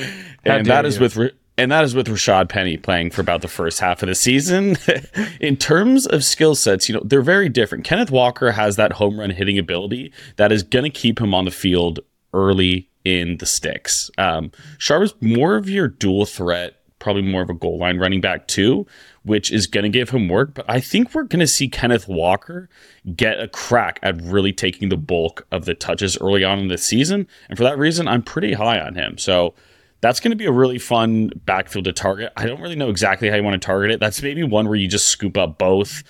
How 0.46 0.56
and 0.56 0.66
that 0.66 0.86
is 0.86 0.96
you. 0.96 1.02
with 1.02 1.32
and 1.58 1.70
that 1.70 1.84
is 1.84 1.94
with 1.94 2.06
Rashad 2.06 2.48
Penny 2.48 2.78
playing 2.78 3.10
for 3.10 3.20
about 3.20 3.42
the 3.42 3.48
first 3.48 3.80
half 3.80 4.02
of 4.02 4.08
the 4.08 4.14
season. 4.14 4.78
In 5.40 5.58
terms 5.58 6.06
of 6.06 6.24
skill 6.24 6.54
sets, 6.54 6.88
you 6.88 6.94
know, 6.94 7.02
they're 7.04 7.20
very 7.20 7.50
different. 7.50 7.84
Kenneth 7.84 8.10
Walker 8.10 8.52
has 8.52 8.76
that 8.76 8.92
home 8.92 9.20
run 9.20 9.28
hitting 9.28 9.58
ability 9.58 10.10
that 10.36 10.52
is 10.52 10.62
going 10.62 10.84
to 10.84 10.90
keep 10.90 11.20
him 11.20 11.34
on 11.34 11.44
the 11.44 11.50
field 11.50 12.00
early 12.32 12.89
in 13.04 13.38
the 13.38 13.46
sticks. 13.46 14.10
Um, 14.18 14.52
Sharp 14.78 15.02
is 15.02 15.14
more 15.20 15.56
of 15.56 15.68
your 15.68 15.88
dual 15.88 16.26
threat, 16.26 16.76
probably 16.98 17.22
more 17.22 17.42
of 17.42 17.50
a 17.50 17.54
goal 17.54 17.78
line 17.78 17.98
running 17.98 18.20
back 18.20 18.46
too, 18.46 18.86
which 19.22 19.50
is 19.50 19.66
going 19.66 19.84
to 19.84 19.88
give 19.88 20.10
him 20.10 20.28
work. 20.28 20.54
But 20.54 20.66
I 20.68 20.80
think 20.80 21.14
we're 21.14 21.24
going 21.24 21.40
to 21.40 21.46
see 21.46 21.68
Kenneth 21.68 22.08
Walker 22.08 22.68
get 23.16 23.40
a 23.40 23.48
crack 23.48 23.98
at 24.02 24.20
really 24.22 24.52
taking 24.52 24.90
the 24.90 24.96
bulk 24.96 25.46
of 25.50 25.64
the 25.64 25.74
touches 25.74 26.18
early 26.18 26.44
on 26.44 26.58
in 26.58 26.68
the 26.68 26.78
season. 26.78 27.26
And 27.48 27.56
for 27.56 27.64
that 27.64 27.78
reason, 27.78 28.06
I'm 28.06 28.22
pretty 28.22 28.52
high 28.52 28.78
on 28.78 28.94
him. 28.94 29.18
So 29.18 29.54
that's 30.02 30.20
going 30.20 30.30
to 30.30 30.36
be 30.36 30.46
a 30.46 30.52
really 30.52 30.78
fun 30.78 31.30
backfield 31.44 31.84
to 31.86 31.92
target. 31.92 32.32
I 32.36 32.46
don't 32.46 32.60
really 32.60 32.76
know 32.76 32.90
exactly 32.90 33.28
how 33.28 33.36
you 33.36 33.42
want 33.42 33.60
to 33.60 33.66
target 33.66 33.90
it. 33.90 34.00
That's 34.00 34.22
maybe 34.22 34.42
one 34.42 34.66
where 34.66 34.76
you 34.76 34.88
just 34.88 35.08
scoop 35.08 35.36
up 35.36 35.58
both. 35.58 36.02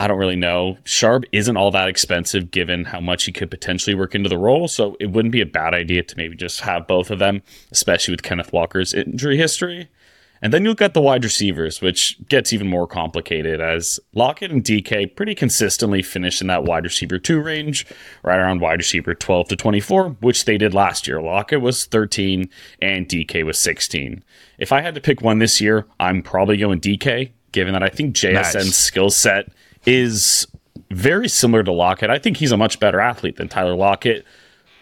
I 0.00 0.08
don't 0.08 0.18
really 0.18 0.36
know. 0.36 0.76
Sharp 0.84 1.24
isn't 1.32 1.56
all 1.56 1.70
that 1.70 1.88
expensive 1.88 2.50
given 2.50 2.84
how 2.86 3.00
much 3.00 3.24
he 3.24 3.32
could 3.32 3.50
potentially 3.50 3.94
work 3.94 4.14
into 4.14 4.28
the 4.28 4.38
role. 4.38 4.66
So 4.66 4.96
it 4.98 5.06
wouldn't 5.12 5.32
be 5.32 5.40
a 5.40 5.46
bad 5.46 5.72
idea 5.72 6.02
to 6.02 6.16
maybe 6.16 6.34
just 6.36 6.60
have 6.60 6.86
both 6.86 7.10
of 7.10 7.20
them, 7.20 7.42
especially 7.70 8.12
with 8.12 8.22
Kenneth 8.24 8.52
Walker's 8.52 8.92
injury 8.92 9.36
history. 9.36 9.88
And 10.42 10.52
then 10.52 10.62
you 10.64 10.68
look 10.70 10.82
at 10.82 10.92
the 10.92 11.00
wide 11.00 11.24
receivers, 11.24 11.80
which 11.80 12.18
gets 12.28 12.52
even 12.52 12.66
more 12.66 12.86
complicated 12.86 13.62
as 13.62 13.98
Lockett 14.14 14.50
and 14.50 14.62
DK 14.62 15.14
pretty 15.16 15.34
consistently 15.34 16.02
finish 16.02 16.40
in 16.42 16.48
that 16.48 16.64
wide 16.64 16.84
receiver 16.84 17.18
two 17.18 17.40
range, 17.40 17.86
right 18.22 18.36
around 18.38 18.60
wide 18.60 18.78
receiver 18.80 19.14
12 19.14 19.48
to 19.48 19.56
24, 19.56 20.08
which 20.20 20.44
they 20.44 20.58
did 20.58 20.74
last 20.74 21.06
year. 21.06 21.22
Lockett 21.22 21.62
was 21.62 21.86
13 21.86 22.50
and 22.82 23.08
DK 23.08 23.42
was 23.46 23.58
16. 23.58 24.22
If 24.58 24.70
I 24.70 24.82
had 24.82 24.94
to 24.96 25.00
pick 25.00 25.22
one 25.22 25.38
this 25.38 25.62
year, 25.62 25.86
I'm 25.98 26.20
probably 26.20 26.58
going 26.58 26.80
DK, 26.80 27.30
given 27.52 27.72
that 27.72 27.82
I 27.84 27.88
think 27.88 28.14
JSN's 28.14 28.54
Nice. 28.54 28.76
skill 28.76 29.08
set 29.10 29.50
is 29.86 30.46
very 30.90 31.28
similar 31.28 31.62
to 31.62 31.72
Lockett. 31.72 32.10
I 32.10 32.18
think 32.18 32.36
he's 32.36 32.52
a 32.52 32.56
much 32.56 32.80
better 32.80 33.00
athlete 33.00 33.36
than 33.36 33.48
Tyler 33.48 33.74
Lockett. 33.74 34.24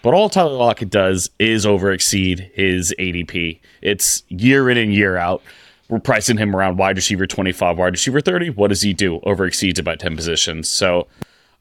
But 0.03 0.15
all 0.15 0.29
Tyler 0.29 0.57
Lockett 0.57 0.91
does 0.91 1.31
is 1.39 1.65
over 1.65 1.93
exceed 1.93 2.51
his 2.55 2.93
ADP. 2.99 3.61
It's 3.81 4.25
year 4.29 4.69
in 4.69 4.77
and 4.77 4.93
year 4.93 5.17
out. 5.17 5.43
We're 5.89 6.01
pricing 6.01 6.39
him 6.39 6.57
around 6.57 6.77
wide 6.79 6.97
receiver 6.97 7.27
25, 7.27 7.79
wide 7.79 7.93
receiver 7.93 8.21
30. 8.21 8.51
What 8.51 8.69
does 8.69 8.83
he 8.83 8.93
do? 8.93 9.21
Over 9.23 9.47
exceeds 9.47 9.79
it 9.79 9.85
by 9.85 9.95
10 9.95 10.17
positions. 10.17 10.69
So 10.69 11.07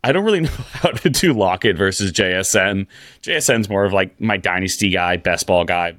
I 0.03 0.11
don't 0.11 0.25
really 0.25 0.39
know 0.41 0.49
how 0.49 0.89
to 0.89 1.09
do 1.09 1.33
Lockett 1.33 1.77
versus 1.77 2.11
JSN. 2.11 2.87
JSN's 3.21 3.69
more 3.69 3.85
of 3.85 3.93
like 3.93 4.19
my 4.19 4.37
dynasty 4.37 4.89
guy, 4.89 5.17
best 5.17 5.45
ball 5.47 5.65
guy. 5.65 5.95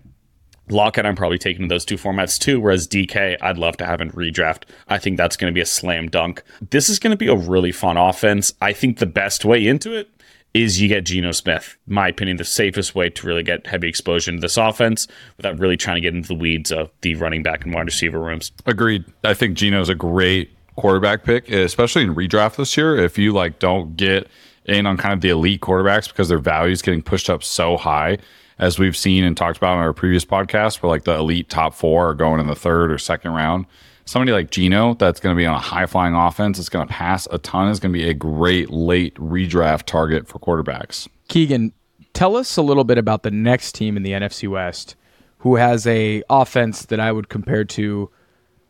Lockett, 0.69 1.05
I'm 1.05 1.17
probably 1.17 1.39
taking 1.39 1.69
those 1.69 1.85
two 1.85 1.97
formats 1.97 2.39
too. 2.39 2.61
Whereas 2.61 2.87
DK, 2.89 3.37
I'd 3.41 3.59
love 3.59 3.77
to 3.79 3.87
have 3.87 4.01
in 4.01 4.11
redraft. 4.13 4.65
I 4.89 4.99
think 4.99 5.17
that's 5.17 5.37
going 5.37 5.53
to 5.53 5.55
be 5.55 5.61
a 5.61 5.67
slam 5.67 6.09
dunk. 6.09 6.43
This 6.71 6.89
is 6.89 6.99
going 6.99 7.11
to 7.11 7.17
be 7.17 7.29
a 7.29 7.35
really 7.35 7.73
fun 7.73 7.97
offense. 7.97 8.55
I 8.61 8.73
think 8.73 8.99
the 8.99 9.07
best 9.07 9.45
way 9.45 9.67
into 9.67 9.93
it 9.93 10.09
is 10.55 10.81
you 10.81 10.89
get 10.89 11.05
Geno 11.05 11.33
Smith. 11.33 11.77
My 11.87 12.09
opinion, 12.09 12.37
the 12.37 12.45
safest 12.45 12.95
way 12.95 13.09
to 13.11 13.27
really 13.27 13.43
get 13.43 13.67
heavy 13.67 13.89
exposure 13.89 14.31
into 14.31 14.43
this 14.43 14.57
offense 14.57 15.09
without 15.37 15.59
really 15.59 15.77
trying 15.77 15.97
to 15.97 16.01
get 16.01 16.15
into 16.15 16.29
the 16.29 16.35
weeds 16.35 16.71
of 16.71 16.91
the 17.01 17.15
running 17.15 17.43
back 17.43 17.65
and 17.65 17.75
wide 17.75 17.87
receiver 17.87 18.21
rooms. 18.21 18.53
Agreed. 18.67 19.05
I 19.25 19.35
think 19.35 19.57
Geno's 19.57 19.89
a 19.89 19.95
great 19.95 20.51
quarterback 20.77 21.25
pick, 21.25 21.51
especially 21.51 22.03
in 22.03 22.15
redraft 22.15 22.57
this 22.57 22.77
year. 22.77 22.97
If 22.97 23.19
you 23.19 23.33
like 23.33 23.59
don't 23.59 23.97
get 23.97 24.29
in 24.67 24.87
on 24.87 24.97
kind 24.97 25.15
of 25.15 25.21
the 25.21 25.31
elite 25.31 25.61
quarterbacks 25.61 26.09
because 26.09 26.29
their 26.29 26.39
value 26.39 26.73
is 26.73 26.83
getting 26.83 27.03
pushed 27.03 27.31
up 27.31 27.43
so 27.43 27.77
high, 27.77 28.19
as 28.59 28.79
we've 28.79 28.97
seen 28.97 29.25
and 29.25 29.37
talked 29.37 29.57
about 29.57 29.77
on 29.77 29.79
our 29.79 29.93
previous 29.93 30.25
podcast, 30.25 30.83
where 30.83 30.91
like 30.91 31.05
the 31.05 31.15
elite 31.15 31.49
top 31.49 31.75
four 31.75 32.11
are 32.11 32.15
going 32.15 32.41
in 32.41 32.47
the 32.47 32.55
third 32.55 32.93
or 32.93 32.99
second 32.99 33.33
round. 33.33 33.67
Somebody 34.05 34.33
like 34.33 34.51
Geno 34.51 34.95
that's 34.95 35.21
going 35.21 35.35
to 35.35 35.39
be 35.39 35.47
on 35.47 35.55
a 35.55 35.61
high 35.61 35.87
flying 35.87 36.15
offense, 36.15 36.59
it's 36.59 36.69
going 36.69 36.87
to 36.87 36.93
pass 36.93 37.29
a 37.31 37.39
ton, 37.39 37.69
is 37.69 37.79
going 37.79 37.93
to 37.93 37.99
be 37.99 38.09
a 38.09 38.15
great 38.15 38.71
late 38.71 39.15
redraft 39.15 39.85
target 39.85 40.27
for 40.27 40.39
quarterbacks. 40.39 41.09
Keegan, 41.29 41.73
tell 42.13 42.37
us 42.37 42.57
a 42.57 42.63
little 42.63 42.85
bit 42.85 42.99
about 42.99 43.23
the 43.23 43.31
next 43.31 43.75
team 43.75 43.97
in 43.97 44.03
the 44.03 44.11
NFC 44.11 44.49
West 44.49 44.97
who 45.43 45.57
has 45.57 45.87
a 45.89 46.23
offense 46.31 46.87
that 46.87 47.01
I 47.01 47.11
would 47.11 47.29
compare 47.29 47.65
to 47.65 48.09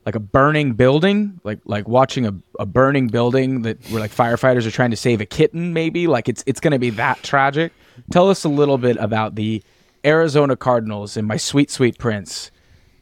like 0.06 0.14
a 0.14 0.20
burning 0.20 0.72
building, 0.72 1.38
like 1.44 1.60
like 1.64 1.86
watching 1.86 2.26
a, 2.26 2.34
a 2.58 2.66
burning 2.66 3.08
building 3.08 3.62
that 3.62 3.78
where 3.90 4.00
like 4.00 4.10
firefighters 4.10 4.66
are 4.66 4.70
trying 4.70 4.90
to 4.90 4.96
save 4.96 5.20
a 5.20 5.26
kitten, 5.26 5.74
maybe. 5.74 6.06
Like 6.06 6.28
it's 6.28 6.42
it's 6.46 6.60
gonna 6.60 6.78
be 6.78 6.90
that 6.90 7.22
tragic. 7.22 7.72
Tell 8.10 8.28
us 8.30 8.44
a 8.44 8.48
little 8.48 8.78
bit 8.78 8.96
about 8.98 9.34
the 9.34 9.62
Arizona 10.04 10.56
Cardinals 10.56 11.16
and 11.16 11.26
my 11.26 11.36
sweet, 11.36 11.70
sweet 11.70 11.98
prince, 11.98 12.50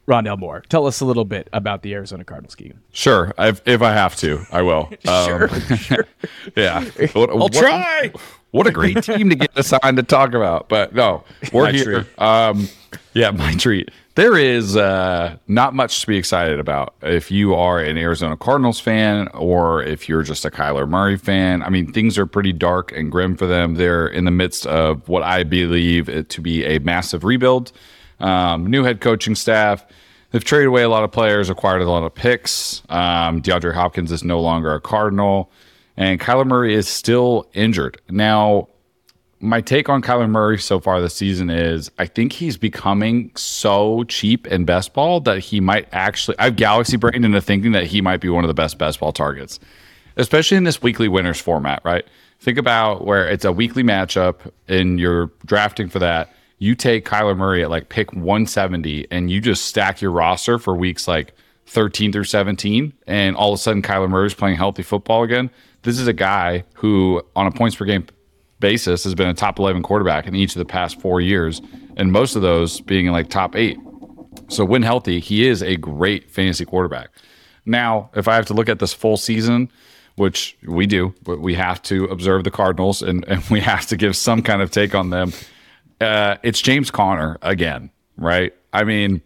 Rondale 0.07 0.39
Moore. 0.39 0.63
Tell 0.69 0.87
us 0.87 1.01
a 1.01 1.05
little 1.05 1.25
bit 1.25 1.49
about 1.53 1.83
the 1.83 1.95
Arizona 1.95 2.25
Cardinals, 2.25 2.55
Keegan. 2.55 2.81
Sure, 2.93 3.33
if, 3.39 3.63
if 3.67 3.81
I 3.83 3.93
have 3.93 4.17
to, 4.17 4.45
I 4.51 4.63
will. 4.63 4.91
Um, 5.09 5.49
yeah, 6.57 6.85
What- 7.13 7.31
I'll 7.31 7.39
what- 7.39 7.53
try. 7.53 8.13
What 8.53 8.67
a 8.67 8.73
great 8.73 9.01
team 9.05 9.31
to 9.31 9.37
get 9.37 9.51
assigned 9.57 9.97
to 9.99 10.03
talk 10.03 10.35
about. 10.35 10.69
But 10.69 10.93
no, 10.93 11.23
we're 11.53 11.67
My 11.67 11.71
here. 11.73 12.07
Um, 12.19 12.69
yeah, 13.15 13.31
my 13.31 13.55
treat. 13.55 13.91
There 14.17 14.37
is 14.37 14.77
uh, 14.77 15.37
not 15.47 15.73
much 15.73 16.01
to 16.01 16.07
be 16.09 16.17
excited 16.17 16.59
about 16.59 16.95
if 17.01 17.31
you 17.31 17.55
are 17.55 17.79
an 17.79 17.97
Arizona 17.97 18.37
Cardinals 18.37 18.81
fan 18.81 19.29
or 19.29 19.85
if 19.85 20.09
you're 20.09 20.25
just 20.25 20.45
a 20.45 20.51
Kyler 20.51 20.89
Murray 20.89 21.17
fan. 21.17 21.63
I 21.63 21.69
mean, 21.69 21.93
things 21.93 22.19
are 22.19 22.27
pretty 22.27 22.53
dark 22.53 22.91
and 22.91 23.11
grim 23.11 23.37
for 23.37 23.47
them. 23.47 23.77
They're 23.77 24.09
in 24.09 24.25
the 24.25 24.33
midst 24.33 24.67
of 24.67 25.09
what 25.09 25.23
I 25.23 25.45
believe 25.45 26.27
to 26.29 26.41
be 26.41 26.65
a 26.65 26.81
massive 26.81 27.23
rebuild. 27.23 27.71
Um, 28.19 28.67
new 28.67 28.83
head 28.83 29.01
coaching 29.01 29.37
staff. 29.37 29.87
They've 30.33 30.45
traded 30.45 30.69
away 30.69 30.83
a 30.83 30.89
lot 30.89 31.05
of 31.05 31.13
players, 31.13 31.49
acquired 31.49 31.81
a 31.83 31.91
lot 31.91 32.03
of 32.03 32.15
picks. 32.15 32.83
Um, 32.89 33.41
DeAndre 33.43 33.75
Hopkins 33.75 34.11
is 34.11 34.25
no 34.25 34.41
longer 34.41 34.75
a 34.75 34.81
Cardinal, 34.81 35.51
and 35.97 36.21
Kyler 36.21 36.47
Murray 36.47 36.75
is 36.75 36.89
still 36.89 37.49
injured. 37.55 38.01
Now, 38.09 38.69
my 39.41 39.63
take 39.63 39.89
on 39.89 40.03
Kyler 40.03 40.29
Murray 40.29 40.59
so 40.59 40.81
far 40.81 41.01
this 41.01 41.15
season 41.15 41.49
is 41.49 41.91
I 41.99 42.07
think 42.07 42.33
he's 42.33 42.59
becoming 42.59 43.33
so 43.35 44.05
cheap 44.05 44.47
in 44.47 44.67
best 44.67 44.93
ball 44.93 45.21
that 45.21 45.39
he 45.39 45.61
might 45.61 45.89
actually 45.93 46.39
I've 46.39 46.57
galaxy 46.57 46.99
brained 46.99 47.25
into 47.25 47.41
thinking 47.41 47.73
that 47.73 47.87
he 47.87 48.03
might 48.03 48.21
be 48.21 48.29
one 48.29 48.45
of 48.45 48.49
the 48.49 48.55
best 48.55 48.77
best 48.77 49.01
ball 49.01 49.13
targets. 49.13 49.59
Especially 50.17 50.59
in 50.59 50.65
this 50.65 50.83
weekly 50.83 51.09
winners 51.09 51.41
format, 51.41 51.81
right? 51.85 52.05
Think 52.41 52.59
about 52.59 53.07
where 53.07 53.27
it's 53.27 53.45
a 53.45 53.53
weekly 53.53 53.83
matchup 53.83 54.51
and 54.69 55.01
you're 55.01 55.31
drafting 55.47 55.89
for 55.89 56.01
that. 56.01 56.35
You 56.59 56.75
take 56.75 57.07
Kyler 57.07 57.37
Murray 57.37 57.63
at 57.63 57.71
like 57.71 57.89
pick 57.89 58.13
170 58.13 59.07
and 59.11 59.31
you 59.31 59.41
just 59.41 59.65
stack 59.65 60.03
your 60.03 60.11
roster 60.11 60.59
for 60.59 60.75
weeks 60.75 61.09
like 61.09 61.33
13 61.67 62.13
through 62.13 62.25
17 62.25 62.93
and 63.07 63.37
all 63.37 63.53
of 63.53 63.59
a 63.59 63.63
sudden 63.63 63.81
Kyler 63.81 64.11
Murray's 64.11 64.35
playing 64.35 64.57
healthy 64.57 64.83
football 64.83 65.23
again. 65.23 65.49
This 65.83 65.99
is 65.99 66.07
a 66.07 66.13
guy 66.13 66.65
who 66.75 67.23
on 67.35 67.47
a 67.47 67.51
points 67.51 67.77
per 67.77 67.87
game 67.87 68.07
basis 68.61 69.05
has 69.05 69.15
been 69.15 69.29
a 69.29 69.35
top 69.35 69.59
11 69.59 69.83
quarterback 69.83 70.27
in 70.27 70.35
each 70.35 70.55
of 70.55 70.59
the 70.59 70.65
past 70.65 71.01
four 71.01 71.21
years, 71.21 71.61
and 71.97 72.13
most 72.13 72.37
of 72.37 72.43
those 72.43 72.81
being 72.81 73.07
in 73.07 73.13
like 73.13 73.29
top 73.29 73.57
eight. 73.57 73.79
So 74.49 74.65
when 74.65 74.83
healthy, 74.83 75.21
he 75.21 75.47
is 75.47 75.63
a 75.63 75.77
great 75.77 76.31
fantasy 76.31 76.65
quarterback. 76.65 77.11
Now, 77.67 78.11
if 78.15 78.29
I 78.29 78.35
have 78.35 78.47
to 78.47 78.55
look 78.55 78.69
at 78.69 78.79
this 78.79 78.93
full 78.93 79.17
season, 79.17 79.71
which 80.17 80.57
we 80.67 80.87
do, 80.87 81.15
but 81.23 81.41
we 81.41 81.55
have 81.55 81.83
to 81.85 82.05
observe 82.05 82.45
the 82.45 82.51
Cardinals 82.51 83.03
and, 83.03 83.25
and 83.29 83.43
we 83.51 83.61
have 83.61 83.87
to 83.87 83.97
give 83.97 84.17
some 84.17 84.43
kind 84.43 84.61
of 84.63 84.71
take 84.71 84.95
on 84.95 85.11
them. 85.11 85.33
Uh, 86.01 86.37
it's 86.43 86.61
James 86.61 86.91
Conner 86.91 87.39
again, 87.43 87.91
right? 88.17 88.55
I 88.73 88.85
mean, 88.85 89.23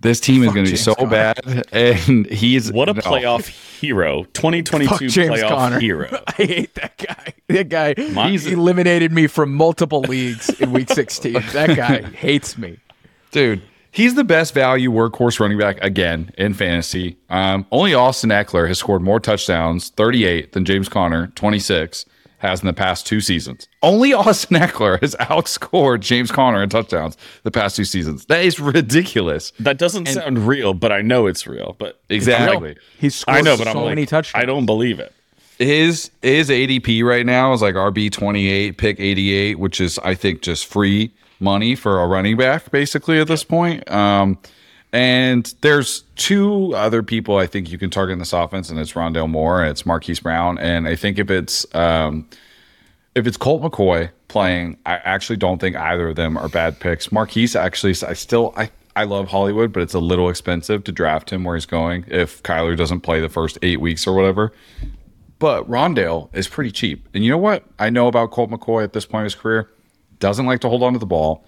This 0.00 0.18
team 0.20 0.42
is 0.42 0.52
going 0.54 0.64
to 0.64 0.70
be 0.70 0.76
so 0.78 0.94
Conner. 0.94 1.10
bad, 1.10 1.66
and 1.72 2.24
he's 2.26 2.72
What 2.72 2.88
a 2.88 2.94
no. 2.94 3.00
playoff 3.02 3.46
hero. 3.48 4.24
2022 4.32 4.88
Fuck 4.88 5.00
James 5.10 5.40
playoff 5.40 5.48
Conner. 5.48 5.78
hero. 5.80 6.22
I 6.26 6.32
hate 6.32 6.74
that 6.76 6.96
guy. 6.96 7.34
That 7.48 7.68
guy, 7.68 7.94
My- 8.12 8.30
he's 8.30 8.46
eliminated 8.46 9.12
me 9.12 9.26
from 9.26 9.52
multiple 9.54 10.00
leagues 10.00 10.48
in 10.58 10.72
week 10.72 10.88
16. 10.92 11.34
That 11.52 11.76
guy 11.76 12.02
hates 12.02 12.56
me. 12.56 12.78
dude. 13.30 13.62
He's 13.92 14.14
the 14.14 14.22
best 14.22 14.54
value 14.54 14.92
workhorse 14.92 15.40
running 15.40 15.58
back 15.58 15.76
again 15.82 16.30
in 16.38 16.54
fantasy. 16.54 17.16
Um, 17.28 17.66
only 17.72 17.92
Austin 17.92 18.30
Ekeler 18.30 18.68
has 18.68 18.78
scored 18.78 19.02
more 19.02 19.18
touchdowns, 19.18 19.88
38, 19.90 20.52
than 20.52 20.64
James 20.64 20.88
Conner, 20.88 21.26
26, 21.34 22.06
has 22.40 22.60
in 22.60 22.66
the 22.66 22.72
past 22.72 23.06
two 23.06 23.20
seasons. 23.20 23.68
Only 23.82 24.12
Austin 24.14 24.56
Ekeler 24.56 25.00
has 25.00 25.14
outscored 25.20 26.00
James 26.00 26.30
Conner 26.30 26.62
in 26.62 26.68
touchdowns 26.68 27.16
the 27.42 27.50
past 27.50 27.76
two 27.76 27.84
seasons. 27.84 28.26
That 28.26 28.44
is 28.44 28.58
ridiculous. 28.58 29.52
That 29.60 29.78
doesn't 29.78 30.06
sound 30.06 30.46
real, 30.46 30.74
but 30.74 30.90
I 30.92 31.02
know 31.02 31.26
it's 31.26 31.46
real. 31.46 31.76
But 31.78 32.00
Exactly. 32.08 32.76
He's 32.98 33.14
scored 33.14 33.38
I 33.38 33.40
know, 33.42 33.56
but 33.56 33.64
so 33.64 33.70
I'm 33.70 33.76
like, 33.76 33.88
many 33.90 34.06
touchdowns. 34.06 34.42
I 34.42 34.46
don't 34.46 34.66
believe 34.66 34.98
it. 35.00 35.12
his 35.58 36.10
his 36.22 36.48
ADP 36.50 37.04
right 37.04 37.24
now 37.24 37.52
is 37.52 37.62
like 37.62 37.74
RB 37.74 38.10
twenty 38.10 38.48
eight, 38.48 38.78
pick 38.78 38.98
eighty 38.98 39.32
eight, 39.32 39.58
which 39.58 39.80
is 39.80 39.98
I 40.00 40.14
think 40.14 40.42
just 40.42 40.66
free 40.66 41.12
money 41.38 41.74
for 41.74 42.00
a 42.00 42.06
running 42.06 42.36
back 42.36 42.70
basically 42.70 43.20
at 43.20 43.26
this 43.28 43.44
point. 43.44 43.90
Um, 43.90 44.38
and 44.92 45.54
there's 45.60 46.02
two 46.16 46.74
other 46.74 47.02
people 47.02 47.36
I 47.36 47.46
think 47.46 47.70
you 47.70 47.78
can 47.78 47.90
target 47.90 48.14
in 48.14 48.18
this 48.18 48.32
offense, 48.32 48.70
and 48.70 48.78
it's 48.78 48.92
Rondale 48.92 49.28
Moore 49.28 49.62
and 49.62 49.70
it's 49.70 49.86
Marquise 49.86 50.20
Brown. 50.20 50.58
And 50.58 50.88
I 50.88 50.96
think 50.96 51.18
if 51.18 51.30
it's 51.30 51.66
um, 51.74 52.28
if 53.14 53.26
it's 53.26 53.36
Colt 53.36 53.62
McCoy 53.62 54.10
playing, 54.28 54.78
I 54.86 54.94
actually 54.96 55.36
don't 55.36 55.58
think 55.58 55.76
either 55.76 56.08
of 56.08 56.16
them 56.16 56.36
are 56.36 56.48
bad 56.48 56.80
picks. 56.80 57.12
Marquise 57.12 57.54
actually, 57.54 57.94
I 58.06 58.14
still 58.14 58.52
I. 58.56 58.70
I 58.96 59.04
love 59.04 59.28
Hollywood, 59.28 59.72
but 59.72 59.84
it's 59.84 59.94
a 59.94 60.00
little 60.00 60.28
expensive 60.28 60.82
to 60.82 60.92
draft 60.92 61.30
him 61.30 61.44
where 61.44 61.54
he's 61.54 61.64
going 61.64 62.04
if 62.08 62.42
Kyler 62.42 62.76
doesn't 62.76 63.02
play 63.02 63.20
the 63.20 63.28
first 63.28 63.56
eight 63.62 63.80
weeks 63.80 64.04
or 64.04 64.14
whatever. 64.16 64.52
But 65.38 65.66
Rondale 65.70 66.28
is 66.34 66.48
pretty 66.48 66.72
cheap. 66.72 67.08
And 67.14 67.24
you 67.24 67.30
know 67.30 67.38
what 67.38 67.64
I 67.78 67.88
know 67.88 68.08
about 68.08 68.32
Colt 68.32 68.50
McCoy 68.50 68.82
at 68.82 68.92
this 68.92 69.06
point 69.06 69.20
in 69.20 69.24
his 69.24 69.36
career? 69.36 69.70
Doesn't 70.18 70.44
like 70.44 70.60
to 70.60 70.68
hold 70.68 70.82
on 70.82 70.92
to 70.92 70.98
the 70.98 71.06
ball, 71.06 71.46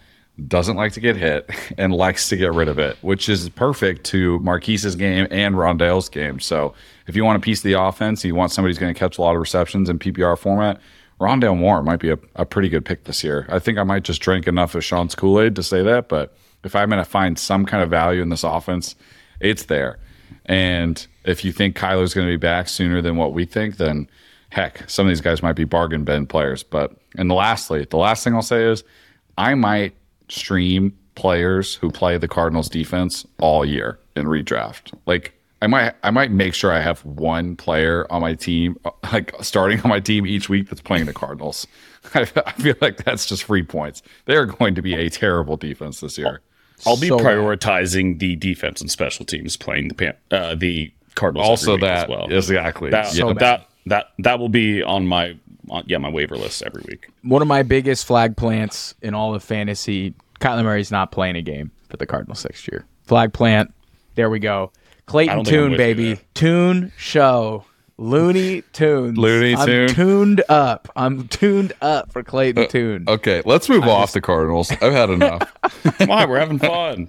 doesn't 0.49 0.77
like 0.77 0.93
to 0.93 1.01
get 1.01 1.17
hit, 1.17 1.49
and 1.79 1.93
likes 1.93 2.29
to 2.31 2.37
get 2.37 2.53
rid 2.53 2.69
of 2.69 2.79
it, 2.79 2.97
which 3.03 3.29
is 3.29 3.49
perfect 3.51 4.05
to 4.05 4.39
Marquise's 4.41 4.97
game 4.97 5.27
and 5.31 5.55
Rondale's 5.55 6.09
game. 6.09 6.41
So 6.41 6.75
if 7.07 7.17
you 7.17 7.25
want 7.25 7.37
a 7.37 7.41
piece 7.41 7.59
of 7.61 7.65
the 7.65 7.75
offense, 7.75 8.25
you 8.25 8.35
want 8.35 8.53
somebody 8.53 8.71
who's 8.71 8.79
going 8.79 8.93
to 8.93 8.99
catch 8.99 9.19
a 9.19 9.21
lot 9.21 9.35
of 9.35 9.41
receptions 9.41 9.89
in 9.89 9.99
PPR 9.99 10.39
format, 10.39 10.81
Rondale 11.21 11.57
Moore 11.57 11.83
might 11.83 12.01
be 12.01 12.11
a, 12.11 12.19
a 12.35 12.45
pretty 12.45 12.69
good 12.69 12.85
pick 12.85 13.05
this 13.05 13.23
year. 13.23 13.47
I 13.49 13.59
think 13.59 13.79
I 13.79 13.85
might 13.85 14.03
just 14.03 14.21
drink 14.21 14.49
enough 14.49 14.75
of 14.75 14.85
Shaun's 14.85 15.15
Kool 15.15 15.41
Aid 15.41 15.55
to 15.57 15.63
say 15.63 15.83
that, 15.83 16.09
but 16.09 16.35
if 16.65 16.75
I'm 16.75 16.89
going 16.89 17.03
to 17.03 17.09
find 17.09 17.39
some 17.39 17.65
kind 17.65 17.83
of 17.83 17.91
value 17.91 18.23
in 18.23 18.29
this 18.29 18.45
offense, 18.45 18.97
it's 19.41 19.65
there. 19.65 19.99
And 20.47 21.07
if 21.25 21.45
you 21.45 21.53
think 21.53 21.77
Kyler's 21.77 22.15
going 22.15 22.27
to 22.27 22.33
be 22.33 22.37
back 22.37 22.69
sooner 22.69 23.01
than 23.03 23.17
what 23.17 23.33
we 23.33 23.45
think, 23.45 23.77
then 23.77 24.09
heck, 24.51 24.89
some 24.89 25.07
of 25.07 25.11
these 25.11 25.21
guys 25.21 25.43
might 25.43 25.55
be 25.55 25.65
bargain 25.65 26.05
bin 26.05 26.27
players. 26.27 26.63
But 26.63 26.97
and 27.17 27.31
lastly, 27.31 27.87
the 27.89 27.97
last 27.97 28.25
thing 28.25 28.35
I'll 28.35 28.43
say 28.43 28.65
is 28.65 28.83
I 29.39 29.55
might 29.55 29.95
stream 30.33 30.97
players 31.15 31.75
who 31.77 31.91
play 31.91 32.17
the 32.19 32.29
Cardinals 32.29 32.69
defense 32.69 33.27
all 33.41 33.65
year 33.65 33.99
in 34.17 34.27
redraft. 34.27 34.93
Like 35.07 35.33
I 35.61 35.67
might 35.67 35.95
I 36.03 36.11
might 36.11 36.31
make 36.31 36.55
sure 36.55 36.73
I 36.73 36.81
have 36.81 37.05
one 37.05 37.55
player 37.57 38.07
on 38.11 38.21
my 38.23 38.35
team, 38.35 38.77
like 39.13 39.35
starting 39.43 39.81
on 39.83 39.89
my 39.89 40.01
team 40.01 40.27
each 40.27 40.49
week 40.49 40.69
that's 40.69 40.81
playing 40.81 41.07
the 41.07 41.13
Cardinals. 41.13 41.67
I, 42.15 42.23
I 42.47 42.53
feel 42.53 42.75
like 42.81 43.05
that's 43.05 43.27
just 43.27 43.45
free 43.45 43.63
points. 43.63 44.03
They're 44.25 44.47
going 44.47 44.75
to 44.75 44.83
be 44.83 44.95
a 44.95 45.09
terrible 45.11 45.57
defense 45.57 46.01
this 46.01 46.19
year. 46.19 46.41
I'll 46.85 46.97
be 46.99 47.09
So 47.09 47.19
prioritizing 47.19 48.19
the 48.19 48.35
defense 48.35 48.81
and 48.81 48.91
special 48.91 49.25
teams 49.25 49.57
playing 49.57 49.89
the 49.89 50.17
uh, 50.33 50.55
the 50.57 50.93
Cardinals. 51.15 51.47
Also, 51.49 51.77
that 51.77 52.05
as 52.05 52.09
well. 52.09 52.27
exactly. 52.33 52.91
That, 52.91 53.15
Yeah. 53.15 53.33
that 53.35 53.69
that 53.87 54.07
that 54.19 54.39
will 54.39 54.49
be 54.49 54.83
on 54.83 55.07
my 55.07 55.37
on, 55.71 55.85
yeah 55.87 55.99
my 55.99 56.09
waiver 56.09 56.37
list 56.37 56.63
every 56.63 56.83
week. 56.89 57.09
One 57.23 57.41
of 57.43 57.47
my 57.49 57.63
biggest 57.63 58.05
flag 58.07 58.37
plants 58.37 58.95
in 59.03 59.15
all 59.15 59.35
of 59.35 59.45
fantasy, 59.45 60.15
Kyler 60.43 60.65
Murray's 60.65 60.91
not 60.91 61.13
playing 61.13 61.37
a 61.37 61.43
game 61.43 61.71
for 61.89 61.97
the 61.97 62.07
Cardinals 62.07 62.45
next 62.45 62.67
year. 62.69 62.85
Flag 63.05 63.33
plant. 63.33 63.73
There 64.17 64.29
we 64.29 64.41
go. 64.41 64.73
Clayton 65.07 65.37
don't 65.37 65.45
think 65.45 65.55
I'm 65.57 65.61
Tune, 65.63 65.71
with 65.73 65.79
baby. 65.79 66.21
Tune 66.35 66.93
show. 66.97 67.65
Looney 67.99 68.63
Tunes. 68.73 69.17
Looney 69.17 69.55
I'm 69.55 69.67
Tune. 69.67 69.89
tuned 69.89 70.43
up. 70.49 70.89
I'm 70.97 71.29
tuned 71.29 71.73
up 71.81 72.13
for 72.13 72.25
Clayton 72.25 72.67
Tune. 72.69 73.05
Okay, 73.07 73.43
let's 73.45 73.69
move 73.69 73.85
off 73.85 74.13
the 74.13 74.21
Cardinals. 74.21 74.73
I've 74.73 74.93
had 74.93 75.11
enough. 75.11 75.43
Come 75.99 76.11
on, 76.11 76.29
we're 76.29 76.39
having 76.41 76.59
fun. 76.59 77.09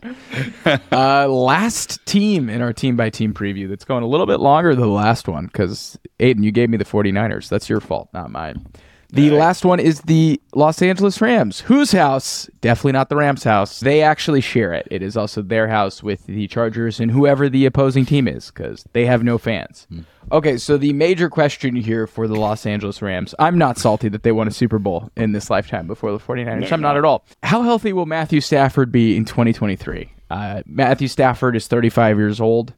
Uh, 0.91 1.27
last 1.27 2.05
team 2.05 2.49
in 2.49 2.61
our 2.61 2.71
team 2.71 2.95
by 2.95 3.09
team 3.09 3.33
preview 3.33 3.67
that's 3.67 3.83
going 3.83 4.03
a 4.03 4.07
little 4.07 4.25
bit 4.27 4.39
longer 4.39 4.73
than 4.75 4.81
the 4.81 4.87
last 4.87 5.27
one 5.27 5.47
because 5.47 5.97
Aidan, 6.19 6.43
you 6.43 6.51
gave 6.51 6.69
me 6.69 6.77
the 6.77 6.85
49ers. 6.85 7.49
That's 7.49 7.67
your 7.69 7.79
fault, 7.81 8.09
not 8.13 8.31
mine. 8.31 8.65
The 9.13 9.29
last 9.29 9.63
one 9.63 9.79
is 9.79 10.01
the 10.01 10.41
Los 10.55 10.81
Angeles 10.81 11.21
Rams. 11.21 11.59
Whose 11.59 11.91
house? 11.91 12.49
Definitely 12.61 12.93
not 12.93 13.09
the 13.09 13.15
Rams' 13.15 13.43
house. 13.43 13.79
They 13.79 14.01
actually 14.01 14.41
share 14.41 14.73
it. 14.73 14.87
It 14.89 15.03
is 15.03 15.15
also 15.15 15.43
their 15.43 15.67
house 15.67 16.01
with 16.01 16.25
the 16.25 16.47
Chargers 16.47 16.99
and 16.99 17.11
whoever 17.11 17.47
the 17.47 17.67
opposing 17.67 18.05
team 18.05 18.27
is 18.27 18.49
because 18.49 18.85
they 18.93 19.05
have 19.05 19.23
no 19.23 19.37
fans. 19.37 19.87
Okay, 20.31 20.57
so 20.57 20.77
the 20.77 20.93
major 20.93 21.29
question 21.29 21.75
here 21.75 22.07
for 22.07 22.27
the 22.27 22.35
Los 22.35 22.65
Angeles 22.65 23.03
Rams 23.03 23.35
I'm 23.37 23.57
not 23.57 23.77
salty 23.77 24.09
that 24.09 24.23
they 24.23 24.31
won 24.31 24.47
a 24.47 24.51
Super 24.51 24.79
Bowl 24.79 25.11
in 25.15 25.31
this 25.31 25.49
lifetime 25.49 25.85
before 25.85 26.11
the 26.11 26.17
49ers. 26.17 26.71
I'm 26.71 26.81
not 26.81 26.97
at 26.97 27.05
all. 27.05 27.23
How 27.43 27.61
healthy 27.61 27.93
will 27.93 28.07
Matthew 28.07 28.41
Stafford 28.41 28.91
be 28.91 29.15
in 29.15 29.25
2023? 29.25 30.11
Uh, 30.31 30.63
Matthew 30.65 31.07
Stafford 31.07 31.55
is 31.55 31.67
35 31.67 32.17
years 32.17 32.41
old. 32.41 32.73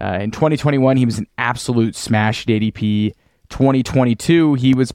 Uh, 0.00 0.18
in 0.20 0.32
2021, 0.32 0.96
he 0.96 1.06
was 1.06 1.18
an 1.18 1.28
absolute 1.38 1.94
smash 1.94 2.42
at 2.42 2.48
ADP. 2.48 3.12
2022, 3.50 4.54
he 4.54 4.74
was 4.74 4.92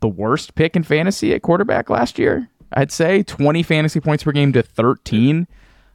the 0.00 0.08
worst 0.08 0.54
pick 0.54 0.76
in 0.76 0.82
fantasy 0.82 1.34
at 1.34 1.42
quarterback 1.42 1.90
last 1.90 2.18
year. 2.18 2.48
I'd 2.72 2.92
say 2.92 3.22
20 3.22 3.62
fantasy 3.62 4.00
points 4.00 4.24
per 4.24 4.32
game 4.32 4.52
to 4.52 4.62
13. 4.62 5.46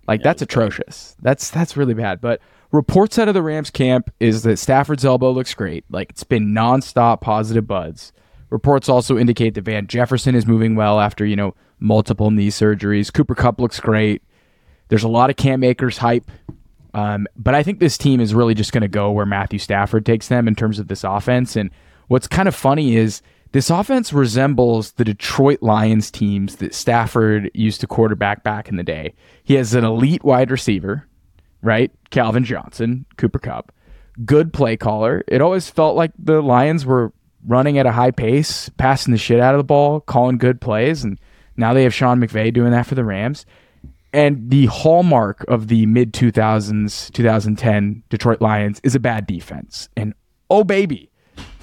Like 0.08 0.22
that's 0.22 0.42
atrocious. 0.42 1.16
That's 1.22 1.50
that's 1.50 1.76
really 1.76 1.94
bad. 1.94 2.22
But 2.22 2.42
reports 2.72 3.18
out 3.18 3.28
of 3.28 3.34
the 3.34 3.42
Rams 3.42 3.72
camp 3.72 4.12
is 4.20 4.44
that 4.44 4.58
Stafford's 4.58 5.06
elbow 5.06 5.32
looks 5.32 5.54
great. 5.54 5.86
Like 5.90 6.12
it's 6.12 6.24
been 6.24 6.54
nonstop 6.54 7.22
positive 7.22 7.68
buds. 7.68 8.14
Reports 8.50 8.88
also 8.88 9.18
indicate 9.18 9.56
that 9.56 9.64
Van 9.64 9.88
Jefferson 9.88 10.36
is 10.36 10.46
moving 10.46 10.76
well 10.76 11.00
after 11.00 11.26
you 11.26 11.36
know 11.36 11.56
multiple 11.80 12.30
knee 12.30 12.50
surgeries. 12.50 13.12
Cooper 13.12 13.36
Kupp 13.36 13.60
looks 13.60 13.80
great. 13.80 14.22
There's 14.90 15.04
a 15.04 15.10
lot 15.10 15.30
of 15.30 15.36
Cam 15.36 15.64
Akers 15.64 15.98
hype. 15.98 16.30
Um, 16.94 17.28
but 17.36 17.54
I 17.54 17.64
think 17.64 17.80
this 17.80 17.98
team 17.98 18.22
is 18.22 18.34
really 18.34 18.54
just 18.54 18.72
going 18.72 18.82
to 18.84 18.88
go 18.88 19.12
where 19.12 19.26
Matthew 19.26 19.60
Stafford 19.60 20.06
takes 20.06 20.30
them 20.30 20.48
in 20.48 20.56
terms 20.56 20.80
of 20.80 20.88
this 20.88 21.04
offense. 21.04 21.58
And 21.58 21.70
what's 22.08 22.28
kind 22.28 22.48
of 22.48 22.56
funny 22.56 22.96
is 22.96 23.22
this 23.56 23.70
offense 23.70 24.12
resembles 24.12 24.92
the 24.92 25.06
Detroit 25.06 25.60
Lions 25.62 26.12
teams 26.12 26.58
that 26.58 26.76
Stafford 26.76 27.50
used 27.54 27.80
to 27.80 27.88
quarterback 27.88 28.44
back 28.44 28.68
in 28.68 28.76
the 28.76 28.84
day. 28.84 29.14
He 29.46 29.54
has 29.54 29.74
an 29.74 29.86
elite 29.86 30.26
wide 30.26 30.52
receiver, 30.52 31.08
right? 31.62 31.90
Calvin 32.10 32.44
Johnson, 32.44 33.06
Cooper 33.16 33.40
Kupp, 33.40 33.72
good 34.26 34.52
play 34.52 34.76
caller. 34.76 35.24
It 35.30 35.40
always 35.40 35.70
felt 35.70 35.96
like 35.96 36.12
the 36.20 36.42
Lions 36.42 36.86
were 36.86 37.14
running 37.48 37.78
at 37.78 37.86
a 37.86 37.94
high 37.94 38.12
pace, 38.12 38.68
passing 38.76 39.14
the 39.14 39.18
shit 39.18 39.40
out 39.40 39.56
of 39.56 39.60
the 39.60 39.64
ball, 39.64 40.02
calling 40.02 40.38
good 40.38 40.60
plays. 40.60 41.06
And 41.06 41.18
now 41.56 41.74
they 41.74 41.84
have 41.84 41.94
Sean 41.94 42.20
McVay 42.20 42.54
doing 42.54 42.72
that 42.72 42.86
for 42.86 42.96
the 42.96 43.06
Rams. 43.06 43.46
And 44.12 44.50
the 44.50 44.66
hallmark 44.66 45.46
of 45.48 45.70
the 45.70 45.86
mid 45.86 46.12
2000s, 46.12 47.10
2010 47.14 48.04
Detroit 48.10 48.42
Lions 48.42 48.82
is 48.84 48.96
a 48.96 49.00
bad 49.00 49.26
defense. 49.26 49.88
And 49.96 50.14
oh, 50.50 50.66
baby, 50.66 51.10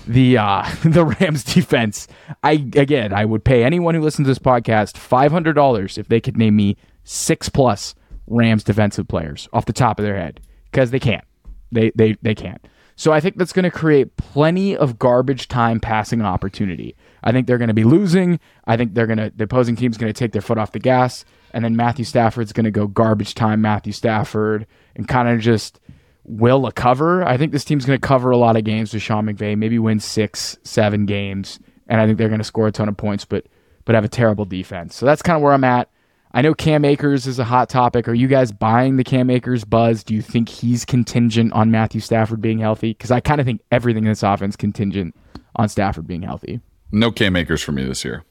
the 0.07 0.39
uh, 0.39 0.69
the 0.85 1.05
Rams 1.05 1.45
defense. 1.45 2.09
I 2.43 2.53
again, 2.53 3.13
I 3.13 3.25
would 3.25 3.45
pay 3.45 3.65
anyone 3.65 3.95
who 3.95 4.01
listens 4.03 4.27
to 4.27 4.31
this 4.31 4.39
podcast 4.39 4.97
five 4.97 5.33
hundred 5.33 5.55
dollars 5.55 5.99
if 5.99 6.09
they 6.09 6.21
could 6.21 6.37
name 6.37 6.57
me 6.57 6.77
six 7.05 7.49
plus 7.49 7.95
Rams 8.27 8.65
defensive 8.65 9.09
players 9.09 9.49
off 9.53 9.67
the 9.67 9.73
top 9.73 9.99
of 9.99 10.05
their 10.05 10.17
head 10.17 10.41
because 10.71 10.91
they 10.91 11.01
can't. 11.01 11.25
They 11.71 11.91
they 11.95 12.17
they 12.23 12.35
can't. 12.35 12.65
So 12.95 13.13
I 13.13 13.21
think 13.21 13.37
that's 13.37 13.53
going 13.53 13.65
to 13.65 13.71
create 13.71 14.17
plenty 14.17 14.77
of 14.77 14.99
garbage 14.99 15.49
time 15.49 15.81
passing 15.81 16.21
opportunity. 16.21 16.95
I 17.25 17.33
think 17.33 17.47
they're 17.47 17.59
going 17.59 17.69
to 17.69 17.75
be 17.75 17.85
losing. 17.85 18.39
I 18.67 18.77
think 18.77 18.95
they're 18.95 19.07
going 19.07 19.19
to 19.19 19.33
the 19.35 19.45
opposing 19.45 19.77
team's 19.77 19.97
going 19.97 20.13
to 20.13 20.19
take 20.19 20.33
their 20.33 20.43
foot 20.43 20.59
off 20.59 20.73
the 20.73 20.79
gas, 20.79 21.25
and 21.53 21.65
then 21.65 21.75
Matthew 21.75 22.05
Stafford's 22.05 22.53
going 22.53 22.65
to 22.65 22.71
go 22.71 22.87
garbage 22.87 23.35
time 23.35 23.61
Matthew 23.61 23.93
Stafford 23.93 24.67
and 24.95 25.09
kind 25.09 25.29
of 25.29 25.41
just 25.41 25.81
will 26.25 26.66
a 26.66 26.73
cover. 26.73 27.25
I 27.25 27.37
think 27.37 27.53
this 27.53 27.64
team's 27.64 27.85
going 27.85 28.01
to 28.01 28.07
cover 28.07 28.31
a 28.31 28.37
lot 28.37 28.57
of 28.57 28.64
games 28.64 28.93
with 28.95 29.03
Sean 29.03 29.27
McVay, 29.27 29.57
maybe 29.57 29.79
win 29.79 30.01
six, 30.01 30.57
seven 30.62 31.07
games, 31.07 31.59
and 31.89 32.01
I 32.01 32.07
think 32.07 32.18
they're 32.18 32.29
going 32.29 32.41
to 32.41 32.45
score 32.45 32.66
a 32.68 32.73
ton 32.73 32.89
of 32.89 32.97
points, 32.97 33.25
but 33.25 33.47
but 33.85 33.95
have 33.97 34.05
a 34.05 34.09
terrible 34.09 34.45
defense. 34.45 34.95
So 34.95 35.05
that's 35.07 35.23
kind 35.23 35.35
of 35.37 35.43
where 35.43 35.53
I'm 35.53 35.64
at. 35.64 35.89
I 36.35 36.41
know 36.41 36.55
Cam 36.55 36.85
Akers 36.85 37.27
is 37.27 37.39
a 37.41 37.45
hot 37.45 37.68
topic. 37.68 38.07
Are 38.09 38.14
you 38.14 38.29
guys 38.29 38.53
buying 38.53 38.97
the 38.97 39.05
Cam 39.05 39.29
Akers 39.29 39.64
buzz? 39.64 40.03
Do 40.05 40.14
you 40.14 40.23
think 40.23 40.49
he's 40.49 40.85
contingent 40.85 41.53
on 41.53 41.70
Matthew 41.73 42.01
Stafford 42.01 42.41
being 42.41 42.59
healthy? 42.61 42.93
Because 42.93 43.11
I 43.11 43.20
kind 43.20 43.41
of 43.41 43.45
think 43.47 43.61
everything 43.73 44.05
in 44.05 44.11
this 44.11 44.23
offense 44.23 44.55
contingent 44.57 45.14
on 45.57 45.68
Stafford 45.68 46.07
being 46.07 46.23
healthy. 46.23 46.61
No 46.93 47.11
Cam 47.11 47.35
Akers 47.37 47.61
for 47.61 47.73
me 47.73 47.85
this 47.85 48.05
year. 48.05 48.25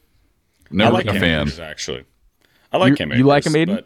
I 0.72 0.88
like 0.88 1.04
been 1.04 1.16
a 1.16 1.20
Cam 1.20 1.20
fan. 1.20 1.40
Akers, 1.42 1.60
actually. 1.60 2.04
I 2.72 2.78
like 2.78 2.90
You- 2.90 2.96
Cam 2.96 3.12
you 3.12 3.24
like 3.24 3.42
Akers, 3.42 3.54
him, 3.54 3.60
Aidan? 3.60 3.84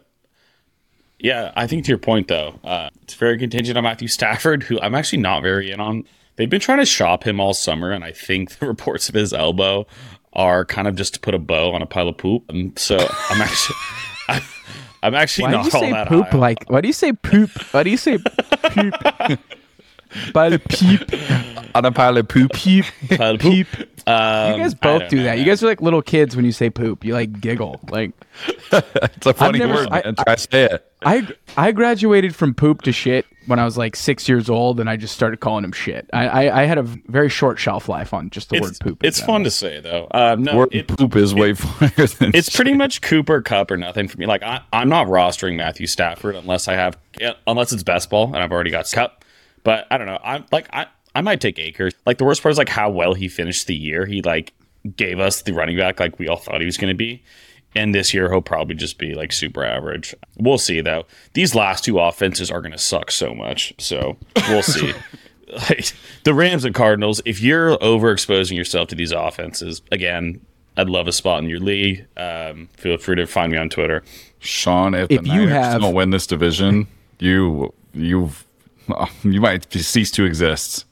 Yeah, 1.19 1.51
I 1.55 1.65
think 1.67 1.85
to 1.85 1.89
your 1.89 1.97
point 1.97 2.27
though, 2.27 2.59
uh, 2.63 2.89
it's 3.01 3.15
very 3.15 3.37
contingent 3.37 3.77
on 3.77 3.83
Matthew 3.83 4.07
Stafford, 4.07 4.63
who 4.63 4.79
I'm 4.79 4.95
actually 4.95 5.21
not 5.21 5.41
very 5.41 5.71
in 5.71 5.79
on. 5.79 6.03
They've 6.35 6.49
been 6.49 6.61
trying 6.61 6.77
to 6.77 6.85
shop 6.85 7.23
him 7.23 7.39
all 7.39 7.53
summer, 7.55 7.91
and 7.91 8.03
I 8.03 8.11
think 8.11 8.57
the 8.59 8.67
reports 8.67 9.09
of 9.09 9.15
his 9.15 9.33
elbow 9.33 9.87
are 10.33 10.65
kind 10.65 10.87
of 10.87 10.95
just 10.95 11.15
to 11.15 11.19
put 11.19 11.33
a 11.33 11.39
bow 11.39 11.73
on 11.73 11.81
a 11.81 11.87
pile 11.87 12.07
of 12.07 12.17
poop. 12.17 12.43
And 12.49 12.77
so 12.77 12.97
I'm 12.97 13.41
actually, 13.41 13.75
I'm, 14.29 14.41
I'm 15.03 15.15
actually 15.15 15.45
Why 15.45 15.51
not 15.51 15.73
all 15.73 15.81
that 15.81 16.07
poop 16.07 16.27
high 16.27 16.37
like? 16.37 16.69
Why 16.69 16.81
do 16.81 16.87
you 16.87 16.93
say 16.93 17.13
poop? 17.13 17.49
Why 17.73 17.83
do 17.83 17.89
you 17.89 17.97
say 17.97 18.19
poop? 18.19 18.93
By 20.33 20.49
the 20.49 20.59
peep, 20.59 21.01
On 21.75 21.85
a 21.85 21.91
pile 21.91 22.17
of 22.17 22.27
poop. 22.27 22.53
peep, 22.53 22.85
pile 23.09 23.35
of 23.35 23.39
poop. 23.41 23.67
Um, 24.07 24.53
You 24.53 24.57
guys 24.63 24.73
both 24.73 25.01
don't 25.01 25.13
know, 25.13 25.23
that. 25.23 25.37
You 25.37 25.45
guys 25.45 25.61
are 25.61 25.67
like 25.67 25.81
little 25.81 26.01
kids 26.01 26.35
when 26.35 26.45
you 26.45 26.51
say 26.51 26.69
poop. 26.69 27.03
You 27.03 27.13
like 27.13 27.39
giggle. 27.41 27.79
Like 27.89 28.11
It's 28.71 29.25
a 29.25 29.33
funny 29.33 29.59
never- 29.59 29.73
word, 29.73 29.87
I- 29.91 30.01
man. 30.03 30.15
Try 30.15 30.35
to 30.35 30.41
say 30.51 30.63
it. 30.65 30.83
I 31.03 31.27
I 31.55 31.71
graduated 31.73 32.35
from 32.35 32.53
poop 32.55 32.81
to 32.83 32.91
shit 32.91 33.25
when 33.45 33.59
I 33.59 33.65
was 33.65 33.77
like 33.77 33.95
six 33.95 34.27
years 34.27 34.49
old, 34.49 34.79
and 34.79 34.89
I 34.89 34.95
just 34.97 35.13
started 35.13 35.39
calling 35.39 35.63
him 35.63 35.71
shit. 35.71 36.09
I 36.11 36.27
I, 36.47 36.61
I 36.63 36.65
had 36.65 36.77
a 36.79 36.83
very 36.83 37.29
short 37.29 37.59
shelf 37.59 37.87
life 37.87 38.13
on 38.15 38.31
just 38.31 38.49
the 38.49 38.55
It's, 38.55 38.65
word 38.65 38.77
poop. 38.79 39.03
it's 39.03 39.19
general. 39.19 39.35
fun 39.35 39.43
to 39.43 39.51
say 39.51 39.79
though. 39.79 40.07
Um, 40.11 40.43
no, 40.43 40.55
Word 40.57 40.69
it- 40.71 40.87
poop 40.87 41.15
is 41.15 41.35
way 41.35 41.53
funnier 41.53 42.07
than 42.19 42.31
it's 42.33 42.53
pretty 42.55 42.73
much 42.73 43.01
Cooper 43.01 43.41
Kupp 43.41 43.69
or 43.69 43.77
nothing 43.77 44.07
for 44.07 44.17
me. 44.17 44.25
Like 44.25 44.41
I, 44.41 44.61
I'm 44.73 44.89
not 44.89 45.05
rostering 45.07 45.55
Matthew 45.55 45.85
Stafford 45.85 46.35
unless 46.35 46.67
I 46.67 46.73
have, 46.73 46.97
unless 47.45 47.71
it's 47.73 47.83
best 47.83 48.09
ball 48.09 48.27
and 48.27 48.37
I've 48.37 48.51
already 48.51 48.71
got 48.71 48.89
Kupp. 48.91 49.23
But 49.67 49.85
I 49.91 49.97
don't 49.97 50.07
know. 50.07 50.17
I'm 50.23 50.45
like 50.53 50.69
I, 50.71 50.85
I 51.13 51.19
might 51.19 51.41
take 51.41 51.59
Akers. 51.59 51.91
Like 52.05 52.19
the 52.19 52.23
worst 52.23 52.41
part 52.41 52.53
is 52.53 52.57
like 52.57 52.69
how 52.69 52.89
well 52.89 53.13
he 53.13 53.27
finished 53.27 53.67
the 53.67 53.75
year. 53.75 54.05
He 54.05 54.21
like 54.21 54.53
gave 54.95 55.19
us 55.19 55.41
the 55.41 55.51
running 55.51 55.75
back 55.75 55.99
like 55.99 56.17
we 56.19 56.29
all 56.29 56.37
thought 56.37 56.61
he 56.61 56.65
was 56.65 56.77
going 56.77 56.89
to 56.93 56.95
be. 56.97 57.21
And 57.75 57.93
this 57.93 58.13
year 58.13 58.29
he'll 58.31 58.41
probably 58.41 58.75
just 58.75 58.97
be 58.97 59.13
like 59.13 59.33
super 59.33 59.65
average. 59.65 60.15
We'll 60.37 60.57
see 60.57 60.79
though. 60.79 61.05
These 61.33 61.53
last 61.53 61.83
two 61.83 61.99
offenses 61.99 62.49
are 62.49 62.61
going 62.61 62.71
to 62.71 62.77
suck 62.77 63.11
so 63.11 63.35
much. 63.35 63.73
So 63.77 64.15
we'll 64.47 64.63
see. 64.63 64.93
like 65.69 65.91
the 66.23 66.33
Rams 66.33 66.63
and 66.63 66.73
Cardinals, 66.73 67.21
if 67.25 67.41
you're 67.41 67.77
overexposing 67.79 68.55
yourself 68.55 68.87
to 68.87 68.95
these 68.95 69.11
offenses, 69.11 69.81
again, 69.91 70.39
I'd 70.77 70.89
love 70.89 71.09
a 71.09 71.11
spot 71.11 71.43
in 71.43 71.49
your 71.49 71.59
league. 71.59 72.05
Um, 72.15 72.69
feel 72.77 72.97
free 72.97 73.17
to 73.17 73.27
find 73.27 73.51
me 73.51 73.57
on 73.57 73.67
Twitter. 73.67 74.01
Shaun, 74.39 74.93
if, 74.93 75.11
If 75.11 75.23
the 75.23 75.27
you 75.27 75.33
Niners 75.47 75.51
have- 75.51 75.81
don't 75.81 75.93
win 75.93 76.11
this 76.11 76.25
division, 76.25 76.87
you 77.19 77.73
you've 77.93 78.45
you 79.23 79.41
might 79.41 79.71
cease 79.71 80.11
to 80.11 80.25
exist. 80.25 80.85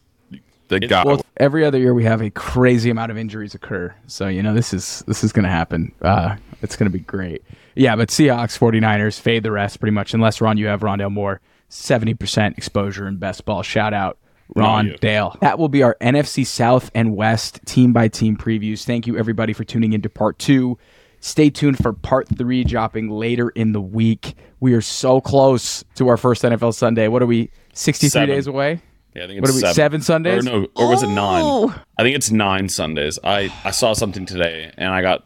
The 0.67 0.79
guy, 0.79 1.03
Well, 1.03 1.23
every 1.37 1.63
other 1.63 1.77
year 1.77 1.93
we 1.93 2.03
have 2.05 2.21
a 2.21 2.31
crazy 2.31 2.89
amount 2.89 3.11
of 3.11 3.17
injuries 3.17 3.53
occur. 3.53 3.93
So, 4.07 4.27
you 4.27 4.41
know, 4.41 4.53
this 4.53 4.73
is 4.73 5.03
this 5.05 5.23
is 5.23 5.31
going 5.31 5.43
to 5.43 5.51
happen. 5.51 5.91
Uh, 6.01 6.37
it's 6.63 6.75
going 6.75 6.91
to 6.91 6.97
be 6.97 7.03
great. 7.03 7.43
Yeah, 7.75 7.95
but 7.95 8.09
Seahawks, 8.09 8.57
49ers, 8.57 9.19
fade 9.19 9.43
the 9.43 9.51
rest 9.51 9.79
pretty 9.79 9.93
much. 9.93 10.13
Unless, 10.13 10.41
Ron, 10.41 10.57
you 10.57 10.65
have 10.67 10.81
Rondale 10.81 11.11
Moore, 11.11 11.39
70% 11.69 12.57
exposure 12.57 13.07
in 13.07 13.17
best 13.17 13.45
ball. 13.45 13.61
Shout 13.61 13.93
out, 13.93 14.17
Ron. 14.55 14.95
Dale. 15.01 15.37
That 15.41 15.59
will 15.59 15.69
be 15.69 15.83
our 15.83 15.95
NFC 16.01 16.47
South 16.47 16.89
and 16.95 17.15
West 17.15 17.59
team 17.65 17.93
by 17.93 18.07
team 18.07 18.35
previews. 18.35 18.85
Thank 18.85 19.05
you, 19.05 19.17
everybody, 19.17 19.53
for 19.53 19.63
tuning 19.63 19.93
into 19.93 20.09
part 20.09 20.39
two. 20.39 20.79
Stay 21.19 21.49
tuned 21.49 21.77
for 21.77 21.91
part 21.91 22.27
three 22.37 22.63
dropping 22.63 23.09
later 23.09 23.49
in 23.49 23.71
the 23.71 23.81
week. 23.81 24.35
We 24.59 24.73
are 24.73 24.81
so 24.81 25.19
close 25.19 25.83
to 25.95 26.07
our 26.07 26.17
first 26.17 26.43
NFL 26.43 26.73
Sunday. 26.75 27.07
What 27.07 27.21
are 27.21 27.25
we, 27.25 27.51
63 27.75 28.09
Seven. 28.09 28.29
days 28.35 28.47
away? 28.47 28.81
Yeah, 29.13 29.23
I 29.23 29.27
think 29.27 29.41
What 29.41 29.49
it's 29.51 29.63
are 29.63 29.67
we, 29.67 29.73
seven 29.73 30.01
Sundays? 30.01 30.45
Or 30.47 30.61
no, 30.61 30.67
or 30.75 30.89
was 30.89 31.03
it 31.03 31.07
nine? 31.07 31.43
Oh! 31.45 31.81
I 31.97 32.03
think 32.03 32.15
it's 32.17 32.31
nine 32.31 32.67
Sundays. 32.67 33.17
I, 33.23 33.53
I 33.63 33.71
saw 33.71 33.93
something 33.93 34.25
today 34.25 34.73
and 34.77 34.89
I 34.89 35.01
got 35.01 35.23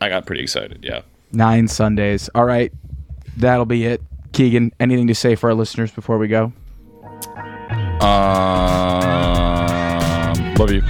I 0.00 0.08
got 0.10 0.26
pretty 0.26 0.42
excited. 0.42 0.80
Yeah. 0.82 1.02
Nine 1.32 1.68
Sundays. 1.68 2.28
All 2.34 2.44
right. 2.44 2.72
That'll 3.36 3.64
be 3.66 3.86
it. 3.86 4.02
Keegan, 4.32 4.72
anything 4.80 5.06
to 5.06 5.14
say 5.14 5.36
for 5.36 5.48
our 5.50 5.54
listeners 5.54 5.90
before 5.90 6.18
we 6.18 6.28
go? 6.28 6.52
um, 8.00 10.54
love 10.54 10.70
you. 10.72 10.82